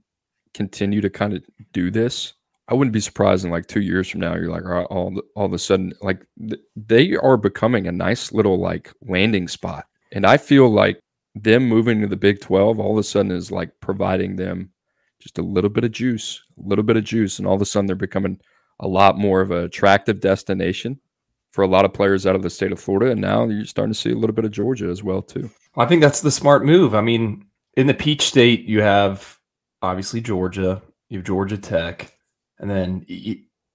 continue 0.53 0.99
to 1.01 1.10
kind 1.10 1.34
of 1.34 1.43
do 1.71 1.89
this, 1.89 2.34
I 2.69 2.73
wouldn't 2.73 2.93
be 2.93 2.99
surprised 2.99 3.45
in 3.45 3.51
like 3.51 3.67
two 3.67 3.82
years 3.82 4.10
from 4.10 4.21
now. 4.21 4.36
You're 4.36 4.49
like 4.49 4.65
all 4.65 4.86
all, 4.86 5.21
all 5.36 5.45
of 5.45 5.53
a 5.53 5.60
sudden, 5.60 5.93
like 6.01 6.25
th- 6.39 6.62
they 6.75 7.15
are 7.15 7.38
becoming 7.38 7.88
a 7.88 7.91
nice 7.91 8.32
little 8.32 8.60
like 8.60 8.93
landing 9.01 9.47
spot, 9.47 9.86
and 10.12 10.25
I 10.25 10.38
feel 10.38 10.69
like 10.69 10.99
them 11.36 11.67
moving 11.67 12.01
to 12.01 12.08
the 12.08 12.17
Big 12.17 12.41
Twelve 12.41 12.80
all 12.80 12.91
of 12.91 12.97
a 12.97 13.03
sudden 13.03 13.32
is 13.32 13.51
like 13.51 13.71
providing 13.80 14.36
them 14.36 14.71
just 15.19 15.38
a 15.38 15.43
little 15.43 15.69
bit 15.69 15.84
of 15.84 15.91
juice, 15.91 16.43
a 16.58 16.67
little 16.67 16.84
bit 16.84 16.97
of 16.97 17.03
juice, 17.03 17.39
and 17.39 17.47
all 17.47 17.56
of 17.56 17.62
a 17.62 17.65
sudden 17.65 17.88
they're 17.88 17.95
becoming 17.95 18.39
a 18.80 18.88
lot 18.88 19.17
more 19.17 19.41
of 19.41 19.51
an 19.51 19.63
attractive 19.63 20.19
destination 20.19 20.99
for 21.51 21.63
a 21.63 21.67
lot 21.67 21.86
of 21.86 21.93
players 21.93 22.27
out 22.27 22.36
of 22.36 22.43
the 22.43 22.49
state 22.49 22.71
of 22.71 22.80
Florida, 22.80 23.12
and 23.12 23.21
now 23.21 23.45
you're 23.45 23.65
starting 23.65 23.93
to 23.93 23.99
see 23.99 24.12
a 24.12 24.15
little 24.15 24.36
bit 24.36 24.45
of 24.45 24.51
Georgia 24.51 24.89
as 24.89 25.03
well 25.03 25.21
too. 25.21 25.49
I 25.75 25.86
think 25.86 26.01
that's 26.01 26.21
the 26.21 26.32
smart 26.32 26.65
move. 26.65 26.93
I 26.93 27.01
mean, 27.01 27.45
in 27.75 27.88
the 27.88 27.93
Peach 27.93 28.23
State, 28.23 28.65
you 28.65 28.82
have 28.82 29.39
obviously 29.82 30.21
Georgia, 30.21 30.82
you 31.10 31.19
have 31.19 31.25
Georgia 31.25 31.58
Tech, 31.58 32.16
and 32.60 32.70
then 32.70 33.06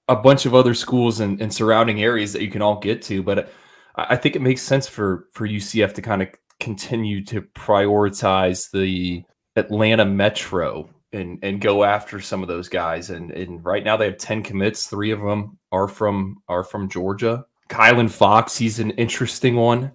a 0.08 0.16
bunch 0.16 0.46
of 0.46 0.54
other 0.54 0.74
schools 0.74 1.20
and, 1.20 1.40
in 1.40 1.50
surrounding 1.50 2.02
areas 2.02 2.32
that 2.32 2.42
you 2.42 2.50
can 2.50 2.62
all 2.62 2.78
get 2.78 3.02
to. 3.02 3.22
But 3.22 3.50
I 3.94 4.16
think 4.16 4.36
it 4.36 4.42
makes 4.42 4.62
sense 4.62 4.86
for 4.86 5.28
for 5.32 5.46
UCF 5.46 5.94
to 5.94 6.02
kind 6.02 6.22
of 6.22 6.28
continue 6.60 7.24
to 7.24 7.42
prioritize 7.42 8.70
the 8.70 9.24
Atlanta 9.56 10.04
Metro 10.04 10.88
and 11.12 11.38
and 11.42 11.60
go 11.60 11.84
after 11.84 12.20
some 12.20 12.42
of 12.42 12.48
those 12.48 12.68
guys. 12.68 13.10
And 13.10 13.30
and 13.30 13.64
right 13.64 13.84
now 13.84 13.96
they 13.96 14.06
have 14.06 14.18
ten 14.18 14.42
commits. 14.42 14.86
Three 14.86 15.10
of 15.10 15.20
them 15.20 15.58
are 15.70 15.88
from 15.88 16.42
are 16.48 16.64
from 16.64 16.88
Georgia. 16.88 17.44
Kylan 17.68 18.10
Fox, 18.10 18.56
he's 18.56 18.80
an 18.80 18.90
interesting 18.92 19.56
one. 19.56 19.92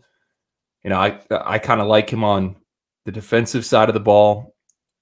You 0.83 0.91
know, 0.91 0.99
I 0.99 1.19
I 1.31 1.59
kind 1.59 1.81
of 1.81 1.87
like 1.87 2.09
him 2.09 2.23
on 2.23 2.55
the 3.05 3.11
defensive 3.11 3.65
side 3.65 3.89
of 3.89 3.93
the 3.93 3.99
ball. 3.99 4.55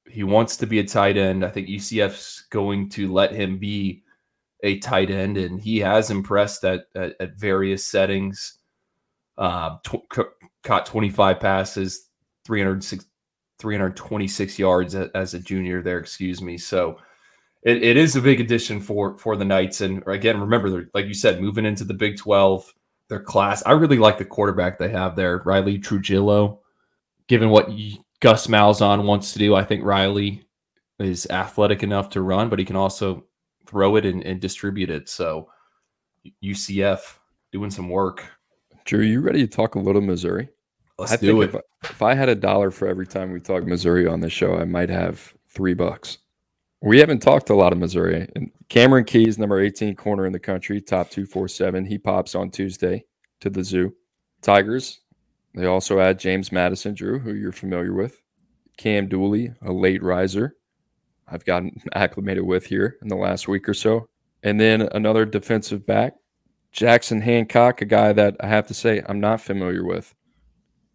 He 0.07 0.23
wants 0.23 0.57
to 0.57 0.67
be 0.67 0.79
a 0.79 0.83
tight 0.83 1.17
end. 1.17 1.43
I 1.43 1.49
think 1.49 1.67
UCF's 1.67 2.45
going 2.49 2.89
to 2.89 3.11
let 3.11 3.33
him 3.33 3.57
be 3.57 4.03
a 4.63 4.79
tight 4.79 5.09
end, 5.09 5.37
and 5.37 5.61
he 5.61 5.79
has 5.79 6.09
impressed 6.09 6.63
at 6.63 6.85
at, 6.95 7.13
at 7.19 7.37
various 7.37 7.85
settings. 7.85 8.59
Uh, 9.37 9.77
caught 10.63 10.85
25 10.85 11.39
passes, 11.39 12.09
306, 12.45 13.05
326 13.59 14.59
yards 14.59 14.95
as 14.95 15.33
a 15.33 15.39
junior 15.39 15.81
there. 15.81 15.99
Excuse 15.99 16.41
me. 16.41 16.57
So 16.57 16.97
it, 17.63 17.83
it 17.83 17.97
is 17.97 18.15
a 18.15 18.21
big 18.21 18.39
addition 18.39 18.79
for 18.79 19.17
for 19.17 19.35
the 19.35 19.45
Knights. 19.45 19.81
And 19.81 20.03
again, 20.07 20.39
remember, 20.39 20.89
like 20.93 21.05
you 21.05 21.13
said, 21.13 21.41
moving 21.41 21.65
into 21.65 21.83
the 21.83 21.93
Big 21.93 22.17
12, 22.17 22.73
their 23.09 23.19
class. 23.19 23.63
I 23.65 23.71
really 23.71 23.97
like 23.97 24.17
the 24.17 24.25
quarterback 24.25 24.77
they 24.77 24.89
have 24.89 25.15
there, 25.15 25.41
Riley 25.45 25.79
Trujillo. 25.79 26.61
Given 27.27 27.49
what 27.49 27.69
Gus 28.25 28.47
Malzahn 28.47 29.03
wants 29.03 29.33
to 29.33 29.37
do, 29.37 29.53
I 29.53 29.63
think 29.63 29.83
Riley 29.83 30.47
is 30.97 31.27
athletic 31.29 31.83
enough 31.83 32.09
to 32.09 32.23
run, 32.23 32.49
but 32.49 32.57
he 32.57 32.65
can 32.65 32.75
also 32.75 33.23
throw 33.67 33.97
it 33.97 34.05
and, 34.07 34.23
and 34.23 34.41
distribute 34.41 34.89
it. 34.89 35.07
So 35.09 35.51
UCF 36.43 37.01
doing 37.51 37.69
some 37.69 37.87
work. 37.87 38.25
Drew, 38.83 39.01
you 39.01 39.21
ready 39.21 39.45
to 39.45 39.47
talk 39.47 39.75
a 39.75 39.79
little 39.79 40.01
Missouri? 40.01 40.49
Let's 40.97 41.11
I 41.11 41.17
do 41.17 41.39
think 41.39 41.43
it. 41.43 41.49
If 41.49 41.55
I, 41.55 41.59
if 41.83 42.01
I 42.01 42.15
had 42.15 42.29
a 42.29 42.33
dollar 42.33 42.71
for 42.71 42.87
every 42.87 43.05
time 43.05 43.31
we 43.31 43.39
talk 43.39 43.63
Missouri 43.63 44.07
on 44.07 44.21
this 44.21 44.33
show, 44.33 44.55
I 44.55 44.65
might 44.65 44.89
have 44.89 45.35
three 45.49 45.75
bucks. 45.75 46.17
We 46.81 46.97
haven't 46.97 47.21
talked 47.21 47.51
a 47.51 47.55
lot 47.55 47.73
of 47.73 47.77
Missouri. 47.77 48.27
And 48.35 48.49
Cameron 48.69 49.05
Keys, 49.05 49.37
number 49.37 49.59
18 49.59 49.95
corner 49.95 50.25
in 50.25 50.33
the 50.33 50.39
country, 50.39 50.81
top 50.81 51.11
247. 51.11 51.85
He 51.85 51.99
pops 51.99 52.33
on 52.33 52.49
Tuesday 52.49 53.05
to 53.41 53.51
the 53.51 53.63
zoo. 53.63 53.93
Tigers, 54.41 55.01
they 55.55 55.65
also 55.65 55.99
add 55.99 56.19
James 56.19 56.51
Madison, 56.51 56.93
Drew, 56.93 57.19
who 57.19 57.33
you're 57.33 57.51
familiar 57.51 57.93
with. 57.93 58.21
Cam 58.77 59.07
Dooley, 59.07 59.53
a 59.61 59.71
late 59.71 60.03
riser. 60.03 60.55
I've 61.27 61.45
gotten 61.45 61.81
acclimated 61.95 62.43
with 62.43 62.65
here 62.65 62.97
in 63.01 63.07
the 63.07 63.15
last 63.15 63.47
week 63.47 63.67
or 63.67 63.73
so. 63.73 64.05
And 64.43 64.59
then 64.59 64.81
another 64.91 65.25
defensive 65.25 65.85
back, 65.85 66.13
Jackson 66.71 67.21
Hancock, 67.21 67.81
a 67.81 67.85
guy 67.85 68.13
that 68.13 68.35
I 68.41 68.47
have 68.47 68.67
to 68.67 68.73
say 68.73 69.01
I'm 69.07 69.19
not 69.19 69.41
familiar 69.41 69.83
with. 69.83 70.13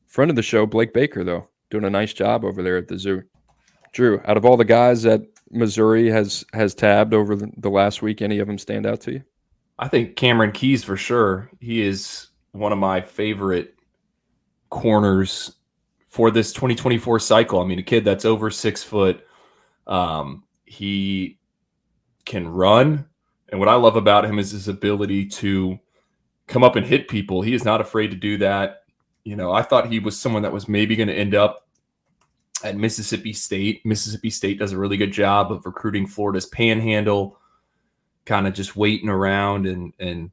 Friend 0.06 0.30
of 0.30 0.36
the 0.36 0.42
show, 0.42 0.66
Blake 0.66 0.92
Baker, 0.92 1.24
though, 1.24 1.48
doing 1.70 1.84
a 1.84 1.90
nice 1.90 2.12
job 2.12 2.44
over 2.44 2.62
there 2.62 2.76
at 2.76 2.88
the 2.88 2.98
zoo. 2.98 3.22
Drew, 3.92 4.20
out 4.24 4.36
of 4.36 4.44
all 4.44 4.56
the 4.56 4.64
guys 4.64 5.02
that 5.02 5.22
Missouri 5.50 6.10
has 6.10 6.44
has 6.52 6.74
tabbed 6.74 7.14
over 7.14 7.34
the, 7.34 7.70
last 7.70 8.02
week, 8.02 8.22
any 8.22 8.38
of 8.38 8.46
them 8.46 8.58
stand 8.58 8.86
out 8.86 9.00
to 9.02 9.12
you? 9.14 9.22
I 9.78 9.88
think 9.88 10.16
Cameron 10.16 10.52
Keys 10.52 10.84
for 10.84 10.96
sure. 10.96 11.50
He 11.60 11.82
is 11.82 12.28
one 12.52 12.72
of 12.72 12.78
my 12.78 13.00
favorite 13.00 13.74
corners 14.70 15.52
for 16.06 16.30
this 16.30 16.52
2024 16.52 17.20
cycle. 17.20 17.60
I 17.60 17.66
mean, 17.66 17.78
a 17.78 17.82
kid 17.82 18.04
that's 18.04 18.24
over 18.24 18.50
six 18.50 18.82
foot. 18.82 19.24
Um, 19.86 20.44
he 20.64 21.38
can 22.24 22.48
run. 22.48 23.06
And 23.48 23.58
what 23.58 23.68
I 23.68 23.74
love 23.74 23.96
about 23.96 24.24
him 24.24 24.38
is 24.38 24.52
his 24.52 24.68
ability 24.68 25.26
to 25.26 25.78
come 26.46 26.64
up 26.64 26.76
and 26.76 26.86
hit 26.86 27.08
people. 27.08 27.42
He 27.42 27.54
is 27.54 27.64
not 27.64 27.80
afraid 27.80 28.10
to 28.10 28.16
do 28.16 28.38
that. 28.38 28.84
You 29.24 29.36
know, 29.36 29.52
I 29.52 29.62
thought 29.62 29.90
he 29.90 29.98
was 29.98 30.18
someone 30.18 30.42
that 30.42 30.52
was 30.52 30.68
maybe 30.68 30.96
going 30.96 31.08
to 31.08 31.14
end 31.14 31.34
up 31.34 31.68
at 32.64 32.76
Mississippi 32.76 33.32
State. 33.32 33.84
Mississippi 33.84 34.30
State 34.30 34.58
does 34.58 34.72
a 34.72 34.78
really 34.78 34.96
good 34.96 35.12
job 35.12 35.52
of 35.52 35.66
recruiting 35.66 36.06
Florida's 36.06 36.46
panhandle, 36.46 37.38
kind 38.24 38.46
of 38.46 38.54
just 38.54 38.76
waiting 38.76 39.08
around 39.08 39.66
and 39.66 39.92
and 39.98 40.30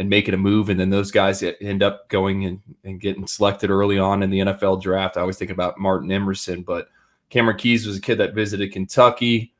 and 0.00 0.08
making 0.08 0.32
a 0.32 0.38
move. 0.38 0.70
And 0.70 0.80
then 0.80 0.88
those 0.88 1.10
guys 1.10 1.42
end 1.42 1.82
up 1.82 2.08
going 2.08 2.46
and, 2.46 2.62
and 2.84 2.98
getting 2.98 3.26
selected 3.26 3.68
early 3.68 3.98
on 3.98 4.22
in 4.22 4.30
the 4.30 4.38
NFL 4.38 4.80
draft. 4.80 5.18
I 5.18 5.20
always 5.20 5.36
think 5.36 5.50
about 5.50 5.78
Martin 5.78 6.10
Emerson, 6.10 6.62
but 6.62 6.88
Cameron 7.28 7.58
Keys 7.58 7.86
was 7.86 7.98
a 7.98 8.00
kid 8.00 8.16
that 8.16 8.34
visited 8.34 8.72
Kentucky, 8.72 9.52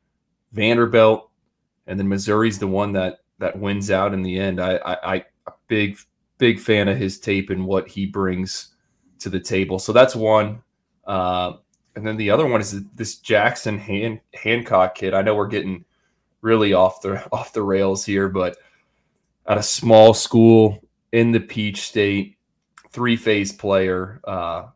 Vanderbilt, 0.52 1.28
and 1.86 2.00
then 2.00 2.08
Missouri's 2.08 2.58
the 2.58 2.66
one 2.66 2.94
that 2.94 3.20
that 3.38 3.58
wins 3.58 3.90
out 3.90 4.14
in 4.14 4.22
the 4.22 4.38
end. 4.38 4.62
I 4.62 4.76
I, 4.76 5.14
I 5.14 5.24
a 5.46 5.52
big 5.68 5.98
big 6.38 6.58
fan 6.58 6.88
of 6.88 6.96
his 6.96 7.20
tape 7.20 7.50
and 7.50 7.66
what 7.66 7.86
he 7.86 8.06
brings 8.06 8.68
to 9.18 9.28
the 9.28 9.40
table. 9.40 9.78
So 9.78 9.92
that's 9.92 10.16
one. 10.16 10.62
Uh, 11.06 11.52
and 11.96 12.06
then 12.06 12.16
the 12.16 12.30
other 12.30 12.46
one 12.46 12.62
is 12.62 12.82
this 12.94 13.18
Jackson 13.18 13.78
Han- 13.78 14.22
Hancock 14.32 14.94
kid. 14.94 15.12
I 15.12 15.20
know 15.20 15.34
we're 15.34 15.48
getting 15.48 15.84
really 16.40 16.72
off 16.72 17.02
the 17.02 17.28
off 17.32 17.52
the 17.52 17.62
rails 17.62 18.06
here, 18.06 18.30
but 18.30 18.56
at 19.46 19.58
a 19.58 19.62
small 19.62 20.14
school 20.14 20.82
in 21.12 21.32
the 21.32 21.40
Peach 21.40 21.82
State, 21.82 22.36
three 22.90 23.16
phase 23.16 23.52
player. 23.52 24.20
Uh, 24.24 24.66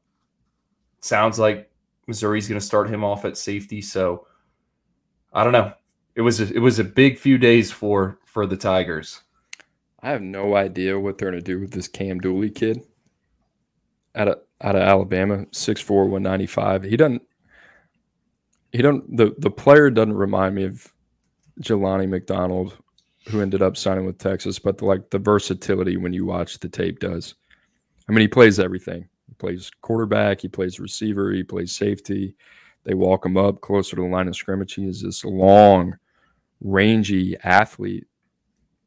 sounds 1.01 1.39
like 1.39 1.71
Missouri's 2.07 2.49
going 2.49 2.61
to 2.61 2.67
start 2.67 2.89
him 2.89 3.05
off 3.05 3.25
at 3.25 3.37
safety. 3.37 3.81
So 3.81 4.27
I 5.33 5.45
don't 5.45 5.53
know. 5.53 5.73
It 6.15 6.23
was 6.23 6.41
a, 6.41 6.53
it 6.53 6.61
was 6.61 6.79
a 6.79 6.85
big 6.85 7.19
few 7.19 7.39
days 7.39 7.73
for 7.73 8.19
for 8.25 8.47
the 8.47 8.57
Tigers. 8.57 9.21
I 10.01 10.11
have 10.11 10.23
no 10.23 10.55
idea 10.55 10.99
what 10.99 11.19
they're 11.19 11.31
going 11.31 11.43
to 11.43 11.45
do 11.45 11.61
with 11.61 11.71
this 11.71 11.89
Cam 11.89 12.21
Dooley 12.21 12.51
kid 12.51 12.83
out 14.15 14.29
of 14.29 14.39
out 14.61 14.77
of 14.77 14.83
Alabama, 14.83 15.45
6'4", 15.47 16.09
195. 16.09 16.85
He 16.85 16.97
doesn't 16.97 17.23
he 18.73 18.83
don't 18.83 19.17
the 19.17 19.35
the 19.39 19.51
player 19.51 19.91
doesn't 19.91 20.15
remind 20.15 20.55
me 20.55 20.65
of 20.65 20.93
Jelani 21.61 22.09
McDonald, 22.09 22.77
who 23.29 23.41
ended 23.41 23.63
up 23.63 23.77
signing 23.77 24.05
with 24.05 24.19
Texas, 24.19 24.59
but 24.59 24.79
the, 24.79 24.85
like 24.85 25.11
the 25.11 25.19
versatility 25.19 25.97
when 25.97 26.13
you 26.13 26.27
watch 26.27 26.59
the 26.59 26.69
tape 26.69 27.01
does. 27.01 27.35
I 28.09 28.13
mean, 28.13 28.21
he 28.21 28.29
plays 28.29 28.59
everything. 28.59 29.09
He 29.29 29.35
plays 29.35 29.71
quarterback, 29.81 30.41
he 30.41 30.49
plays 30.49 30.79
receiver, 30.79 31.33
he 31.33 31.43
plays 31.43 31.73
safety. 31.73 32.35
They 32.85 32.95
walk 32.95 33.25
him 33.25 33.37
up 33.39 33.63
closer 33.63 33.97
to 33.97 34.03
the 34.03 34.09
line 34.09 34.29
of 34.29 34.37
scrimmage. 34.37 34.75
He 34.75 34.87
is 34.87 35.01
this 35.01 35.25
long, 35.25 35.97
rangy 36.61 37.37
athlete, 37.43 38.07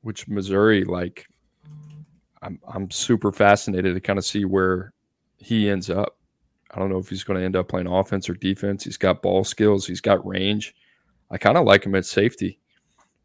which 0.01 0.27
Missouri 0.27 0.83
like. 0.83 1.27
I'm 2.43 2.59
I'm 2.71 2.91
super 2.91 3.31
fascinated 3.31 3.95
to 3.95 3.99
kind 3.99 4.19
of 4.19 4.25
see 4.25 4.45
where 4.45 4.93
he 5.38 5.67
ends 5.69 5.89
up. 5.89 6.17
I 6.69 6.77
don't 6.77 6.89
know 6.89 6.99
if 6.99 7.09
he's 7.09 7.23
going 7.23 7.39
to 7.39 7.45
end 7.45 7.55
up 7.55 7.67
playing 7.67 7.88
offense 7.88 8.29
or 8.29 8.35
defense. 8.35 8.83
He's 8.83 8.97
got 8.97 9.23
ball 9.23 9.43
skills. 9.43 9.88
He's 9.88 10.01
got 10.01 10.25
range. 10.25 10.75
I 11.31 11.38
kind 11.38 11.57
of 11.57 11.65
like 11.65 11.83
him 11.83 11.95
at 11.95 12.05
safety, 12.05 12.59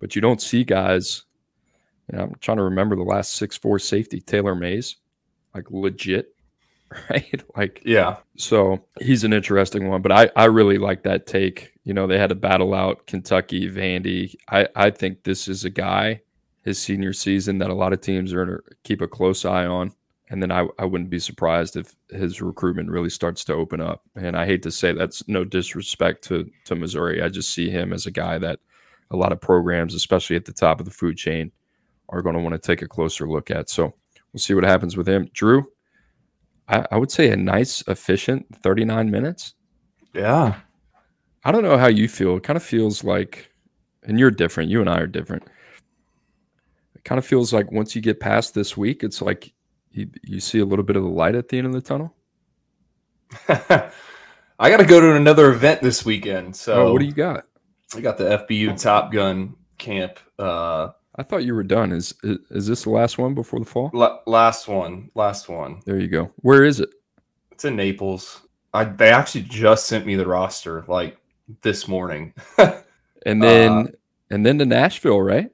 but 0.02 0.16
you 0.16 0.20
don't 0.20 0.42
see 0.42 0.64
guys. 0.64 1.22
You 2.10 2.18
know, 2.18 2.24
I'm 2.24 2.34
trying 2.40 2.56
to 2.56 2.64
remember 2.64 2.96
the 2.96 3.04
last 3.04 3.34
six 3.34 3.56
four 3.56 3.78
safety 3.78 4.20
Taylor 4.20 4.56
Mays, 4.56 4.96
like 5.54 5.70
legit, 5.70 6.34
right? 7.10 7.42
Like 7.56 7.80
Yeah. 7.84 8.16
so 8.36 8.84
he's 9.00 9.22
an 9.22 9.32
interesting 9.32 9.88
one, 9.88 10.02
but 10.02 10.10
I, 10.10 10.28
I 10.34 10.46
really 10.46 10.76
like 10.76 11.04
that 11.04 11.26
take. 11.28 11.72
You 11.84 11.94
know, 11.94 12.08
they 12.08 12.18
had 12.18 12.30
to 12.30 12.34
battle 12.34 12.74
out 12.74 13.06
Kentucky, 13.06 13.70
Vandy. 13.70 14.34
I, 14.50 14.66
I 14.74 14.90
think 14.90 15.22
this 15.22 15.46
is 15.46 15.64
a 15.64 15.70
guy, 15.70 16.20
his 16.64 16.80
senior 16.80 17.12
season, 17.12 17.58
that 17.58 17.70
a 17.70 17.74
lot 17.74 17.92
of 17.92 18.00
teams 18.00 18.32
are 18.32 18.44
to 18.44 18.58
keep 18.82 19.00
a 19.00 19.08
close 19.08 19.44
eye 19.44 19.66
on. 19.66 19.92
And 20.30 20.42
then 20.42 20.50
I, 20.50 20.66
I 20.80 20.84
wouldn't 20.84 21.10
be 21.10 21.18
surprised 21.20 21.76
if 21.76 21.94
his 22.10 22.42
recruitment 22.42 22.90
really 22.90 23.10
starts 23.10 23.44
to 23.44 23.54
open 23.54 23.80
up. 23.80 24.02
And 24.16 24.36
I 24.36 24.46
hate 24.46 24.62
to 24.64 24.72
say 24.72 24.92
that's 24.92 25.28
no 25.28 25.44
disrespect 25.44 26.24
to, 26.24 26.50
to 26.64 26.74
Missouri. 26.74 27.22
I 27.22 27.28
just 27.28 27.52
see 27.52 27.70
him 27.70 27.92
as 27.92 28.06
a 28.06 28.10
guy 28.10 28.38
that 28.38 28.58
a 29.12 29.16
lot 29.16 29.32
of 29.32 29.40
programs, 29.40 29.94
especially 29.94 30.36
at 30.36 30.44
the 30.44 30.52
top 30.52 30.80
of 30.80 30.86
the 30.86 30.92
food 30.92 31.16
chain, 31.16 31.52
are 32.08 32.22
going 32.22 32.34
to 32.34 32.40
want 32.40 32.54
to 32.54 32.58
take 32.58 32.82
a 32.82 32.88
closer 32.88 33.28
look 33.28 33.50
at. 33.50 33.70
So 33.70 33.94
we'll 34.32 34.40
see 34.40 34.54
what 34.54 34.64
happens 34.64 34.96
with 34.96 35.08
him. 35.08 35.28
Drew, 35.32 35.66
I, 36.68 36.86
I 36.90 36.96
would 36.96 37.10
say 37.10 37.30
a 37.30 37.36
nice, 37.36 37.82
efficient 37.86 38.46
39 38.62 39.10
minutes. 39.10 39.54
Yeah. 40.14 40.56
I 41.44 41.52
don't 41.52 41.62
know 41.62 41.78
how 41.78 41.88
you 41.88 42.08
feel. 42.08 42.36
It 42.36 42.42
kind 42.42 42.56
of 42.56 42.62
feels 42.62 43.04
like, 43.04 43.50
and 44.02 44.18
you're 44.18 44.30
different. 44.30 44.70
You 44.70 44.80
and 44.80 44.88
I 44.88 44.98
are 45.00 45.06
different. 45.06 45.44
It 46.94 47.04
kind 47.04 47.18
of 47.18 47.26
feels 47.26 47.52
like 47.52 47.70
once 47.70 47.94
you 47.94 48.02
get 48.02 48.20
past 48.20 48.54
this 48.54 48.76
week, 48.76 49.02
it's 49.02 49.20
like 49.20 49.52
you, 49.90 50.08
you 50.22 50.40
see 50.40 50.60
a 50.60 50.64
little 50.64 50.84
bit 50.84 50.96
of 50.96 51.02
the 51.02 51.08
light 51.08 51.34
at 51.34 51.48
the 51.48 51.58
end 51.58 51.66
of 51.66 51.72
the 51.72 51.80
tunnel. 51.80 52.14
I 53.48 54.70
got 54.70 54.76
to 54.76 54.86
go 54.86 55.00
to 55.00 55.16
another 55.16 55.50
event 55.50 55.82
this 55.82 56.04
weekend. 56.04 56.54
So 56.54 56.86
oh, 56.86 56.92
what 56.92 57.00
do 57.00 57.06
you 57.06 57.12
got? 57.12 57.46
I 57.94 58.00
got 58.00 58.18
the 58.18 58.44
FBU 58.48 58.80
Top 58.80 59.12
Gun 59.12 59.54
camp. 59.78 60.18
Uh, 60.38 60.88
I 61.16 61.22
thought 61.22 61.44
you 61.44 61.54
were 61.54 61.62
done. 61.64 61.92
Is, 61.92 62.14
is 62.22 62.38
is 62.50 62.66
this 62.66 62.84
the 62.84 62.90
last 62.90 63.18
one 63.18 63.34
before 63.34 63.58
the 63.60 63.66
fall? 63.66 63.90
la- 63.92 64.18
last 64.26 64.66
one, 64.68 65.10
last 65.14 65.48
one. 65.48 65.80
There 65.84 65.98
you 65.98 66.08
go. 66.08 66.30
Where 66.36 66.64
is 66.64 66.80
it? 66.80 66.90
It's 67.50 67.64
in 67.64 67.76
Naples. 67.76 68.42
I 68.72 68.84
they 68.84 69.10
actually 69.10 69.42
just 69.42 69.86
sent 69.86 70.06
me 70.06 70.16
the 70.16 70.26
roster 70.26 70.84
like 70.88 71.18
this 71.62 71.86
morning. 71.88 72.34
And 73.24 73.40
then 73.40 73.70
Uh, 73.70 73.84
and 74.30 74.44
then 74.44 74.58
to 74.58 74.66
Nashville, 74.66 75.20
right? 75.22 75.48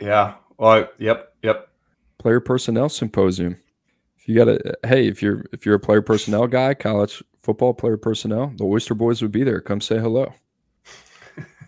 yeah. 0.00 0.34
Well, 0.56 0.70
I- 0.72 0.88
yep, 0.98 1.32
yep. 1.44 1.68
Player 2.18 2.40
personnel 2.40 2.88
symposium. 2.88 3.56
If 4.16 4.26
you 4.28 4.34
got 4.34 4.48
a 4.48 4.74
hey, 4.84 5.06
if 5.06 5.22
you're 5.22 5.44
if 5.52 5.64
you're 5.64 5.76
a 5.76 5.80
player 5.80 6.02
personnel 6.02 6.48
guy, 6.48 6.74
college 6.74 7.22
football 7.44 7.72
player 7.72 7.96
personnel, 7.96 8.52
the 8.56 8.64
Oyster 8.64 8.94
Boys 8.94 9.22
would 9.22 9.30
be 9.30 9.44
there. 9.44 9.60
Come 9.60 9.80
say 9.80 9.98
hello. 9.98 10.32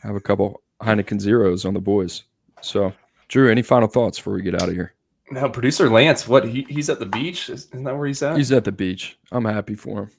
Have 0.03 0.17
a 0.17 0.21
couple 0.21 0.63
Heineken 0.83 1.21
zeros 1.21 1.65
on 1.65 1.75
the 1.75 1.81
boys. 1.81 2.25
So, 2.63 2.93
Drew, 3.29 3.51
any 3.51 3.63
final 3.63 3.89
thoughts 3.89 4.19
before 4.19 4.35
we 4.35 4.43
get 4.43 4.55
out 4.55 4.69
of 4.69 4.75
here? 4.75 4.95
Now, 5.31 5.49
producer 5.49 5.89
Lance, 5.89 6.27
what 6.27 6.49
he, 6.49 6.67
he's 6.69 6.91
at 6.91 6.99
the 6.99 7.07
beach? 7.07 7.49
Isn't 7.49 7.85
that 7.85 7.97
where 7.97 8.07
he's 8.07 8.23
at? 8.23 8.37
He's 8.37 8.51
at 8.51 8.65
the 8.65 8.73
beach. 8.73 9.19
I'm 9.31 9.45
happy 9.45 9.75
for 9.77 10.03
him. 10.03 10.11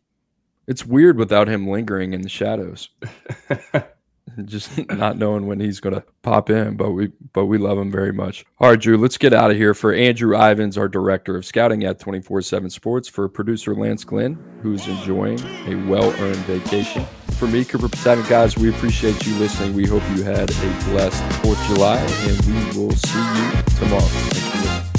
It's 0.68 0.86
weird 0.86 1.18
without 1.18 1.50
him 1.50 1.68
lingering 1.68 2.14
in 2.14 2.22
the 2.22 2.30
shadows. 2.30 2.90
Just 4.46 4.88
not 4.90 5.18
knowing 5.18 5.48
when 5.48 5.60
he's 5.60 5.82
gonna 5.82 6.04
pop 6.22 6.50
in, 6.50 6.78
but 6.78 6.92
we 6.92 7.12
but 7.34 7.48
we 7.48 7.58
love 7.58 7.78
him 7.78 7.92
very 7.92 8.14
much. 8.14 8.46
All 8.60 8.70
right, 8.70 8.80
Drew, 8.80 8.98
let's 8.98 9.18
get 9.18 9.34
out 9.34 9.52
of 9.52 9.58
here. 9.58 9.74
For 9.74 9.94
Andrew 9.94 10.38
Ivins, 10.38 10.78
our 10.78 10.88
director 10.88 11.36
of 11.36 11.46
scouting 11.46 11.84
at 11.84 12.00
24/7 12.00 12.72
Sports, 12.72 13.10
for 13.10 13.28
producer 13.28 13.76
Lance 13.76 14.06
Glenn, 14.06 14.38
who's 14.62 14.88
enjoying 14.88 15.40
a 15.68 15.76
well-earned 15.90 16.38
vacation. 16.46 17.06
For 17.42 17.48
me, 17.48 17.66
Cooper 17.66 17.88
Petagna, 17.88 18.30
guys, 18.30 18.56
we 18.56 18.70
appreciate 18.70 19.26
you 19.26 19.36
listening. 19.38 19.74
We 19.74 19.88
hope 19.88 20.04
you 20.16 20.22
had 20.22 20.52
a 20.52 20.84
blessed 20.92 21.24
Fourth 21.42 21.60
of 21.60 21.76
July, 21.76 21.98
and 21.98 22.40
we 22.46 22.54
will 22.78 22.92
see 22.92 23.18
you 23.18 23.64
tomorrow. 23.80 24.06
Thanks 24.06 24.48
for 24.48 24.58
listening. 24.60 24.92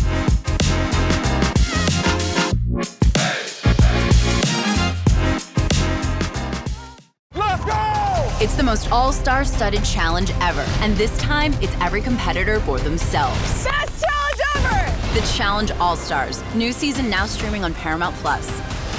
It's 8.41 8.57
the 8.57 8.65
most 8.65 8.91
all 8.91 9.13
star 9.13 9.45
studded 9.45 9.85
challenge 9.85 10.33
ever. 10.41 10.65
And 10.81 10.97
this 10.97 11.17
time, 11.19 11.53
it's 11.61 11.77
every 11.81 12.01
competitor 12.01 12.59
for 12.59 12.81
themselves. 12.81 13.39
Best 13.63 14.05
challenge 14.05 14.41
ever! 14.57 14.91
The 15.15 15.25
Challenge 15.37 15.71
All 15.79 15.95
Stars. 15.95 16.43
New 16.57 16.73
season 16.73 17.09
now 17.09 17.27
streaming 17.27 17.63
on 17.63 17.73
Paramount 17.73 18.17
Plus. 18.17 18.51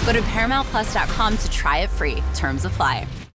Go 0.05 0.13
to 0.13 0.21
ParamountPlus.com 0.21 1.37
to 1.37 1.51
try 1.51 1.79
it 1.79 1.89
free. 1.89 2.23
Terms 2.33 2.63
apply. 2.63 3.05